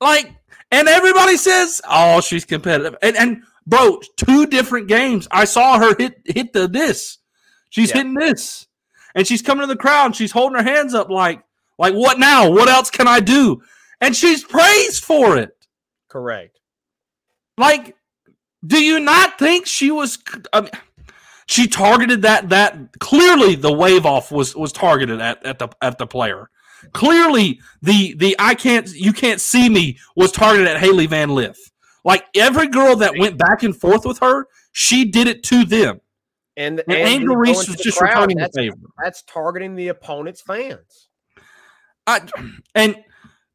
Like, 0.01 0.35
and 0.71 0.89
everybody 0.89 1.37
says, 1.37 1.81
"Oh, 1.89 2.21
she's 2.21 2.45
competitive." 2.45 2.97
And 3.03 3.17
and 3.17 3.43
bro, 3.71 4.01
two 4.17 4.47
different 4.47 4.89
games. 4.89 5.27
I 5.31 5.45
saw 5.45 5.79
her 5.79 5.95
hit 5.97 6.21
hit 6.27 6.53
the 6.53 6.69
this. 6.69 7.19
She's 7.71 7.91
Yeah. 7.91 7.99
hitting 7.99 8.15
this, 8.15 8.67
and 9.15 9.27
she's 9.27 9.43
coming 9.43 9.63
to 9.63 9.73
the 9.73 9.77
crowd. 9.81 10.07
And 10.07 10.17
she's 10.17 10.33
holding 10.33 10.59
her 10.59 10.65
hands 10.71 10.93
up 10.93 11.09
like, 11.09 11.43
like 11.79 11.95
what 11.95 12.19
now? 12.19 12.51
What 12.51 12.69
else 12.69 12.91
can 12.91 13.07
I 13.09 13.21
do? 13.21 13.63
And 14.01 14.15
she's 14.17 14.43
praised 14.45 15.05
for 15.05 15.37
it. 15.39 15.57
Correct. 16.09 16.59
Like, 17.57 17.97
do 18.67 18.83
you 18.83 18.99
not 19.01 19.39
think 19.39 19.67
she 19.67 19.91
was? 19.91 20.19
I 20.53 20.63
mean, 20.63 20.71
she 21.47 21.67
targeted 21.69 22.23
that. 22.23 22.49
That 22.49 22.99
clearly 22.99 23.55
the 23.55 23.73
wave 23.73 24.05
off 24.05 24.33
was 24.33 24.57
was 24.57 24.73
targeted 24.73 25.21
at 25.21 25.45
at 25.47 25.59
the 25.59 25.69
at 25.81 25.99
the 25.99 26.07
player. 26.07 26.51
Clearly 26.93 27.61
the 27.83 28.15
the 28.15 28.35
I 28.39 28.55
can't 28.55 28.89
you 28.89 29.13
can't 29.13 29.41
see 29.41 29.69
me 29.69 29.99
was 30.17 30.33
targeted 30.33 30.67
at 30.67 30.79
Hailey 30.81 31.07
Van 31.07 31.29
Lith. 31.31 31.71
Like 32.05 32.25
every 32.35 32.69
girl 32.69 32.97
that 32.97 33.19
went 33.19 33.39
back 33.39 33.63
and 33.63 33.79
forth 33.79 34.05
with 34.05 34.19
her, 34.21 34.47
she 34.73 35.05
did 35.05 35.27
it 35.27 35.43
to 35.45 35.65
them. 35.65 36.01
And, 36.57 36.81
And, 36.81 36.99
and 36.99 37.09
Angel 37.09 37.37
Reese 37.37 37.69
was 37.69 37.77
just 37.77 37.99
crowd, 37.99 38.15
returning 38.15 38.37
the 38.37 38.43
that's, 38.43 38.57
favor. 38.57 38.77
that's 39.03 39.23
targeting 39.23 39.75
the 39.75 39.89
opponent's 39.89 40.41
fans. 40.41 41.09
I, 42.07 42.21
and 42.75 42.97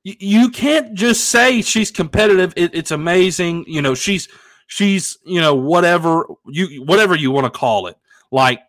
you 0.03 0.49
can't 0.49 0.93
just 0.93 1.29
say 1.29 1.61
she's 1.61 1.91
competitive. 1.91 2.53
It, 2.55 2.73
it's 2.73 2.91
amazing. 2.91 3.65
You 3.67 3.81
know, 3.81 3.95
she's 3.95 4.27
she's 4.67 5.17
you 5.25 5.41
know 5.41 5.55
whatever 5.55 6.25
you 6.45 6.83
whatever 6.83 7.15
you 7.15 7.31
want 7.31 7.45
to 7.45 7.49
call 7.49 7.87
it. 7.87 7.95
Like 8.31 8.61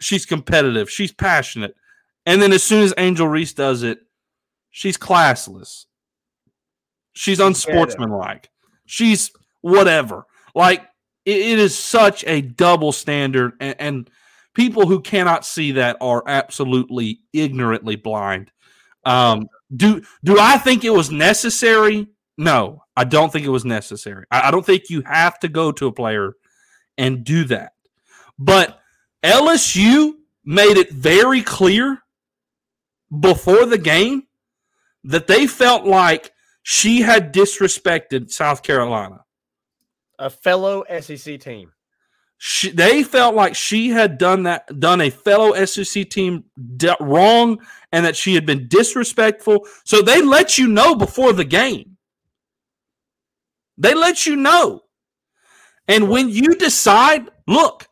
she's 0.00 0.26
competitive. 0.26 0.90
She's 0.90 1.12
passionate. 1.12 1.74
And 2.26 2.40
then 2.40 2.52
as 2.52 2.62
soon 2.62 2.82
as 2.82 2.94
Angel 2.98 3.26
Reese 3.26 3.52
does 3.52 3.82
it, 3.82 4.00
she's 4.70 4.96
classless. 4.96 5.86
She's 7.12 7.40
unsportsmanlike. 7.40 8.49
She's 8.90 9.30
whatever. 9.60 10.26
Like 10.52 10.82
it, 11.24 11.36
it 11.38 11.58
is 11.60 11.78
such 11.78 12.24
a 12.26 12.40
double 12.40 12.90
standard, 12.90 13.52
and, 13.60 13.76
and 13.78 14.10
people 14.52 14.86
who 14.86 15.00
cannot 15.00 15.46
see 15.46 15.72
that 15.72 15.96
are 16.00 16.24
absolutely 16.26 17.20
ignorantly 17.32 17.94
blind. 17.94 18.50
Um, 19.04 19.48
do 19.74 20.02
do 20.24 20.38
I 20.40 20.58
think 20.58 20.84
it 20.84 20.90
was 20.90 21.10
necessary? 21.10 22.08
No, 22.36 22.82
I 22.96 23.04
don't 23.04 23.32
think 23.32 23.46
it 23.46 23.50
was 23.50 23.64
necessary. 23.64 24.24
I, 24.30 24.48
I 24.48 24.50
don't 24.50 24.66
think 24.66 24.90
you 24.90 25.02
have 25.02 25.38
to 25.40 25.48
go 25.48 25.70
to 25.70 25.86
a 25.86 25.92
player 25.92 26.32
and 26.98 27.22
do 27.22 27.44
that. 27.44 27.74
But 28.38 28.80
LSU 29.22 30.14
made 30.44 30.78
it 30.78 30.90
very 30.90 31.42
clear 31.42 31.98
before 33.20 33.66
the 33.66 33.78
game 33.78 34.24
that 35.04 35.28
they 35.28 35.46
felt 35.46 35.84
like 35.84 36.32
she 36.62 37.02
had 37.02 37.32
disrespected 37.32 38.30
South 38.30 38.62
Carolina. 38.62 39.24
A 40.18 40.30
fellow 40.30 40.84
SEC 41.00 41.40
team. 41.40 41.72
She, 42.42 42.70
they 42.70 43.02
felt 43.02 43.34
like 43.34 43.54
she 43.54 43.90
had 43.90 44.16
done 44.16 44.44
that, 44.44 44.80
done 44.80 45.02
a 45.02 45.10
fellow 45.10 45.52
SEC 45.66 46.08
team 46.08 46.44
d- 46.76 46.94
wrong, 46.98 47.58
and 47.92 48.06
that 48.06 48.16
she 48.16 48.34
had 48.34 48.46
been 48.46 48.66
disrespectful. 48.66 49.66
So 49.84 50.00
they 50.00 50.22
let 50.22 50.56
you 50.56 50.66
know 50.66 50.94
before 50.94 51.34
the 51.34 51.44
game. 51.44 51.98
They 53.76 53.94
let 53.94 54.26
you 54.26 54.36
know. 54.36 54.82
And 55.86 56.08
when 56.08 56.28
you 56.30 56.54
decide, 56.54 57.28
look, 57.46 57.88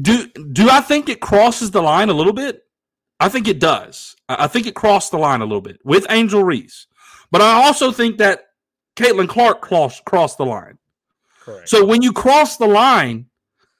do 0.00 0.26
do 0.26 0.68
I 0.68 0.80
think 0.80 1.08
it 1.08 1.20
crosses 1.20 1.70
the 1.70 1.82
line 1.82 2.08
a 2.08 2.14
little 2.14 2.32
bit? 2.32 2.62
I 3.20 3.28
think 3.28 3.46
it 3.46 3.60
does. 3.60 4.16
I 4.28 4.48
think 4.48 4.66
it 4.66 4.74
crossed 4.74 5.12
the 5.12 5.18
line 5.18 5.40
a 5.40 5.44
little 5.44 5.60
bit 5.60 5.80
with 5.84 6.06
Angel 6.10 6.42
Reese. 6.42 6.86
But 7.32 7.40
I 7.40 7.64
also 7.64 7.90
think 7.90 8.18
that 8.18 8.44
Caitlin 8.94 9.28
Clark 9.28 9.62
crossed, 9.62 10.04
crossed 10.04 10.38
the 10.38 10.46
line. 10.46 10.78
Correct. 11.40 11.68
So 11.68 11.84
when 11.84 12.02
you 12.02 12.12
cross 12.12 12.58
the 12.58 12.68
line, 12.68 13.26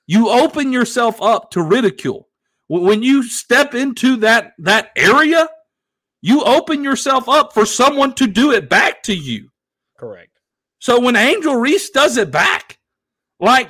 you 0.06 0.30
open 0.30 0.72
yourself 0.72 1.22
up 1.22 1.52
to 1.52 1.62
ridicule. 1.62 2.28
When 2.68 3.02
you 3.02 3.22
step 3.22 3.74
into 3.74 4.16
that 4.16 4.54
that 4.58 4.90
area, 4.96 5.48
you 6.22 6.42
open 6.42 6.82
yourself 6.82 7.28
up 7.28 7.52
for 7.52 7.66
someone 7.66 8.14
to 8.14 8.26
do 8.26 8.52
it 8.52 8.70
back 8.70 9.02
to 9.04 9.14
you. 9.14 9.50
Correct. 9.98 10.30
So 10.78 10.98
when 10.98 11.14
Angel 11.14 11.54
Reese 11.54 11.90
does 11.90 12.16
it 12.16 12.30
back, 12.30 12.78
like 13.38 13.68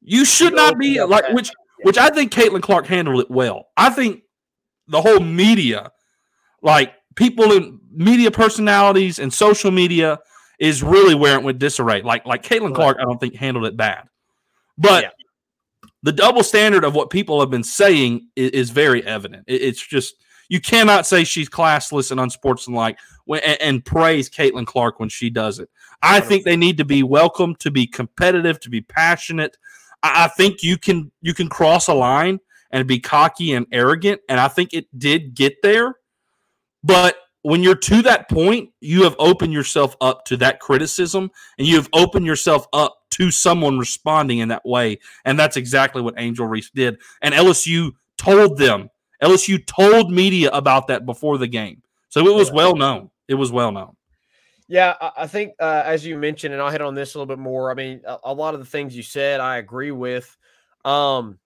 you 0.00 0.24
should 0.24 0.50
you 0.50 0.56
not 0.56 0.78
be 0.78 1.02
like 1.02 1.24
back. 1.24 1.34
which 1.34 1.50
which 1.82 1.98
I 1.98 2.10
think 2.10 2.32
Caitlin 2.32 2.62
Clark 2.62 2.86
handled 2.86 3.20
it 3.20 3.30
well. 3.30 3.66
I 3.76 3.90
think 3.90 4.22
the 4.86 5.02
whole 5.02 5.20
media, 5.20 5.90
like 6.62 6.94
people 7.18 7.50
in 7.50 7.80
media 7.90 8.30
personalities 8.30 9.18
and 9.18 9.34
social 9.34 9.72
media, 9.72 10.20
is 10.60 10.82
really 10.82 11.14
where 11.14 11.34
it 11.36 11.42
went 11.42 11.58
disarray. 11.58 12.00
Like 12.02 12.24
like 12.24 12.42
Caitlin 12.42 12.74
Clark, 12.74 12.98
I 13.00 13.04
don't 13.04 13.18
think 13.18 13.34
handled 13.34 13.66
it 13.66 13.76
bad, 13.76 14.08
but 14.76 15.02
yeah. 15.04 15.10
the 16.02 16.12
double 16.12 16.42
standard 16.42 16.84
of 16.84 16.94
what 16.94 17.10
people 17.10 17.40
have 17.40 17.50
been 17.50 17.64
saying 17.64 18.28
is, 18.36 18.50
is 18.50 18.70
very 18.70 19.04
evident. 19.04 19.44
It, 19.46 19.62
it's 19.62 19.84
just 19.84 20.14
you 20.48 20.60
cannot 20.60 21.06
say 21.06 21.24
she's 21.24 21.48
classless 21.48 22.10
and 22.10 22.20
unsportsmanlike 22.20 22.98
and, 23.28 23.60
and 23.60 23.84
praise 23.84 24.30
Caitlin 24.30 24.66
Clark 24.66 24.98
when 25.00 25.08
she 25.08 25.28
does 25.28 25.58
it. 25.58 25.68
I 26.02 26.20
think 26.20 26.44
they 26.44 26.56
need 26.56 26.78
to 26.78 26.84
be 26.84 27.02
welcome, 27.02 27.56
to 27.56 27.70
be 27.70 27.86
competitive, 27.86 28.60
to 28.60 28.70
be 28.70 28.80
passionate. 28.80 29.56
I, 30.02 30.24
I 30.24 30.28
think 30.28 30.62
you 30.62 30.78
can 30.78 31.10
you 31.20 31.34
can 31.34 31.48
cross 31.48 31.88
a 31.88 31.94
line 31.94 32.38
and 32.70 32.86
be 32.86 33.00
cocky 33.00 33.54
and 33.54 33.66
arrogant, 33.72 34.20
and 34.28 34.38
I 34.38 34.48
think 34.48 34.72
it 34.72 34.86
did 34.96 35.34
get 35.34 35.62
there. 35.62 35.96
But 36.82 37.16
when 37.42 37.62
you're 37.62 37.74
to 37.76 38.02
that 38.02 38.28
point, 38.28 38.70
you 38.80 39.04
have 39.04 39.16
opened 39.18 39.52
yourself 39.52 39.96
up 40.00 40.24
to 40.26 40.36
that 40.38 40.60
criticism, 40.60 41.30
and 41.58 41.66
you 41.66 41.76
have 41.76 41.88
opened 41.92 42.26
yourself 42.26 42.66
up 42.72 42.96
to 43.10 43.30
someone 43.30 43.78
responding 43.78 44.38
in 44.38 44.48
that 44.48 44.64
way, 44.64 44.98
and 45.24 45.38
that's 45.38 45.56
exactly 45.56 46.02
what 46.02 46.14
Angel 46.16 46.46
Reese 46.46 46.70
did. 46.70 46.98
And 47.22 47.34
LSU 47.34 47.92
told 48.16 48.58
them 48.58 48.90
LSU 49.22 49.64
told 49.66 50.12
media 50.12 50.50
about 50.50 50.86
that 50.88 51.04
before 51.04 51.38
the 51.38 51.46
game. 51.46 51.82
So 52.08 52.26
it 52.26 52.34
was 52.34 52.52
well 52.52 52.76
known. 52.76 53.10
It 53.26 53.34
was 53.34 53.52
well 53.52 53.72
known. 53.72 53.96
Yeah, 54.68 54.94
I 55.16 55.26
think 55.26 55.54
uh, 55.60 55.82
as 55.84 56.04
you 56.04 56.18
mentioned, 56.18 56.52
and 56.52 56.62
I'll 56.62 56.70
hit 56.70 56.82
on 56.82 56.94
this 56.94 57.14
a 57.14 57.18
little 57.18 57.34
bit 57.34 57.40
more. 57.40 57.70
I 57.70 57.74
mean, 57.74 58.02
a, 58.06 58.18
a 58.24 58.34
lot 58.34 58.54
of 58.54 58.60
the 58.60 58.66
things 58.66 58.94
you 58.94 59.02
said, 59.02 59.40
I 59.40 59.56
agree 59.56 59.90
with. 59.90 60.36
Um, 60.84 61.38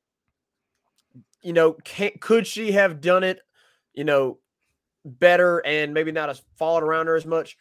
you 1.40 1.52
know, 1.52 1.74
can, 1.84 2.10
could 2.20 2.46
she 2.46 2.72
have 2.72 3.00
done 3.00 3.22
it, 3.22 3.40
you 3.94 4.04
know, 4.04 4.38
better 5.04 5.58
and 5.66 5.94
maybe 5.94 6.12
not 6.12 6.30
as 6.30 6.42
followed 6.56 6.82
around 6.82 7.06
her 7.06 7.16
as 7.16 7.26
much? 7.26 7.56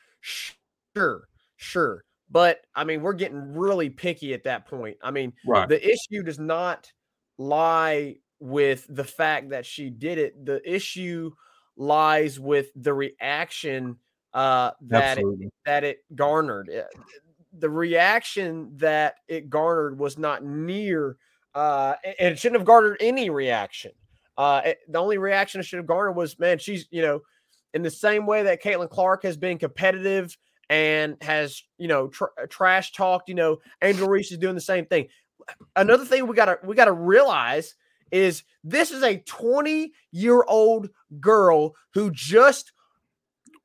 Sure, 0.95 1.27
sure. 1.57 2.03
But 2.29 2.61
I 2.75 2.83
mean, 2.83 3.01
we're 3.01 3.13
getting 3.13 3.53
really 3.53 3.89
picky 3.89 4.33
at 4.33 4.43
that 4.45 4.67
point. 4.67 4.97
I 5.03 5.11
mean, 5.11 5.33
right. 5.45 5.67
the 5.67 5.83
issue 5.83 6.23
does 6.23 6.39
not 6.39 6.91
lie 7.37 8.17
with 8.39 8.85
the 8.89 9.03
fact 9.03 9.49
that 9.49 9.65
she 9.65 9.89
did 9.89 10.17
it. 10.17 10.45
The 10.45 10.61
issue 10.69 11.31
lies 11.75 12.39
with 12.39 12.69
the 12.75 12.93
reaction 12.93 13.97
uh, 14.33 14.71
that 14.81 15.17
it, 15.17 15.25
that 15.65 15.83
it 15.83 15.99
garnered. 16.15 16.69
Eh, 16.69 16.83
the 17.59 17.69
reaction 17.69 18.71
that 18.77 19.15
it 19.27 19.49
garnered 19.49 19.99
was 19.99 20.17
not 20.17 20.43
near, 20.43 21.17
uh, 21.53 21.95
and 22.05 22.33
it 22.33 22.39
shouldn't 22.39 22.59
have 22.59 22.67
garnered 22.67 22.97
any 23.01 23.29
reaction. 23.29 23.91
Uh, 24.37 24.61
it, 24.65 24.79
the 24.87 24.97
only 24.97 25.17
reaction 25.17 25.59
it 25.59 25.65
should 25.65 25.77
have 25.77 25.85
garnered 25.85 26.15
was, 26.15 26.39
man, 26.39 26.57
she's 26.57 26.87
you 26.91 27.01
know, 27.01 27.21
in 27.73 27.81
the 27.81 27.91
same 27.91 28.25
way 28.25 28.43
that 28.43 28.63
Caitlin 28.63 28.89
Clark 28.89 29.23
has 29.23 29.37
been 29.37 29.57
competitive 29.57 30.37
and 30.69 31.17
has 31.21 31.63
you 31.77 31.87
know 31.87 32.07
tr- 32.07 32.25
trash 32.49 32.93
talked. 32.93 33.29
You 33.29 33.35
know, 33.35 33.57
Angel 33.81 34.07
Reese 34.07 34.31
is 34.31 34.37
doing 34.37 34.55
the 34.55 34.61
same 34.61 34.85
thing. 34.85 35.07
Another 35.75 36.05
thing 36.05 36.27
we 36.27 36.35
gotta 36.35 36.59
we 36.63 36.75
gotta 36.75 36.91
realize 36.91 37.75
is 38.11 38.43
this 38.63 38.91
is 38.91 39.03
a 39.03 39.17
20 39.17 39.91
year 40.11 40.43
old 40.47 40.89
girl 41.19 41.73
who 41.93 42.11
just 42.11 42.73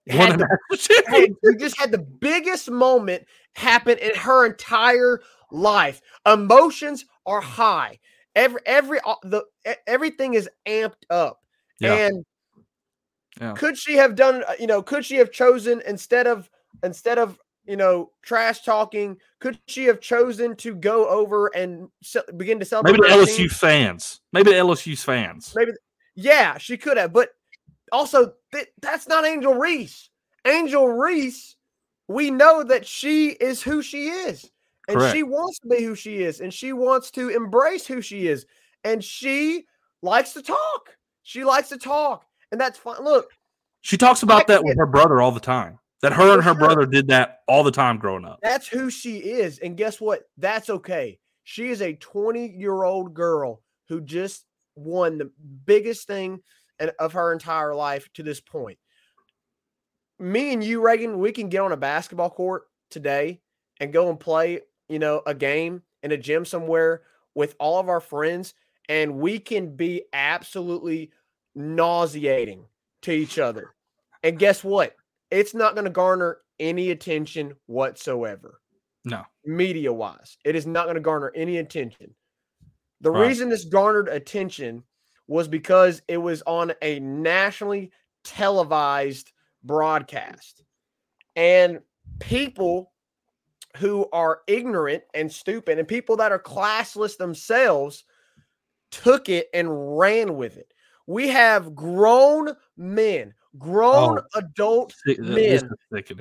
had 0.08 0.38
the, 0.38 0.58
had, 1.06 1.30
who 1.42 1.56
just 1.56 1.78
had 1.78 1.90
the 1.90 1.98
biggest 1.98 2.70
moment 2.70 3.24
happen 3.54 3.98
in 3.98 4.14
her 4.14 4.46
entire 4.46 5.20
life. 5.50 6.00
Emotions 6.24 7.04
are 7.26 7.40
high. 7.40 7.98
Every 8.34 8.60
every 8.66 9.00
uh, 9.04 9.14
the 9.22 9.44
everything 9.86 10.34
is 10.34 10.48
amped 10.66 11.04
up. 11.10 11.40
Yeah. 11.80 11.94
And 11.94 12.24
yeah. 13.40 13.52
could 13.52 13.76
she 13.76 13.94
have 13.94 14.14
done 14.14 14.42
uh, 14.48 14.54
you 14.58 14.66
know 14.66 14.82
could 14.82 15.04
she 15.04 15.16
have 15.16 15.30
chosen 15.30 15.82
instead 15.86 16.26
of 16.26 16.50
instead 16.82 17.18
of 17.18 17.38
you 17.66 17.76
know, 17.76 18.10
trash 18.22 18.62
talking? 18.62 19.18
Could 19.40 19.58
she 19.66 19.84
have 19.84 20.00
chosen 20.00 20.56
to 20.56 20.74
go 20.74 21.08
over 21.08 21.48
and 21.48 21.88
ce- 22.02 22.30
begin 22.36 22.58
to 22.60 22.64
sell? 22.64 22.82
Maybe 22.82 22.98
the 22.98 23.08
LSU 23.08 23.36
team? 23.36 23.48
fans. 23.48 24.20
Maybe 24.32 24.50
the 24.50 24.56
LSU's 24.56 25.02
fans. 25.02 25.52
Maybe, 25.54 25.72
yeah, 26.14 26.58
she 26.58 26.76
could 26.76 26.96
have. 26.96 27.12
But 27.12 27.30
also, 27.92 28.34
th- 28.52 28.68
that's 28.80 29.08
not 29.08 29.26
Angel 29.26 29.54
Reese. 29.54 30.10
Angel 30.46 30.88
Reese, 30.88 31.56
we 32.08 32.30
know 32.30 32.62
that 32.62 32.86
she 32.86 33.30
is 33.30 33.62
who 33.62 33.82
she 33.82 34.08
is, 34.08 34.48
and 34.88 34.98
Correct. 34.98 35.14
she 35.14 35.22
wants 35.24 35.58
to 35.60 35.68
be 35.68 35.82
who 35.82 35.94
she 35.94 36.22
is, 36.22 36.40
and 36.40 36.54
she 36.54 36.72
wants 36.72 37.10
to 37.12 37.30
embrace 37.30 37.86
who 37.86 38.00
she 38.00 38.28
is, 38.28 38.46
and 38.84 39.02
she 39.02 39.66
likes 40.02 40.32
to 40.34 40.42
talk. 40.42 40.96
She 41.24 41.42
likes 41.42 41.70
to 41.70 41.78
talk, 41.78 42.25
and 42.52 42.60
that's 42.60 42.78
fine. 42.78 43.02
Look, 43.02 43.30
she 43.80 43.96
talks 43.96 44.22
about 44.22 44.46
that 44.48 44.64
with 44.64 44.76
her 44.78 44.86
brother 44.86 45.20
all 45.20 45.32
the 45.32 45.40
time. 45.40 45.78
That 46.02 46.12
her 46.12 46.34
and 46.34 46.42
her 46.42 46.52
sure. 46.52 46.58
brother 46.58 46.86
did 46.86 47.08
that 47.08 47.40
all 47.48 47.64
the 47.64 47.70
time 47.70 47.98
growing 47.98 48.24
up. 48.24 48.38
That's 48.42 48.68
who 48.68 48.90
she 48.90 49.18
is. 49.18 49.58
And 49.58 49.76
guess 49.76 50.00
what? 50.00 50.22
That's 50.36 50.68
okay. 50.68 51.18
She 51.44 51.68
is 51.68 51.80
a 51.80 51.94
20 51.94 52.48
year 52.48 52.82
old 52.82 53.14
girl 53.14 53.62
who 53.88 54.00
just 54.00 54.44
won 54.74 55.18
the 55.18 55.30
biggest 55.64 56.06
thing 56.06 56.40
of 56.98 57.12
her 57.14 57.32
entire 57.32 57.74
life 57.74 58.08
to 58.14 58.22
this 58.22 58.40
point. 58.40 58.78
Me 60.18 60.52
and 60.52 60.62
you, 60.62 60.80
Reagan, 60.80 61.18
we 61.18 61.32
can 61.32 61.48
get 61.48 61.60
on 61.60 61.72
a 61.72 61.76
basketball 61.76 62.30
court 62.30 62.64
today 62.90 63.40
and 63.80 63.92
go 63.92 64.10
and 64.10 64.18
play, 64.18 64.60
you 64.88 64.98
know, 64.98 65.22
a 65.26 65.34
game 65.34 65.82
in 66.02 66.12
a 66.12 66.16
gym 66.16 66.44
somewhere 66.44 67.02
with 67.34 67.54
all 67.58 67.78
of 67.78 67.88
our 67.88 68.00
friends, 68.00 68.54
and 68.88 69.18
we 69.18 69.38
can 69.38 69.76
be 69.76 70.04
absolutely 70.12 71.10
nauseating 71.56 72.64
to 73.02 73.10
each 73.10 73.38
other. 73.38 73.74
And 74.22 74.38
guess 74.38 74.62
what? 74.62 74.94
it's 75.30 75.54
not 75.54 75.74
going 75.74 75.84
to 75.84 75.90
garner 75.90 76.38
any 76.58 76.90
attention 76.90 77.54
whatsoever. 77.66 78.60
No. 79.04 79.22
Media 79.44 79.92
wise, 79.92 80.36
it 80.44 80.56
is 80.56 80.66
not 80.66 80.84
going 80.84 80.96
to 80.96 81.00
garner 81.00 81.32
any 81.34 81.58
attention. 81.58 82.14
The 83.00 83.10
right. 83.10 83.28
reason 83.28 83.48
this 83.48 83.64
garnered 83.64 84.08
attention 84.08 84.82
was 85.28 85.48
because 85.48 86.02
it 86.08 86.16
was 86.16 86.42
on 86.46 86.72
a 86.82 86.98
nationally 87.00 87.92
televised 88.24 89.32
broadcast. 89.62 90.62
And 91.34 91.80
people 92.20 92.92
who 93.76 94.08
are 94.12 94.40
ignorant 94.46 95.02
and 95.12 95.30
stupid 95.30 95.78
and 95.78 95.86
people 95.86 96.16
that 96.16 96.32
are 96.32 96.38
classless 96.38 97.16
themselves 97.16 98.04
took 98.90 99.28
it 99.28 99.48
and 99.52 99.98
ran 99.98 100.36
with 100.36 100.56
it. 100.56 100.72
We 101.06 101.28
have 101.28 101.74
grown 101.74 102.54
men 102.76 103.34
grown 103.58 104.18
oh, 104.18 104.22
adult 104.34 104.94
men, 105.18 105.70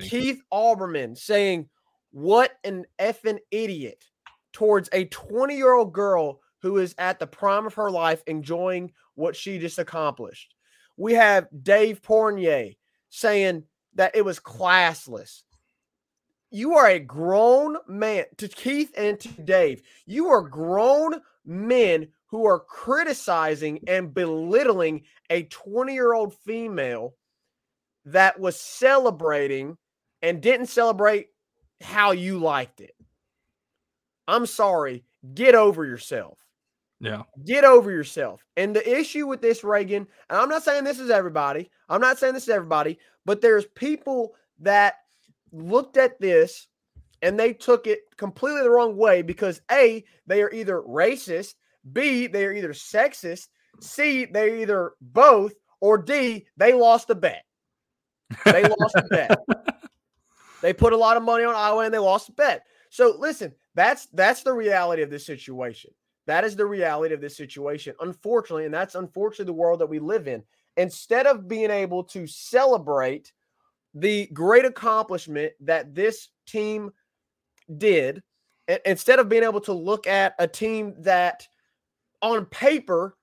Keith 0.02 0.42
Olbermann 0.52 1.18
saying, 1.18 1.70
What 2.12 2.54
an 2.64 2.86
effing 3.00 3.40
idiot 3.52 4.04
towards 4.54 4.90
a 4.94 5.06
20 5.06 5.56
year 5.56 5.74
old 5.74 5.94
girl 5.94 6.40
who 6.62 6.78
is 6.78 6.96
at 6.98 7.20
the 7.20 7.28
prime 7.28 7.66
of 7.66 7.74
her 7.76 7.92
life 7.92 8.24
enjoying 8.28 8.92
what 9.16 9.36
she 9.36 9.60
just 9.60 9.80
accomplished. 9.80 10.56
We 10.98 11.14
have 11.14 11.48
Dave 11.64 12.02
Portnoy 12.02 12.76
saying 13.10 13.64
that 13.96 14.16
it 14.16 14.24
was 14.24 14.40
classless. 14.40 15.44
You 16.52 16.76
are 16.76 16.88
a 16.88 17.00
grown 17.00 17.78
man 17.88 18.26
to 18.38 18.48
Keith 18.48 18.94
and 18.98 19.20
to 19.20 19.28
Dave. 19.42 19.82
You 20.06 20.28
are 20.30 20.42
grown 20.42 21.22
men 21.46 22.08
who 22.36 22.46
are 22.46 22.60
criticizing 22.60 23.80
and 23.88 24.14
belittling 24.14 25.04
a 25.30 25.44
20 25.44 25.94
year 25.94 26.14
old 26.14 26.34
female 26.34 27.14
that 28.04 28.38
was 28.38 28.60
celebrating 28.60 29.78
and 30.22 30.42
didn't 30.42 30.66
celebrate 30.66 31.28
how 31.80 32.12
you 32.12 32.38
liked 32.38 32.82
it. 32.82 32.94
I'm 34.28 34.46
sorry. 34.46 35.06
Get 35.34 35.56
over 35.56 35.86
yourself. 35.86 36.38
Yeah. 37.00 37.22
Get 37.46 37.64
over 37.64 37.90
yourself. 37.90 38.46
And 38.58 38.76
the 38.76 39.00
issue 39.00 39.28
with 39.28 39.42
this, 39.42 39.64
Reagan, 39.64 40.06
and 40.30 40.38
I'm 40.38 40.50
not 40.50 40.64
saying 40.64 40.84
this 40.84 41.00
is 41.00 41.10
everybody. 41.10 41.72
I'm 41.88 42.02
not 42.02 42.18
saying 42.18 42.34
this 42.34 42.44
is 42.44 42.50
everybody, 42.50 43.00
but 43.26 43.40
there's 43.40 43.66
people 43.76 44.36
that 44.60 44.96
looked 45.54 45.96
at 45.96 46.20
this 46.20 46.68
and 47.22 47.40
they 47.40 47.54
took 47.54 47.88
it 47.88 48.02
completely 48.18 48.62
the 48.62 48.70
wrong 48.70 48.98
way 48.98 49.22
because 49.22 49.62
A, 49.72 50.04
they 50.28 50.42
are 50.42 50.52
either 50.52 50.82
racist, 50.82 51.54
B, 51.92 52.28
they 52.28 52.46
are 52.46 52.54
either 52.54 52.74
sexist, 52.74 53.48
C, 53.82 54.26
they're 54.26 54.56
either 54.56 54.94
both, 55.02 55.54
or 55.82 55.98
D, 55.98 56.48
they 56.58 56.74
lost 56.74 57.08
the 57.08 57.16
bet. 57.16 57.44
They 58.46 58.64
lost 58.64 58.94
the 58.96 59.08
bet. 59.10 59.38
They 60.62 60.74
put 60.74 60.94
a 60.94 60.98
lot 60.98 61.16
of 61.16 61.22
money 61.22 61.44
on 61.44 61.54
Iowa 61.54 61.86
and 61.86 61.94
they 61.94 62.00
lost 62.00 62.26
the 62.26 62.34
bet. 62.34 62.66
So 62.90 63.16
listen, 63.20 63.54
that's 63.76 64.08
that's 64.08 64.42
the 64.42 64.52
reality 64.52 65.04
of 65.04 65.12
this 65.12 65.24
situation. 65.24 65.92
That 66.26 66.44
is 66.44 66.56
the 66.56 66.66
reality 66.66 67.14
of 67.14 67.22
this 67.22 67.38
situation, 67.38 67.94
unfortunately, 68.00 68.66
and 68.66 68.74
that's 68.74 68.96
unfortunately 68.96 69.46
the 69.46 69.54
world 69.54 69.80
that 69.82 69.90
we 69.90 70.00
live 70.00 70.28
in. 70.28 70.42
Instead 70.76 71.28
of 71.28 71.48
being 71.48 71.70
able 71.70 72.04
to 72.06 72.26
celebrate 72.26 73.32
the 73.94 74.26
great 74.34 74.66
accomplishment 74.66 75.54
that 75.60 75.94
this 75.94 76.30
team 76.48 76.90
did, 77.78 78.24
instead 78.86 79.20
of 79.20 79.30
being 79.30 79.44
able 79.44 79.62
to 79.62 79.74
look 79.74 80.08
at 80.08 80.34
a 80.40 80.48
team 80.48 80.96
that 81.00 81.48
on 82.26 82.46
paper 82.46 83.18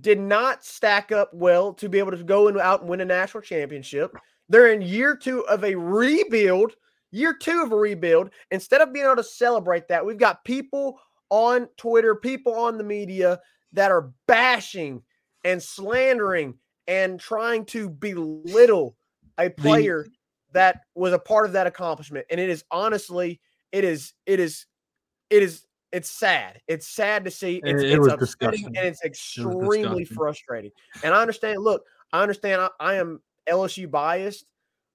did 0.00 0.18
not 0.18 0.64
stack 0.64 1.12
up 1.12 1.30
well 1.32 1.72
to 1.74 1.88
be 1.88 1.98
able 1.98 2.10
to 2.10 2.22
go 2.22 2.48
and 2.48 2.58
out 2.58 2.80
and 2.80 2.90
win 2.90 3.00
a 3.00 3.04
national 3.04 3.42
championship. 3.42 4.14
They're 4.48 4.72
in 4.72 4.82
year 4.82 5.16
two 5.16 5.46
of 5.46 5.64
a 5.64 5.74
rebuild, 5.74 6.72
year 7.10 7.34
two 7.34 7.62
of 7.62 7.72
a 7.72 7.76
rebuild. 7.76 8.30
Instead 8.50 8.80
of 8.80 8.92
being 8.92 9.06
able 9.06 9.16
to 9.16 9.24
celebrate 9.24 9.88
that, 9.88 10.04
we've 10.04 10.18
got 10.18 10.44
people 10.44 10.98
on 11.30 11.68
Twitter, 11.76 12.14
people 12.14 12.54
on 12.54 12.78
the 12.78 12.84
media 12.84 13.40
that 13.72 13.90
are 13.90 14.12
bashing 14.26 15.02
and 15.44 15.62
slandering 15.62 16.54
and 16.86 17.18
trying 17.18 17.64
to 17.66 17.88
belittle 17.88 18.96
a 19.38 19.50
player 19.50 20.04
the, 20.04 20.10
that 20.52 20.80
was 20.94 21.12
a 21.12 21.18
part 21.18 21.46
of 21.46 21.52
that 21.52 21.66
accomplishment. 21.66 22.26
And 22.30 22.40
it 22.40 22.48
is 22.48 22.64
honestly, 22.70 23.40
it 23.72 23.84
is, 23.84 24.12
it 24.24 24.40
is, 24.40 24.66
it 25.30 25.42
is, 25.42 25.65
it's 25.92 26.10
sad. 26.10 26.60
It's 26.68 26.88
sad 26.88 27.24
to 27.24 27.30
see. 27.30 27.60
It's, 27.64 27.82
it, 27.82 27.92
it 27.92 27.98
was 28.00 28.12
upsetting 28.12 28.66
and 28.66 28.76
it's 28.78 29.04
extremely 29.04 30.02
it 30.02 30.08
frustrating. 30.08 30.72
And 31.02 31.14
I 31.14 31.20
understand. 31.20 31.62
Look, 31.62 31.84
I 32.12 32.22
understand. 32.22 32.60
I, 32.62 32.68
I 32.80 32.94
am 32.94 33.22
LSU 33.48 33.90
biased, 33.90 34.46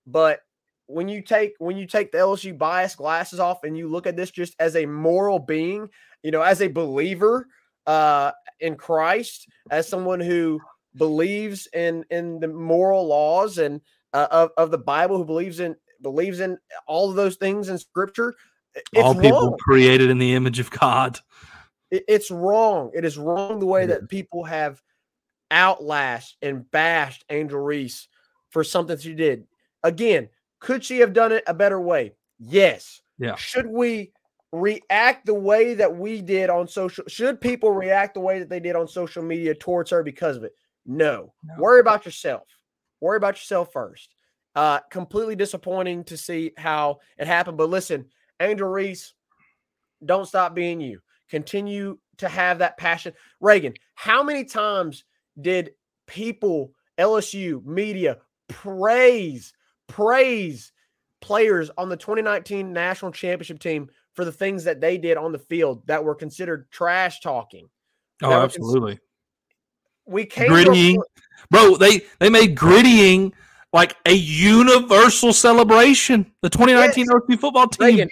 but 0.05 0.41
when 0.87 1.07
you 1.07 1.21
take 1.21 1.53
when 1.59 1.77
you 1.77 1.87
take 1.87 2.11
the 2.11 2.17
LSU 2.17 2.57
bias 2.57 2.95
glasses 2.95 3.39
off 3.39 3.63
and 3.63 3.77
you 3.77 3.87
look 3.87 4.05
at 4.05 4.17
this 4.17 4.31
just 4.31 4.55
as 4.59 4.75
a 4.75 4.85
moral 4.85 5.39
being, 5.39 5.89
you 6.23 6.31
know, 6.31 6.41
as 6.41 6.61
a 6.61 6.67
believer 6.67 7.47
uh, 7.87 8.31
in 8.59 8.75
Christ, 8.75 9.47
as 9.69 9.87
someone 9.87 10.19
who 10.19 10.59
believes 10.95 11.67
in 11.73 12.05
in 12.09 12.39
the 12.39 12.47
moral 12.47 13.07
laws 13.07 13.57
and 13.57 13.81
uh, 14.13 14.27
of 14.29 14.51
of 14.57 14.71
the 14.71 14.77
Bible, 14.77 15.17
who 15.17 15.25
believes 15.25 15.59
in 15.59 15.75
believes 16.01 16.39
in 16.39 16.57
all 16.87 17.09
of 17.09 17.15
those 17.15 17.37
things 17.37 17.69
in 17.69 17.77
Scripture. 17.77 18.35
All 18.95 19.15
people 19.15 19.49
wrong. 19.49 19.57
created 19.59 20.09
in 20.09 20.17
the 20.17 20.33
image 20.33 20.59
of 20.59 20.69
God. 20.71 21.19
It's 21.89 22.31
wrong. 22.31 22.91
It 22.93 23.03
is 23.03 23.17
wrong 23.17 23.59
the 23.59 23.65
way 23.65 23.85
that 23.85 24.07
people 24.07 24.45
have 24.45 24.81
outlashed 25.51 26.37
and 26.41 26.69
bashed 26.71 27.25
Angel 27.29 27.59
Reese 27.59 28.07
for 28.49 28.63
something 28.63 28.97
she 28.97 29.13
did. 29.13 29.45
Again, 29.83 30.29
could 30.59 30.85
she 30.85 30.99
have 30.99 31.13
done 31.13 31.31
it 31.31 31.43
a 31.47 31.53
better 31.53 31.81
way? 31.81 32.13
Yes. 32.39 33.01
Yeah. 33.17 33.35
Should 33.35 33.67
we 33.67 34.13
react 34.53 35.25
the 35.25 35.33
way 35.33 35.73
that 35.73 35.95
we 35.95 36.21
did 36.21 36.49
on 36.49 36.67
social? 36.67 37.03
Should 37.07 37.41
people 37.41 37.71
react 37.71 38.13
the 38.13 38.19
way 38.19 38.39
that 38.39 38.49
they 38.49 38.59
did 38.59 38.75
on 38.75 38.87
social 38.87 39.23
media 39.23 39.53
towards 39.53 39.91
her 39.91 40.03
because 40.03 40.37
of 40.37 40.43
it? 40.43 40.53
No. 40.85 41.33
no. 41.43 41.55
Worry 41.57 41.81
about 41.81 42.05
yourself. 42.05 42.47
Worry 43.01 43.17
about 43.17 43.35
yourself 43.35 43.69
first. 43.73 44.15
Uh, 44.55 44.79
completely 44.89 45.35
disappointing 45.35 46.03
to 46.05 46.17
see 46.17 46.53
how 46.57 46.99
it 47.17 47.27
happened. 47.27 47.57
But 47.57 47.69
listen, 47.69 48.05
Angel 48.41 48.67
Reese, 48.67 49.13
don't 50.03 50.27
stop 50.27 50.53
being 50.55 50.81
you. 50.81 50.99
Continue 51.29 51.97
to 52.17 52.27
have 52.27 52.59
that 52.59 52.77
passion. 52.77 53.13
Reagan, 53.39 53.73
how 53.95 54.23
many 54.23 54.43
times 54.43 55.05
did 55.39 55.71
people, 56.07 56.73
LSU, 56.99 57.63
media, 57.65 58.17
praise, 58.47 59.53
praise 59.87 60.71
players 61.21 61.71
on 61.77 61.87
the 61.87 61.95
2019 61.95 62.73
national 62.73 63.11
championship 63.11 63.59
team 63.59 63.89
for 64.13 64.25
the 64.25 64.31
things 64.31 64.63
that 64.65 64.81
they 64.81 64.97
did 64.97 65.17
on 65.17 65.31
the 65.31 65.39
field 65.39 65.85
that 65.87 66.03
were 66.03 66.15
considered 66.15 66.69
trash 66.71 67.21
talking. 67.21 67.69
Oh, 68.21 68.31
absolutely. 68.31 68.99
we 70.05 70.25
came 70.25 70.49
grittying, 70.49 70.97
bro. 71.49 71.77
They 71.77 72.01
they 72.19 72.29
made 72.29 72.55
grittying 72.57 73.31
like 73.73 73.95
a 74.05 74.13
universal 74.13 75.33
celebration. 75.33 76.31
The 76.41 76.49
2019 76.49 77.05
yes. 77.05 77.39
football 77.39 77.67
team. 77.67 77.85
Reagan, 77.85 78.09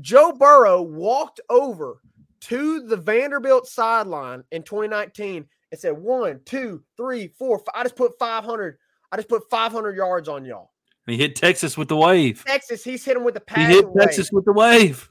Joe 0.00 0.32
Burrow 0.32 0.82
walked 0.82 1.40
over 1.50 2.00
to 2.42 2.86
the 2.86 2.96
Vanderbilt 2.96 3.66
sideline 3.66 4.44
in 4.50 4.62
2019 4.62 5.46
and 5.70 5.80
said, 5.80 5.92
"One, 5.92 6.40
two, 6.44 6.82
three, 6.96 7.28
four. 7.28 7.58
Five. 7.58 7.74
I 7.74 7.82
just 7.82 7.96
put 7.96 8.18
500 8.18 8.78
I 9.12 9.16
just 9.16 9.28
put 9.28 9.48
500 9.50 9.94
yards 9.94 10.26
on 10.26 10.44
y'all. 10.44 10.70
He 11.06 11.18
hit 11.18 11.36
Texas 11.36 11.76
with 11.76 11.88
the 11.88 11.96
wave. 11.96 12.42
Texas, 12.46 12.82
he's 12.82 13.04
hit 13.04 13.16
him 13.16 13.24
with 13.24 13.34
the 13.34 13.40
pass. 13.40 13.68
He 13.68 13.74
hit 13.74 13.86
Texas 13.98 14.30
with 14.32 14.46
the 14.46 14.52
wave. 14.52 15.10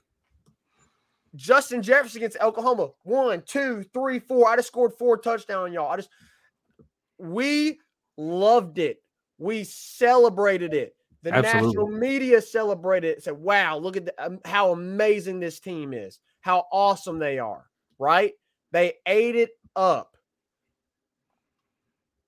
Justin 1.35 1.81
Jefferson 1.83 2.17
against 2.17 2.37
Oklahoma. 2.41 2.89
One, 3.03 3.43
two, 3.45 3.83
three, 3.93 4.19
four. 4.19 4.49
I 4.49 4.55
just 4.55 4.69
scored 4.69 4.93
four 4.97 5.17
touchdowns 5.17 5.73
y'all. 5.73 5.91
I 5.91 5.97
just 5.97 6.09
we 7.19 7.79
loved 8.17 8.79
it. 8.79 9.00
We 9.41 9.63
celebrated 9.63 10.73
it. 10.73 10.95
The 11.23 11.33
Absolutely. 11.33 11.67
national 11.67 11.87
media 11.87 12.41
celebrated 12.41 13.17
it. 13.17 13.23
Said, 13.23 13.37
"Wow, 13.37 13.77
look 13.77 13.97
at 13.97 14.05
the, 14.05 14.25
um, 14.25 14.39
how 14.45 14.71
amazing 14.71 15.39
this 15.39 15.59
team 15.59 15.93
is. 15.93 16.19
How 16.41 16.65
awesome 16.71 17.19
they 17.19 17.39
are." 17.39 17.65
Right? 17.99 18.33
They 18.71 18.93
ate 19.05 19.35
it 19.35 19.51
up 19.75 20.11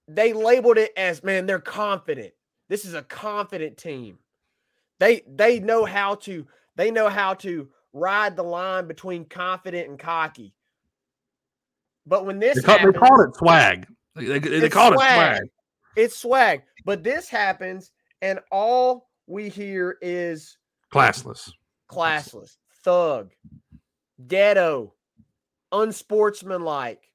they 0.07 0.33
labeled 0.33 0.77
it 0.77 0.91
as 0.97 1.23
man, 1.23 1.45
they're 1.45 1.59
confident. 1.59 2.33
This 2.69 2.85
is 2.85 2.93
a 2.93 3.03
confident 3.03 3.77
team. 3.77 4.17
They 4.99 5.23
they 5.27 5.59
know 5.59 5.85
how 5.85 6.15
to 6.15 6.47
they 6.75 6.91
know 6.91 7.09
how 7.09 7.33
to 7.35 7.69
ride 7.93 8.35
the 8.35 8.43
line 8.43 8.87
between 8.87 9.25
confident 9.25 9.89
and 9.89 9.99
cocky. 9.99 10.53
But 12.05 12.25
when 12.25 12.39
this 12.39 12.55
they, 12.55 12.61
call, 12.61 12.77
happens, 12.77 12.93
they 12.93 12.99
called 12.99 13.29
it 13.29 13.35
swag. 13.35 13.87
They, 14.15 14.25
they, 14.39 14.59
they 14.59 14.69
called 14.69 14.95
swag. 14.95 15.11
it 15.11 15.37
swag. 15.37 15.49
It's 15.95 16.17
swag. 16.17 16.63
But 16.85 17.03
this 17.03 17.29
happens, 17.29 17.91
and 18.21 18.39
all 18.51 19.09
we 19.27 19.49
hear 19.49 19.97
is 20.01 20.57
classless, 20.91 21.51
classless, 21.89 22.57
thug, 22.83 23.31
ghetto, 24.27 24.93
unsportsmanlike, 25.71 27.09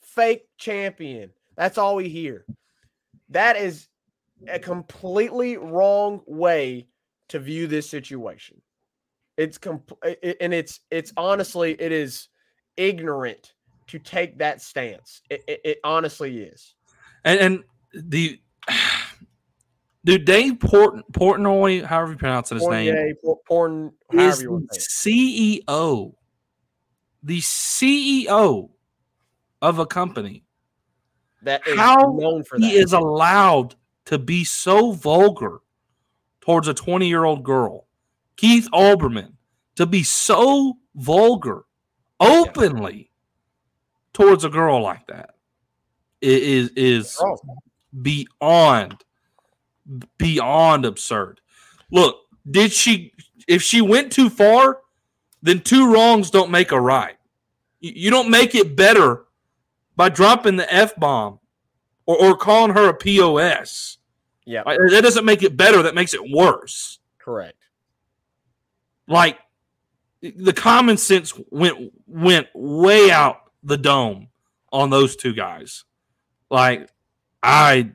fake 0.00 0.48
champion. 0.58 1.30
That's 1.56 1.78
all 1.78 1.96
we 1.96 2.08
hear. 2.08 2.44
That 3.30 3.56
is 3.56 3.88
a 4.48 4.58
completely 4.58 5.56
wrong 5.56 6.20
way 6.26 6.88
to 7.28 7.38
view 7.38 7.66
this 7.66 7.88
situation. 7.88 8.60
It's 9.36 9.58
comp- 9.58 9.98
and 10.40 10.54
it's 10.54 10.80
it's 10.90 11.12
honestly 11.16 11.72
it 11.72 11.92
is 11.92 12.28
ignorant 12.76 13.54
to 13.88 13.98
take 13.98 14.38
that 14.38 14.60
stance. 14.60 15.22
It, 15.30 15.44
it, 15.46 15.60
it 15.64 15.78
honestly 15.84 16.42
is. 16.42 16.74
And, 17.24 17.40
and 17.40 17.64
the 18.04 18.40
dude 20.04 20.24
Dave 20.24 20.60
Port 20.60 21.00
Portnoy, 21.12 21.84
however 21.84 22.12
you 22.12 22.18
pronounce 22.18 22.50
his 22.50 22.66
name, 22.66 23.14
Porn, 23.46 23.92
is 24.12 24.40
the 24.40 24.68
CEO, 24.78 26.14
the 27.22 27.40
CEO 27.40 28.70
of 29.62 29.78
a 29.78 29.86
company. 29.86 30.44
That 31.42 31.66
is 31.66 31.78
how 31.78 32.16
known 32.18 32.44
for 32.44 32.58
he 32.58 32.76
is 32.76 32.92
allowed 32.92 33.74
to 34.06 34.18
be 34.18 34.44
so 34.44 34.92
vulgar 34.92 35.60
towards 36.40 36.68
a 36.68 36.74
20 36.74 37.08
year 37.08 37.24
old 37.24 37.42
girl, 37.44 37.86
Keith 38.36 38.68
Olbermann, 38.72 39.34
to 39.76 39.86
be 39.86 40.02
so 40.02 40.78
vulgar 40.94 41.64
openly 42.18 43.10
towards 44.12 44.44
a 44.44 44.48
girl 44.48 44.80
like 44.80 45.06
that 45.08 45.36
is 46.20 46.70
is. 46.70 47.18
Beyond 48.02 49.02
beyond 50.18 50.84
absurd. 50.84 51.40
Look, 51.90 52.16
did 52.50 52.72
she 52.72 53.12
if 53.46 53.62
she 53.62 53.80
went 53.80 54.12
too 54.12 54.28
far, 54.28 54.80
then 55.42 55.60
two 55.60 55.92
wrongs 55.92 56.30
don't 56.30 56.50
make 56.50 56.72
a 56.72 56.80
right. 56.80 57.16
You, 57.80 58.10
don't 58.10 58.30
make 58.30 58.54
it 58.54 58.74
better 58.74 59.26
by 59.94 60.08
dropping 60.08 60.56
the 60.56 60.72
F 60.72 60.96
bomb 60.96 61.38
or, 62.06 62.16
or 62.16 62.36
calling 62.36 62.74
her 62.74 62.88
a 62.88 62.94
POS. 62.94 63.98
Yeah, 64.44 64.62
Like, 64.66 64.78
That 64.90 65.02
doesn't 65.02 65.24
make 65.24 65.42
it 65.42 65.56
better, 65.56 65.82
that 65.82 65.94
makes 65.94 66.14
it 66.14 66.30
worse. 66.30 66.98
correct. 67.18 67.58
Like 69.08 69.38
the 70.20 70.52
common 70.52 70.96
sense 70.96 71.32
went 71.50 71.92
went 72.06 72.48
way 72.54 73.10
out 73.12 73.52
the 73.62 73.76
dome 73.76 74.28
on 74.72 74.90
those 74.90 75.14
two 75.14 75.32
guys. 75.32 75.84
Like 76.50 76.88
I 77.42 77.90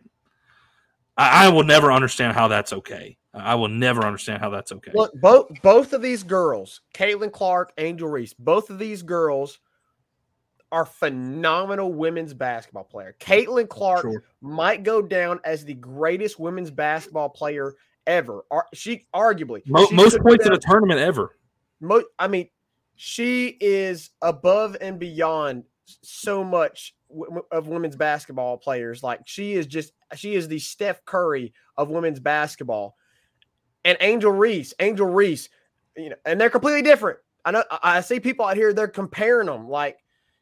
I 1.18 1.50
will 1.50 1.64
never 1.64 1.92
understand 1.92 2.34
how 2.34 2.48
that's 2.48 2.74
okay. 2.74 3.18
I 3.34 3.56
will 3.56 3.68
never 3.70 4.04
understand 4.04 4.42
how 4.42 4.50
that's 4.50 4.72
okay. 4.72 4.92
Look, 4.94 5.14
both 5.16 5.50
both 5.62 5.94
of 5.94 6.02
these 6.02 6.24
girls, 6.24 6.82
Caitlin 6.94 7.32
Clark, 7.32 7.74
Angel 7.78 8.08
Reese, 8.10 8.34
both 8.34 8.70
of 8.70 8.80
these 8.80 9.04
girls 9.04 9.60
are 10.72 10.86
phenomenal 10.86 11.94
women's 11.94 12.34
basketball 12.34 12.86
player. 12.86 13.16
Caitlin 13.20 13.68
Clark 13.68 14.04
Sure. 14.04 14.24
might 14.42 14.84
go 14.84 15.02
down 15.02 15.40
as 15.44 15.66
the 15.66 15.74
greatest 15.74 16.40
women's 16.40 16.72
basketball 16.72 17.30
player 17.30 17.74
ever. 18.08 18.42
She 18.74 19.06
arguably 19.14 19.62
Mo- 19.68 19.86
she 19.88 19.96
most 19.96 20.18
points 20.20 20.46
in 20.46 20.54
a 20.54 20.58
tournament 20.58 21.00
ever. 21.00 21.38
mo- 21.82 22.06
I 22.18 22.28
mean, 22.28 22.50
she 22.96 23.48
is 23.60 24.12
above 24.22 24.78
and 24.80 24.98
beyond 24.98 25.66
so 25.86 26.44
much 26.44 26.96
of 27.52 27.68
women's 27.68 27.96
basketball 27.96 28.58
players. 28.58 29.04
Like 29.04 29.22
she 29.26 29.54
is 29.54 29.68
just 29.68 29.94
she 30.16 30.36
is 30.36 30.48
the 30.48 30.60
Steph 30.60 31.04
Curry 31.06 31.54
of 31.78 31.90
women's 31.90 32.20
basketball. 32.20 32.96
And 33.84 33.98
Angel 34.00 34.32
Reese, 34.32 34.74
Angel 34.80 35.08
Reese, 35.08 35.50
you 35.98 36.10
know, 36.10 36.16
and 36.26 36.40
they're 36.40 36.50
completely 36.50 36.84
different. 36.84 37.20
I 37.44 37.52
know 37.52 37.64
I 37.84 38.02
see 38.02 38.20
people 38.20 38.46
out 38.46 38.56
here 38.56 38.74
they're 38.74 38.88
comparing 38.88 39.48
them 39.48 39.68
like, 39.68 39.98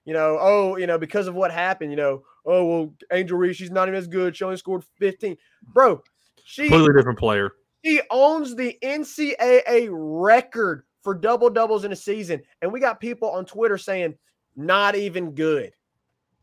you 0.05 0.13
know, 0.13 0.37
oh, 0.39 0.77
you 0.77 0.87
know, 0.87 0.97
because 0.97 1.27
of 1.27 1.35
what 1.35 1.51
happened, 1.51 1.91
you 1.91 1.97
know, 1.97 2.23
oh 2.45 2.65
well, 2.65 2.93
Angel 3.13 3.37
Reese, 3.37 3.55
she's 3.55 3.71
not 3.71 3.87
even 3.87 3.97
as 3.97 4.07
good. 4.07 4.35
She 4.35 4.43
only 4.43 4.57
scored 4.57 4.83
15. 4.97 5.37
Bro, 5.73 6.01
she 6.43 6.63
Completely 6.63 6.95
different 6.97 7.19
player. 7.19 7.51
he 7.83 8.01
owns 8.11 8.55
the 8.55 8.77
NCAA 8.83 9.87
record 9.91 10.83
for 11.01 11.13
double 11.13 11.49
doubles 11.49 11.85
in 11.85 11.93
a 11.93 11.95
season. 11.95 12.41
And 12.61 12.73
we 12.73 12.81
got 12.81 12.99
people 12.99 13.29
on 13.29 13.45
Twitter 13.45 13.77
saying, 13.77 14.15
not 14.57 14.95
even 14.95 15.31
good. 15.31 15.71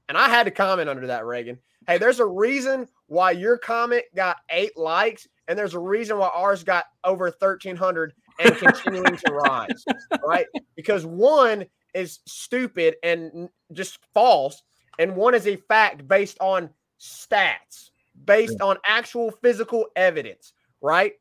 And 0.09 0.17
I 0.17 0.29
had 0.29 0.45
to 0.45 0.51
comment 0.51 0.89
under 0.89 1.07
that, 1.09 1.25
Reagan. 1.25 1.59
Hey, 1.87 1.99
there's 1.99 2.21
a 2.21 2.27
reason 2.27 2.89
why 3.07 3.33
your 3.33 3.59
comment 3.59 4.05
got 4.15 4.39
eight 4.51 4.77
likes, 4.77 5.27
and 5.49 5.59
there's 5.59 5.75
a 5.75 5.79
reason 5.79 6.19
why 6.19 6.29
ours 6.29 6.65
got 6.65 6.85
over 7.05 7.25
1,300 7.25 8.13
and 8.39 8.57
continuing 8.57 9.17
to 9.17 9.33
rise, 9.33 9.85
right? 10.25 10.47
Because 10.75 11.07
one 11.07 11.65
is 11.95 12.21
stupid 12.27 12.97
and 13.03 13.49
just 13.73 13.99
false, 14.13 14.63
and 14.99 15.17
one 15.17 15.35
is 15.35 15.47
a 15.47 15.57
fact 15.57 16.07
based 16.07 16.39
on 16.41 16.71
stats, 17.01 17.91
based 18.25 18.61
on 18.61 18.77
actual 18.85 19.31
physical 19.31 19.87
evidence, 19.97 20.53
right? 20.81 21.13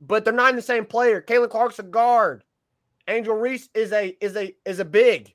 But 0.00 0.24
they're 0.24 0.32
not 0.34 0.50
in 0.50 0.56
the 0.56 0.62
same 0.62 0.84
player. 0.84 1.22
Caitlin 1.22 1.50
Clark's 1.50 1.78
a 1.78 1.82
guard. 1.82 2.44
Angel 3.08 3.34
Reese 3.34 3.68
is 3.74 3.92
a 3.92 4.16
is 4.20 4.36
a 4.36 4.54
is 4.64 4.80
a 4.80 4.84
big. 4.84 5.32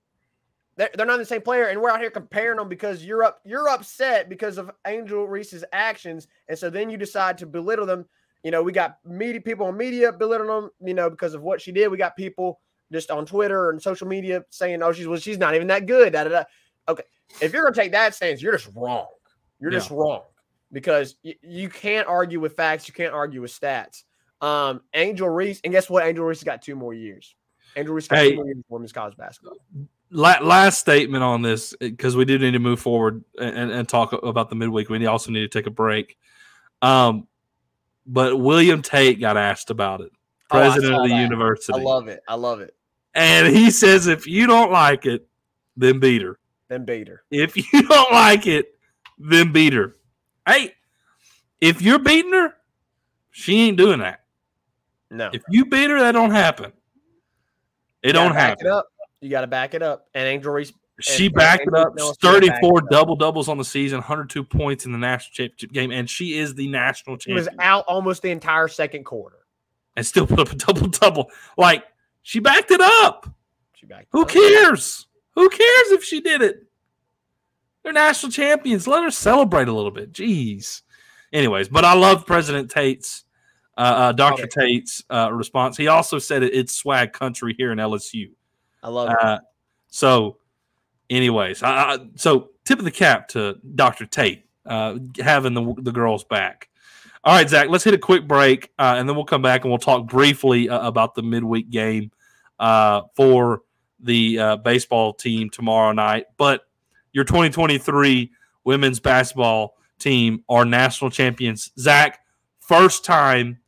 They're, 0.78 0.89
they're 0.95 1.05
not 1.05 1.17
the 1.17 1.26
same 1.26 1.41
player, 1.41 1.65
and 1.65 1.82
we're 1.82 1.89
out 1.89 1.99
here 1.99 2.09
comparing 2.09 2.57
them 2.57 2.69
because 2.69 3.03
you're 3.03 3.24
up 3.24 3.41
you're 3.43 3.67
upset 3.69 4.30
because 4.30 4.57
of 4.57 4.72
Angel 4.88 5.28
Reese's 5.28 5.65
actions, 5.74 6.28
and 6.47 6.57
so 6.57 6.69
then 6.69 6.89
you 6.89 6.97
decide 6.97 7.38
to 7.39 7.45
belittle 7.45 7.86
them. 7.86 8.05
You 8.43 8.51
know, 8.51 8.63
we 8.63 8.72
got 8.72 8.97
media 9.05 9.41
people 9.41 9.67
on 9.67 9.78
media 9.78 10.11
belittling 10.11 10.47
them, 10.49 10.69
you 10.84 10.93
know, 10.93 11.09
because 11.09 11.34
of 11.34 11.41
what 11.43 11.61
she 11.61 11.72
did. 11.72 11.89
We 11.89 11.97
got 11.97 12.15
people 12.15 12.59
just 12.91 13.11
on 13.11 13.26
Twitter 13.26 13.69
and 13.69 13.82
social 13.82 14.07
media 14.07 14.43
saying, 14.49 14.82
"Oh, 14.82 14.91
she's 14.93 15.07
well, 15.07 15.19
she's 15.19 15.38
not 15.38 15.55
even 15.55 15.67
that 15.67 15.86
good." 15.86 16.13
Da, 16.13 16.24
da, 16.24 16.30
da. 16.30 16.43
Okay, 16.88 17.03
if 17.41 17.53
you're 17.53 17.63
gonna 17.63 17.76
take 17.76 17.91
that 17.91 18.15
stance, 18.15 18.41
you're 18.41 18.53
just 18.57 18.69
wrong. 18.76 19.07
You're 19.59 19.72
Yeah. 19.72 19.78
just 19.80 19.91
wrong 19.91 20.24
because 20.72 21.17
y- 21.24 21.36
you 21.41 21.69
can't 21.69 22.07
argue 22.07 22.39
with 22.39 22.55
facts. 22.55 22.88
You 22.88 22.93
can't 22.93 23.13
argue 23.13 23.41
with 23.41 23.51
stats. 23.51 24.03
Um, 24.39 24.82
Angel 24.95 25.30
Reese, 25.30 25.61
and 25.63 25.72
guess 25.72 25.89
what? 25.89 26.03
Angel 26.05 26.26
Reese 26.26 26.43
got 26.43 26.61
two 26.63 26.76
more 26.76 26.93
years. 26.95 27.36
Angel 27.76 27.93
Reese 27.93 28.07
got 28.07 28.17
Hey. 28.19 28.30
two 28.32 28.36
more 28.38 28.45
years 28.45 28.57
women's 28.69 28.91
college 28.93 29.15
basketball. 29.17 29.57
La- 30.12 30.39
last 30.41 30.80
statement 30.80 31.24
on 31.24 31.41
this 31.41 31.74
because 31.80 32.16
we 32.18 32.26
do 32.26 32.38
need 32.38 32.51
to 32.51 32.59
move 32.59 32.80
forward 32.80 33.24
and, 33.39 33.72
and 33.72 33.88
talk 33.88 34.12
about 34.14 34.49
the 34.49 34.55
midweek. 34.55 34.89
We 34.89 35.05
also 35.05 35.32
need 35.32 35.39
to 35.41 35.47
take 35.47 35.68
a 35.68 35.72
break. 35.72 36.18
Um, 36.82 37.28
but 38.05 38.38
William 38.38 38.82
Tate 38.82 39.20
got 39.22 39.38
asked 39.38 39.70
about 39.70 40.01
it, 40.01 40.12
Oh, 40.51 40.57
president 40.57 40.95
saw 40.95 41.03
of 41.03 41.09
the 41.09 41.16
that. 41.16 41.22
university, 41.22 41.80
I 41.80 41.84
love 41.84 42.07
it. 42.07 42.22
I 42.28 42.36
love 42.36 42.59
it. 42.59 42.76
and 43.14 43.55
he 43.55 43.72
says 43.72 44.07
if 44.07 44.28
you 44.28 44.47
don't 44.47 44.72
like 44.72 45.05
it, 45.05 45.28
then 45.78 45.99
beat 45.99 46.22
her. 46.24 46.38
Then 46.68 46.84
beat 46.86 47.07
her. 47.07 47.24
If 47.32 47.55
you 47.55 47.64
don't 47.88 48.12
like 48.12 48.47
it, 48.47 48.76
then 49.18 49.51
beat 49.53 49.74
her. 49.74 49.95
Hey, 50.45 50.74
if 51.62 51.82
you're 51.82 51.99
beating 51.99 52.34
her, 52.34 52.53
she 53.30 53.62
ain't 53.62 53.78
doing 53.78 53.99
that. 53.99 54.22
No, 55.09 55.30
If 55.32 55.43
you 55.49 55.66
beat 55.66 55.89
her, 55.89 55.99
that 55.99 56.14
don't 56.14 56.32
happen. 56.32 56.74
It 58.01 58.14
don't 58.14 58.34
happen. 58.34 58.66
It 58.66 58.72
up. 58.72 58.91
You 59.22 59.30
got 59.30 59.41
to 59.41 59.47
back 59.47 59.74
it 59.74 59.82
up. 59.84 60.07
And 60.13 60.28
Angel 60.28 60.51
Reese, 60.51 60.74
She 60.99 61.28
and- 61.28 61.36
backed 61.36 61.65
and 61.67 61.76
it 61.76 61.80
up. 61.80 61.95
Nelson 61.95 62.15
backed 62.22 62.43
it 62.43 62.49
34 62.61 62.80
up. 62.84 62.89
double 62.89 63.15
doubles 63.15 63.47
on 63.47 63.57
the 63.57 63.63
season, 63.65 63.97
102 63.99 64.43
points 64.43 64.86
in 64.86 64.91
the 64.91 64.97
national 64.97 65.32
championship 65.34 65.72
game, 65.72 65.91
and 65.91 66.09
she 66.09 66.38
is 66.38 66.53
the 66.55 66.67
national 66.67 67.17
champion. 67.17 67.38
she 67.43 67.49
was 67.49 67.55
out 67.59 67.86
almost 67.88 68.22
the 68.24 68.32
entire 68.32 68.67
second 68.67 69.03
quarter. 69.05 69.38
and 69.95 70.05
still 70.05 70.26
put 70.28 70.39
up 70.39 70.51
a 70.51 70.55
double 70.65 70.88
double. 70.88 71.30
Like 71.57 71.86
she 72.24 72.39
backed 72.39 72.72
it 72.72 72.82
up. 72.82 73.30
She 73.74 73.86
backed. 73.86 74.03
it 74.03 74.07
Who 74.11 74.22
up. 74.24 74.30
cares? 74.30 75.07
Who 75.36 75.49
cares 75.49 75.91
if 75.91 76.03
she 76.03 76.19
did 76.22 76.41
it? 76.41 76.63
They're 77.84 77.93
national 77.93 78.32
champions. 78.32 78.88
Let 78.88 79.03
her 79.03 79.11
celebrate 79.11 79.67
a 79.67 79.74
little 79.74 79.91
bit. 79.91 80.11
Jeez. 80.13 80.82
Anyways, 81.34 81.69
but 81.69 81.84
I 81.86 81.93
love 81.93 82.26
President 82.28 82.69
Tate's, 82.69 83.24
uh, 83.78 83.82
uh, 83.82 84.11
Dr. 84.11 84.45
Tate's 84.45 85.03
uh, 85.09 85.30
response. 85.32 85.78
He 85.78 85.88
also 85.88 86.19
said 86.19 86.43
it, 86.43 86.53
it's 86.53 86.76
swag 86.76 87.13
country 87.13 87.55
here 87.57 87.72
in 87.72 87.78
LSU. 87.80 88.32
I 88.84 88.90
love 88.90 89.10
it. 89.10 89.18
Uh, 89.22 89.40
so, 89.88 90.38
anyways, 91.10 91.64
I, 91.64 91.70
I, 91.70 91.98
so 92.16 92.50
tip 92.66 92.80
of 92.80 92.86
the 92.86 92.92
cap 92.92 93.28
to 93.30 93.58
Dr. 93.76 94.06
Tate 94.06 94.46
uh, 94.66 94.98
having 95.20 95.54
the, 95.54 95.74
the 95.78 95.92
girls 95.92 96.24
back. 96.24 96.70
All 97.24 97.36
right, 97.36 97.48
Zach, 97.48 97.70
let's 97.70 97.84
hit 97.84 97.94
a 97.94 98.00
quick 98.00 98.28
break 98.28 98.72
uh, 98.80 98.96
and 98.98 99.08
then 99.08 99.16
we'll 99.16 99.26
come 99.26 99.44
back 99.44 99.64
and 99.64 99.72
we'll 99.72 99.78
talk 99.78 100.08
briefly 100.08 100.70
uh, 100.70 100.88
about 100.88 101.14
the 101.14 101.22
midweek 101.22 101.70
game 101.70 102.12
uh, 102.60 103.02
for 103.16 103.62
the 104.00 104.40
uh, 104.40 104.56
baseball 104.58 105.14
team 105.14 105.50
tomorrow 105.50 105.92
night. 105.92 106.26
But 106.38 106.62
your 107.14 107.24
2023 107.24 108.32
women's 108.64 109.00
basketball 109.00 109.76
team 110.00 110.44
are 110.50 110.66
national 110.66 111.12
champions. 111.12 111.72
Zach, 111.78 112.20
first 112.60 113.06
time 113.06 113.60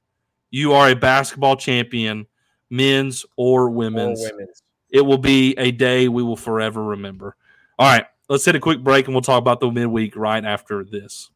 you 0.50 0.74
are 0.74 0.90
a 0.90 0.96
basketball 0.96 1.56
champion, 1.56 2.26
men's 2.72 3.26
or 3.38 3.64
Or 3.64 3.70
women's 3.70 4.20
women's. 4.20 4.63
It 4.94 5.02
will 5.02 5.18
be 5.18 5.56
a 5.58 5.72
day 5.72 6.08
we 6.08 6.24
will 6.24 6.38
forever 6.38 6.82
remember. 6.82 7.36
All 7.80 7.92
right, 7.92 8.06
let's 8.30 8.46
hit 8.46 8.56
a 8.56 8.60
quick 8.60 8.84
break 8.84 9.08
and 9.08 9.16
we'll 9.16 9.24
talk 9.24 9.40
about 9.40 9.60
the 9.60 9.70
midweek 9.70 10.16
right 10.16 10.46
after 10.46 10.84
this. 10.84 11.32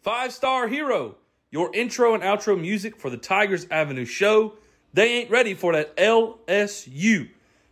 Five 0.00 0.32
Star 0.32 0.68
Hero, 0.68 1.16
your 1.50 1.74
intro 1.74 2.14
and 2.14 2.22
outro 2.22 2.58
music 2.58 2.96
for 2.96 3.10
the 3.10 3.16
Tigers 3.16 3.66
Avenue 3.70 4.04
show. 4.04 4.54
They 4.94 5.18
ain't 5.18 5.30
ready 5.30 5.54
for 5.54 5.72
that 5.72 5.96
LSU. 5.96 7.28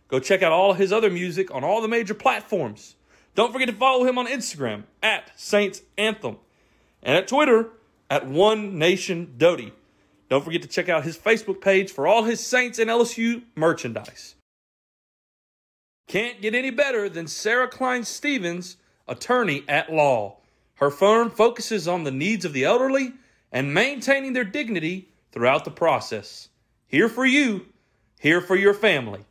Go 0.09 0.19
check 0.19 0.43
out 0.43 0.51
all 0.51 0.73
his 0.73 0.91
other 0.91 1.09
music 1.09 1.53
on 1.55 1.63
all 1.63 1.81
the 1.81 1.87
major 1.87 2.13
platforms. 2.13 2.95
Don't 3.33 3.53
forget 3.53 3.69
to 3.69 3.73
follow 3.73 4.03
him 4.03 4.17
on 4.17 4.27
Instagram 4.27 4.83
at 5.01 5.31
Saints 5.39 5.81
Anthem 5.97 6.37
and 7.01 7.17
at 7.17 7.29
Twitter 7.29 7.69
at 8.09 8.27
One 8.27 8.77
Nation 8.77 9.35
Doty. 9.37 9.71
Don't 10.27 10.43
forget 10.43 10.61
to 10.63 10.67
check 10.67 10.89
out 10.89 11.05
his 11.05 11.17
Facebook 11.17 11.61
page 11.61 11.91
for 11.91 12.05
all 12.05 12.23
his 12.23 12.45
Saints 12.45 12.79
and 12.79 12.89
LSU 12.89 13.43
merchandise. 13.55 14.35
Can't 16.07 16.41
get 16.41 16.55
any 16.55 16.71
better 16.71 17.07
than 17.09 17.27
Sarah 17.27 17.67
Klein 17.67 18.03
Stevens, 18.03 18.77
attorney 19.07 19.63
at 19.67 19.91
law. 19.91 20.37
Her 20.75 20.89
firm 20.89 21.29
focuses 21.29 21.87
on 21.87 22.03
the 22.03 22.11
needs 22.11 22.43
of 22.43 22.53
the 22.53 22.65
elderly 22.65 23.13
and 23.51 23.73
maintaining 23.73 24.33
their 24.33 24.43
dignity 24.43 25.09
throughout 25.31 25.63
the 25.65 25.71
process. 25.71 26.49
Here 26.87 27.07
for 27.07 27.25
you, 27.25 27.67
here 28.19 28.41
for 28.41 28.55
your 28.55 28.73
family. 28.73 29.25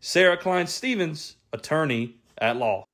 Sarah 0.00 0.36
Klein 0.36 0.66
Stevens, 0.66 1.36
attorney 1.52 2.16
at 2.38 2.56
law. 2.56 2.86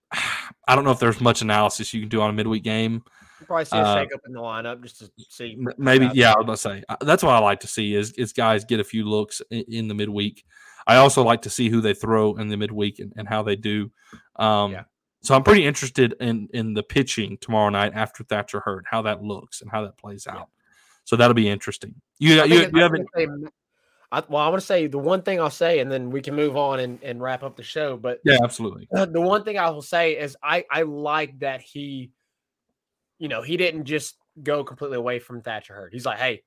I 0.12 0.74
don't 0.74 0.84
know 0.84 0.90
if 0.90 0.98
there's 0.98 1.20
much 1.20 1.42
analysis 1.42 1.92
you 1.92 2.00
can 2.00 2.08
do 2.08 2.20
on 2.20 2.30
a 2.30 2.32
midweek 2.32 2.62
game. 2.62 3.02
You 3.40 3.46
probably 3.46 3.64
see 3.66 3.76
a 3.76 3.82
Uh, 3.82 4.00
shake 4.00 4.14
up 4.14 4.20
in 4.26 4.32
the 4.32 4.40
lineup 4.40 4.82
just 4.82 4.98
to 4.98 5.10
see. 5.28 5.58
Maybe, 5.76 6.10
yeah, 6.14 6.30
I 6.30 6.32
that. 6.32 6.38
was 6.38 6.46
going 6.46 6.56
to 6.56 6.80
say 6.80 6.84
uh, 6.88 6.96
that's 7.04 7.22
what 7.22 7.34
I 7.34 7.38
like 7.38 7.60
to 7.60 7.66
see 7.66 7.94
is, 7.94 8.12
is 8.12 8.32
guys 8.32 8.64
get 8.64 8.80
a 8.80 8.84
few 8.84 9.04
looks 9.04 9.42
in, 9.50 9.64
in 9.68 9.88
the 9.88 9.94
midweek. 9.94 10.44
I 10.86 10.96
also 10.96 11.22
like 11.22 11.42
to 11.42 11.50
see 11.50 11.68
who 11.68 11.80
they 11.80 11.94
throw 11.94 12.36
in 12.36 12.48
the 12.48 12.56
midweek 12.56 12.98
and, 12.98 13.12
and 13.16 13.28
how 13.28 13.42
they 13.42 13.56
do. 13.56 13.90
Um, 14.36 14.72
Yeah. 14.72 14.84
So 15.22 15.34
I'm 15.34 15.42
pretty 15.42 15.64
interested 15.64 16.14
in 16.20 16.48
in 16.52 16.74
the 16.74 16.82
pitching 16.82 17.38
tomorrow 17.40 17.70
night 17.70 17.92
after 17.94 18.22
Thatcher 18.24 18.60
Hurd, 18.60 18.84
how 18.90 19.00
that 19.02 19.22
looks 19.22 19.62
and 19.62 19.70
how 19.70 19.82
that 19.84 19.96
plays 19.96 20.26
out. 20.26 20.50
So 21.04 21.16
that'll 21.16 21.34
be 21.34 21.48
interesting. 21.48 21.94
You 22.18 22.42
I 22.42 22.44
you, 22.44 22.70
you 22.72 22.82
haven't 22.82 23.08
I, 24.12 24.22
well, 24.28 24.42
I 24.42 24.48
want 24.48 24.60
to 24.60 24.66
say 24.66 24.86
the 24.86 24.98
one 24.98 25.22
thing 25.22 25.40
I'll 25.40 25.50
say, 25.50 25.80
and 25.80 25.90
then 25.90 26.10
we 26.10 26.20
can 26.20 26.36
move 26.36 26.56
on 26.56 26.78
and, 26.78 27.02
and 27.02 27.20
wrap 27.22 27.42
up 27.42 27.56
the 27.56 27.62
show. 27.62 27.96
But 27.96 28.20
yeah 28.24 28.36
absolutely 28.44 28.86
uh, 28.94 29.06
the 29.12 29.20
one 29.20 29.44
thing 29.44 29.58
I 29.58 29.70
will 29.70 29.82
say 29.82 30.18
is 30.18 30.36
I 30.42 30.66
I 30.70 30.82
like 30.82 31.38
that 31.38 31.62
he, 31.62 32.10
you 33.18 33.28
know, 33.28 33.40
he 33.40 33.56
didn't 33.56 33.84
just 33.86 34.16
go 34.42 34.62
completely 34.62 34.98
away 34.98 35.20
from 35.20 35.40
Thatcher 35.40 35.74
Hurd. 35.74 35.94
He's 35.94 36.04
like, 36.04 36.18
hey, 36.18 36.42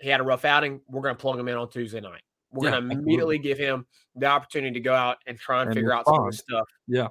he 0.00 0.08
had 0.08 0.20
a 0.20 0.24
rough 0.24 0.44
outing. 0.44 0.80
We're 0.88 1.02
going 1.02 1.14
to 1.14 1.20
plug 1.20 1.38
him 1.38 1.46
in 1.46 1.56
on 1.56 1.70
Tuesday 1.70 2.00
night. 2.00 2.22
We're 2.52 2.66
Yeah, 2.66 2.70
going 2.70 2.88
to 2.90 2.94
immediately 2.96 3.38
give 3.38 3.58
him 3.58 3.86
the 4.16 4.26
opportunity 4.26 4.72
to 4.74 4.80
go 4.80 4.94
out 4.94 5.18
and 5.26 5.38
try 5.38 5.60
and, 5.62 5.68
And 5.68 5.74
figure 5.74 5.92
out 5.92 6.06
some 6.06 6.18
of 6.20 6.26
this 6.26 6.38
stuff. 6.38 6.68
Yeah. 6.86 7.08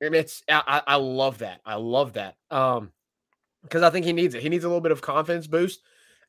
and 0.00 0.14
it's 0.14 0.42
I, 0.48 0.62
I 0.86 0.94
I 0.94 0.96
love 0.96 1.38
that. 1.38 1.60
I 1.64 1.74
love 1.76 2.14
that. 2.14 2.36
Um, 2.50 2.92
because 3.62 3.82
I 3.82 3.90
think 3.90 4.06
he 4.06 4.12
needs 4.12 4.34
it. 4.34 4.42
He 4.42 4.48
needs 4.48 4.64
a 4.64 4.68
little 4.68 4.80
bit 4.80 4.92
of 4.92 5.02
confidence 5.02 5.46
boost. 5.46 5.82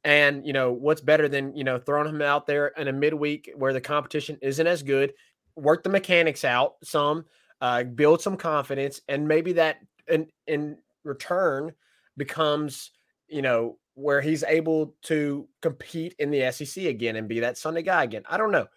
And 0.03 0.45
you 0.45 0.53
know 0.53 0.71
what's 0.71 1.01
better 1.01 1.27
than 1.27 1.55
you 1.55 1.63
know 1.63 1.79
throwing 1.79 2.07
him 2.07 2.21
out 2.21 2.45
there 2.47 2.67
in 2.69 2.87
a 2.87 2.93
midweek 2.93 3.51
where 3.55 3.73
the 3.73 3.81
competition 3.81 4.37
isn't 4.41 4.67
as 4.67 4.83
good. 4.83 5.13
Work 5.55 5.83
the 5.83 5.89
mechanics 5.89 6.45
out 6.45 6.75
some, 6.83 7.25
uh, 7.61 7.83
build 7.83 8.21
some 8.21 8.37
confidence, 8.37 9.01
and 9.09 9.27
maybe 9.27 9.53
that 9.53 9.77
in 10.07 10.27
in 10.45 10.77
return 11.03 11.73
becomes 12.15 12.91
you 13.27 13.41
know 13.41 13.79
where 13.97 14.21
he's 14.21 14.43
able 14.43 14.95
to 15.01 15.47
compete 15.61 16.15
in 16.19 16.29
the 16.29 16.51
SEC 16.51 16.85
again 16.85 17.15
and 17.15 17.27
be 17.27 17.39
that 17.39 17.57
Sunday 17.57 17.81
guy 17.81 18.03
again. 18.03 18.23
I 18.29 18.37
don't 18.37 18.51
know, 18.51 18.67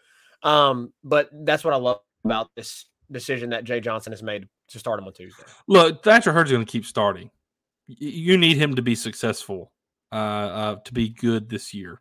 um, 0.42 0.92
but 1.04 1.28
that's 1.44 1.62
what 1.62 1.74
I 1.74 1.76
love 1.76 2.00
about 2.24 2.50
this 2.56 2.86
decision 3.10 3.50
that 3.50 3.64
Jay 3.64 3.80
Johnson 3.80 4.12
has 4.12 4.22
made 4.22 4.48
to 4.68 4.78
start 4.78 4.98
him 4.98 5.06
on 5.06 5.12
Tuesday. 5.12 5.42
Look, 5.68 6.02
Thatcher 6.02 6.32
Hurd's 6.32 6.50
going 6.50 6.64
to 6.64 6.70
keep 6.70 6.86
starting. 6.86 7.30
You 7.86 8.38
need 8.38 8.56
him 8.56 8.76
to 8.76 8.82
be 8.82 8.94
successful, 8.94 9.72
uh, 10.12 10.14
uh, 10.14 10.76
to 10.84 10.94
be 10.94 11.08
good 11.10 11.48
this 11.48 11.74
year. 11.74 12.00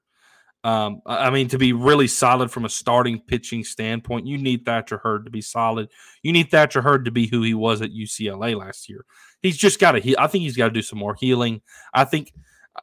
Um, 0.64 1.02
I 1.06 1.30
mean, 1.30 1.48
to 1.50 1.58
be 1.58 1.72
really 1.72 2.08
solid 2.08 2.52
from 2.52 2.66
a 2.66 2.70
starting 2.70 3.22
pitching 3.22 3.64
standpoint, 3.64 4.28
you 4.28 4.38
need 4.38 4.66
Thatcher 4.66 4.98
Hurd 4.98 5.26
to 5.26 5.32
be 5.32 5.42
solid. 5.42 5.90
You 6.22 6.34
need 6.34 6.52
Thatcher 6.52 6.82
Hurd 6.82 7.06
to 7.06 7.12
be 7.12 7.28
who 7.28 7.42
he 7.44 7.54
was 7.54 7.82
at 7.82 7.92
UCLA 7.92 8.58
last 8.58 8.90
year. 8.90 9.06
He's 9.42 9.58
just 9.58 9.80
got 9.80 9.94
to 9.94 10.00
heal. 10.00 10.18
I 10.20 10.28
think 10.28 10.44
he's 10.44 10.58
got 10.58 10.66
to 10.66 10.74
do 10.74 10.82
some 10.82 11.00
more 11.00 11.16
healing. 11.16 11.62
I 11.94 12.04
think, 12.04 12.34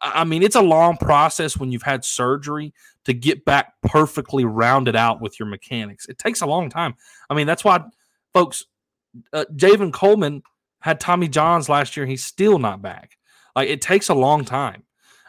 I 0.00 0.24
mean, 0.24 0.42
it's 0.42 0.56
a 0.56 0.62
long 0.62 0.96
process 0.96 1.56
when 1.56 1.72
you've 1.72 1.82
had 1.82 2.04
surgery 2.04 2.74
to 3.04 3.14
get 3.14 3.44
back 3.44 3.74
perfectly 3.82 4.44
rounded 4.44 4.96
out 4.96 5.20
with 5.20 5.38
your 5.38 5.48
mechanics. 5.48 6.06
It 6.06 6.18
takes 6.18 6.40
a 6.40 6.46
long 6.46 6.70
time. 6.70 6.94
I 7.30 7.34
mean, 7.34 7.46
that's 7.46 7.64
why, 7.64 7.84
folks, 8.34 8.64
uh, 9.32 9.44
Javen 9.54 9.92
Coleman 9.92 10.42
had 10.80 11.00
Tommy 11.00 11.28
Johns 11.28 11.68
last 11.68 11.96
year. 11.96 12.06
He's 12.06 12.24
still 12.24 12.58
not 12.58 12.82
back. 12.82 13.16
Like 13.54 13.68
it 13.68 13.80
takes 13.80 14.08
a 14.08 14.14
long 14.14 14.44
time. 14.44 14.82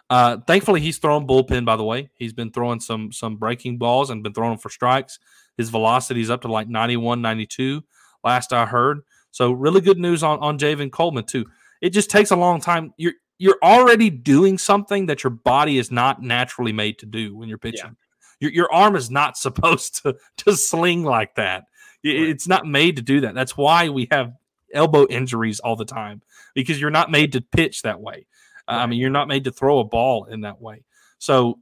Uh, 0.10 0.38
thankfully, 0.48 0.82
he's 0.82 0.98
thrown 0.98 1.28
bullpen. 1.28 1.66
By 1.66 1.76
the 1.76 1.84
way, 1.84 2.10
he's 2.16 2.34
been 2.34 2.52
throwing 2.52 2.80
some 2.80 3.12
some 3.12 3.38
breaking 3.38 3.78
balls 3.78 4.10
and 4.10 4.24
been 4.24 4.34
throwing 4.34 4.58
for 4.58 4.70
strikes. 4.70 5.20
His 5.58 5.70
velocity 5.70 6.22
is 6.22 6.30
up 6.30 6.42
to 6.42 6.48
like 6.48 6.70
91, 6.70 7.22
92, 7.22 7.84
last 8.24 8.54
I 8.54 8.66
heard. 8.66 9.02
So 9.32 9.52
really 9.52 9.82
good 9.82 9.98
news 9.98 10.24
on 10.24 10.40
on 10.40 10.58
Javen 10.58 10.92
Coleman 10.92 11.26
too. 11.26 11.46
It 11.82 11.90
just 11.90 12.10
takes 12.10 12.32
a 12.32 12.36
long 12.36 12.62
time. 12.62 12.94
You're 12.98 13.14
you're 13.38 13.60
already 13.62 14.10
doing 14.10 14.58
something 14.58 15.06
that 15.08 15.24
your 15.24 15.32
body 15.32 15.78
is 15.78 15.92
not 15.92 16.22
naturally 16.22 16.74
made 16.74 17.00
to 17.00 17.06
do 17.06 17.36
when 17.36 17.50
you're 17.50 17.58
pitching. 17.58 17.96
Your 18.40 18.52
your 18.52 18.74
arm 18.74 18.96
is 18.96 19.10
not 19.10 19.38
supposed 19.38 20.04
to 20.04 20.16
to 20.38 20.56
sling 20.56 21.04
like 21.04 21.36
that. 21.36 21.66
Right. 22.06 22.16
It's 22.16 22.48
not 22.48 22.66
made 22.66 22.96
to 22.98 23.02
do 23.02 23.22
that. 23.22 23.36
That's 23.36 23.58
why 23.58 23.90
we 23.90 24.08
have 24.12 24.34
elbow 24.74 25.08
injuries 25.08 25.60
all 25.60 25.76
the 25.76 25.86
time 25.86 26.22
because 26.54 26.80
you're 26.80 26.90
not 26.90 27.12
made 27.12 27.32
to 27.34 27.42
pitch 27.42 27.82
that 27.84 28.00
way. 28.00 28.28
Uh, 28.68 28.72
I 28.72 28.86
mean, 28.86 29.00
you're 29.00 29.10
not 29.10 29.28
made 29.28 29.46
to 29.46 29.52
throw 29.52 29.80
a 29.80 29.84
ball 29.84 30.26
in 30.26 30.42
that 30.42 30.62
way. 30.62 30.84
So 31.20 31.60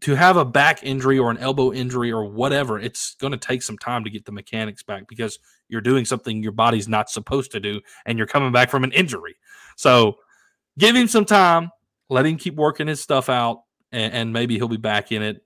to 0.00 0.14
have 0.14 0.36
a 0.36 0.44
back 0.44 0.82
injury 0.82 1.18
or 1.18 1.30
an 1.30 1.38
elbow 1.38 1.72
injury 1.72 2.10
or 2.10 2.24
whatever, 2.24 2.78
it's 2.78 3.14
going 3.16 3.32
to 3.32 3.38
take 3.38 3.62
some 3.62 3.76
time 3.76 4.04
to 4.04 4.10
get 4.10 4.24
the 4.24 4.32
mechanics 4.32 4.82
back 4.82 5.06
because 5.08 5.38
you're 5.68 5.80
doing 5.80 6.04
something 6.04 6.42
your 6.42 6.52
body's 6.52 6.88
not 6.88 7.10
supposed 7.10 7.52
to 7.52 7.60
do 7.60 7.80
and 8.06 8.16
you're 8.16 8.26
coming 8.26 8.52
back 8.52 8.70
from 8.70 8.84
an 8.84 8.92
injury. 8.92 9.36
So 9.76 10.18
give 10.78 10.96
him 10.96 11.08
some 11.08 11.24
time, 11.24 11.70
let 12.08 12.26
him 12.26 12.36
keep 12.36 12.54
working 12.54 12.86
his 12.86 13.00
stuff 13.00 13.28
out, 13.28 13.62
and, 13.90 14.12
and 14.12 14.32
maybe 14.32 14.56
he'll 14.56 14.68
be 14.68 14.76
back 14.76 15.12
in 15.12 15.22
it. 15.22 15.44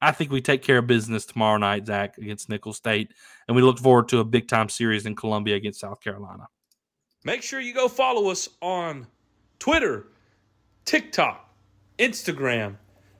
I 0.00 0.12
think 0.12 0.30
we 0.30 0.40
take 0.40 0.62
care 0.62 0.78
of 0.78 0.86
business 0.86 1.24
tomorrow 1.24 1.56
night, 1.56 1.86
Zach, 1.86 2.18
against 2.18 2.48
Nicholls 2.48 2.76
State, 2.76 3.12
and 3.48 3.56
we 3.56 3.62
look 3.62 3.78
forward 3.78 4.08
to 4.08 4.18
a 4.18 4.24
big 4.24 4.48
time 4.48 4.68
series 4.68 5.06
in 5.06 5.16
Columbia 5.16 5.56
against 5.56 5.80
South 5.80 6.00
Carolina. 6.00 6.46
Make 7.24 7.42
sure 7.42 7.60
you 7.60 7.74
go 7.74 7.88
follow 7.88 8.30
us 8.30 8.48
on 8.60 9.06
Twitter, 9.58 10.08
TikTok, 10.84 11.52
Instagram, 11.98 12.76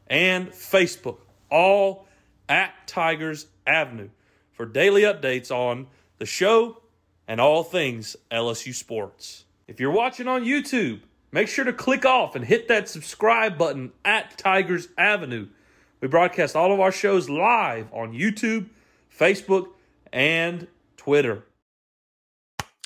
and 0.09 0.51
Facebook, 0.51 1.19
all 1.51 2.07
at 2.49 2.73
Tigers 2.87 3.47
Avenue 3.67 4.11
for 4.53 4.67
daily 4.67 5.03
updates 5.03 5.51
on 5.51 5.87
the 6.19 6.27
show 6.27 6.83
and 7.29 7.41
all 7.41 7.65
things 7.65 8.17
LSU 8.31 8.75
sports. 8.75 9.45
If 9.67 9.81
you're 9.81 9.91
watching 9.91 10.29
on 10.29 10.45
YouTube, 10.45 11.01
make 11.37 11.49
sure 11.49 11.67
to 11.67 11.73
click 11.73 12.07
off 12.07 12.35
and 12.35 12.47
hit 12.47 12.67
that 12.67 12.89
subscribe 12.89 13.59
button 13.59 13.93
at 14.07 14.39
Tigers 14.39 14.89
Avenue. 14.97 15.47
We 16.01 16.09
broadcast 16.09 16.57
all 16.57 16.73
of 16.73 16.81
our 16.81 16.91
shows 16.91 17.29
live 17.29 17.93
on 17.93 18.15
YouTube, 18.15 18.71
Facebook, 19.15 19.67
and 20.15 20.67
Twitter. 20.97 21.45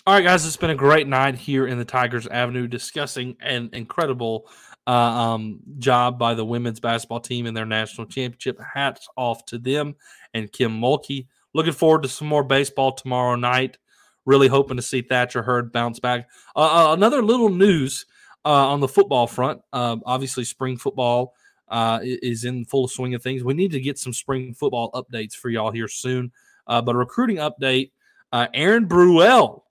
All 0.05 0.15
right, 0.15 0.25
guys, 0.25 0.45
it's 0.45 0.57
been 0.57 0.71
a 0.71 0.75
great 0.75 1.07
night 1.07 1.37
here 1.37 1.65
in 1.65 1.79
the 1.79 1.85
Tigers 1.85 2.27
Avenue 2.27 2.67
discussing 2.67 3.37
an 3.41 3.71
incredible 3.73 4.49
uh, 4.85 4.91
um, 4.91 5.61
job 5.79 6.19
by 6.19 6.35
the 6.35 6.45
women's 6.45 6.81
basketball 6.81 7.21
team 7.21 7.47
in 7.47 7.55
their 7.55 7.67
national 7.67 8.09
championship. 8.09 8.59
Hats 8.75 9.07
off 9.17 9.45
to 9.47 9.59
them 9.59 9.95
and 10.35 10.51
Kim 10.51 10.73
Mulkey. 10.73 11.29
Looking 11.55 11.73
forward 11.73 12.03
to 12.03 12.09
some 12.09 12.27
more 12.27 12.43
baseball 12.43 12.91
tomorrow 12.91 13.37
night. 13.37 13.79
Really 14.27 14.49
hoping 14.49 14.77
to 14.77 14.83
see 14.83 15.03
Thatcher 15.03 15.43
Hurd 15.43 15.71
bounce 15.71 16.01
back. 16.01 16.29
Uh, 16.57 16.89
uh, 16.91 16.95
another 16.95 17.23
little 17.23 17.49
news 17.49 18.07
uh, 18.45 18.69
on 18.69 18.81
the 18.81 18.89
football 18.89 19.27
front. 19.27 19.61
Um, 19.73 20.03
obviously, 20.07 20.45
spring 20.45 20.77
football 20.77 21.35
uh, 21.69 22.01
is 22.03 22.45
in 22.45 22.65
full 22.65 22.89
swing 22.89 23.15
of 23.15 23.23
things. 23.23 23.45
We 23.45 23.55
need 23.55 23.73
to 23.73 23.81
get 23.81 23.99
some 23.99 24.13
spring 24.13 24.55
football 24.55 24.91
updates 24.93 25.35
for 25.35 25.51
y'all 25.51 25.71
here 25.71 25.89
soon. 25.89 26.33
Uh, 26.67 26.83
but 26.83 26.95
a 26.95 26.99
recruiting 26.99 27.37
update 27.37 27.91
uh, 28.33 28.47
Aeron 28.55 28.87
Burrell 28.87 29.65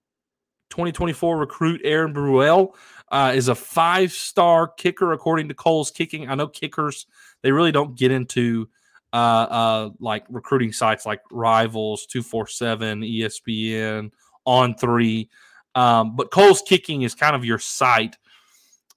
2024 0.70 1.38
recruit 1.38 1.82
Aeron 1.84 2.14
Burrell 2.14 2.76
uh, 3.12 3.32
is 3.36 3.48
a 3.48 3.56
five 3.56 4.12
star 4.12 4.68
kicker 4.68 5.14
according 5.14 5.48
to 5.50 5.54
Kohl's 5.54 5.92
Kicking. 5.92 6.30
I 6.30 6.36
know 6.36 6.48
kickers 6.48 7.08
they 7.42 7.52
really 7.52 7.72
don't 7.72 7.98
get 7.98 8.12
into 8.12 8.70
uh, 9.12 9.16
uh, 9.16 9.90
like 10.00 10.26
recruiting 10.30 10.72
sites 10.72 11.06
like 11.06 11.22
Rivals, 11.32 12.06
two 12.06 12.22
four 12.22 12.48
seven, 12.48 13.04
E 13.04 13.22
ESPN, 13.22 14.12
On 14.46 14.76
Three, 14.76 15.30
um, 15.76 16.16
but 16.16 16.32
Kohl's 16.32 16.62
Kicking 16.62 17.02
is 17.02 17.16
kind 17.16 17.36
of 17.36 17.44
your 17.44 17.60
site 17.60 18.18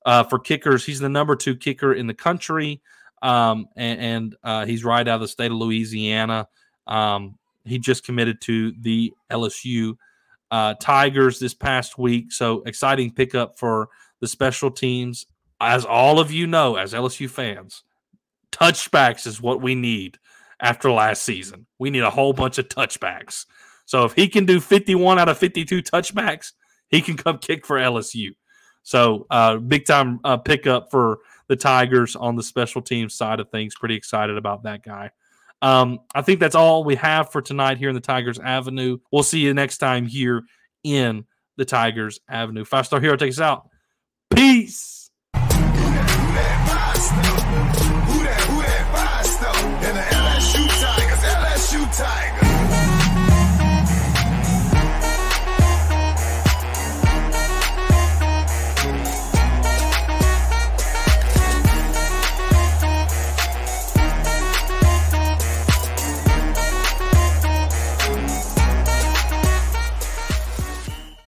uh, 0.05 0.25
for 0.25 0.39
kickers. 0.39 0.85
He's 0.85 1.01
the 1.01 1.09
number 1.09 1.37
two 1.37 1.57
kicker 1.57 1.93
in 1.93 2.07
the 2.07 2.15
country, 2.15 2.81
um, 3.23 3.67
and, 3.77 4.01
and 4.01 4.37
uh, 4.43 4.67
he's 4.67 4.85
right 4.85 5.07
out 5.07 5.17
of 5.17 5.21
the 5.21 5.29
state 5.29 5.51
of 5.51 5.57
Louisiana. 5.57 6.49
Um, 6.87 7.39
he 7.65 7.79
just 7.79 8.05
committed 8.05 8.41
to 8.43 8.73
the 8.81 9.13
LSU 9.31 9.97
uh, 10.51 10.75
Tigers 10.75 11.39
this 11.39 11.55
past 11.55 11.99
week. 11.99 12.33
So 12.33 12.63
exciting 12.67 13.13
pickup 13.13 13.59
for 13.59 13.89
the 14.21 14.29
special 14.29 14.71
teams. 14.71 15.27
As 15.61 15.85
all 15.85 16.19
of 16.19 16.33
you 16.33 16.47
know, 16.47 16.77
as 16.77 16.93
LSU 16.93 17.31
fans, 17.31 17.85
touchbacks 18.51 19.27
is 19.27 19.41
what 19.41 19.63
we 19.63 19.75
need 19.75 20.19
after 20.61 20.91
last 20.91 21.23
season. 21.23 21.67
We 21.79 21.91
need 21.91 22.03
a 22.03 22.11
whole 22.11 22.33
bunch 22.33 22.59
of 22.59 22.69
touchbacks. 22.69 23.47
So 23.87 24.05
if 24.05 24.13
he 24.13 24.29
can 24.29 24.45
do 24.45 24.61
51 24.61 25.19
out 25.19 25.29
of 25.29 25.39
52 25.39 25.83
touchbacks, 25.83 26.53
he 26.89 27.01
can 27.01 27.17
come 27.17 27.39
kick 27.39 27.65
for 27.65 27.77
LSU. 27.79 28.31
So 28.83 29.27
uh, 29.31 29.57
big 29.59 29.87
time 29.87 30.21
uh, 30.25 30.37
pickup 30.37 30.91
for 30.91 31.21
the 31.49 31.57
Tigers 31.57 32.17
on 32.17 32.37
the 32.37 32.43
special 32.43 32.83
teams 32.83 33.15
side 33.15 33.41
of 33.41 33.51
things. 33.51 33.75
Pretty 33.75 33.95
excited 33.95 34.37
about 34.37 34.65
that 34.65 34.83
guy. 34.83 35.11
Um, 35.61 36.01
I 36.15 36.23
think 36.23 36.41
that's 36.41 36.57
all 36.57 36.83
we 36.83 36.97
have 36.97 37.31
for 37.31 37.41
tonight 37.41 37.79
here 37.79 37.89
in 37.89 37.95
the 37.95 38.01
Tigers 38.01 38.39
Avenue. 38.39 38.99
We'll 39.13 39.23
see 39.23 39.39
you 39.39 39.55
next 39.55 39.79
time 39.79 40.07
here 40.07 40.43
in 40.83 41.25
the 41.57 41.65
Tigers 41.65 42.19
Avenue. 42.29 42.65
Five 42.65 42.87
Star 42.87 43.01
Hero 43.01 43.17
takes 43.17 43.39
us 43.39 43.43
out. 43.43 43.69
Peace. 44.35 45.02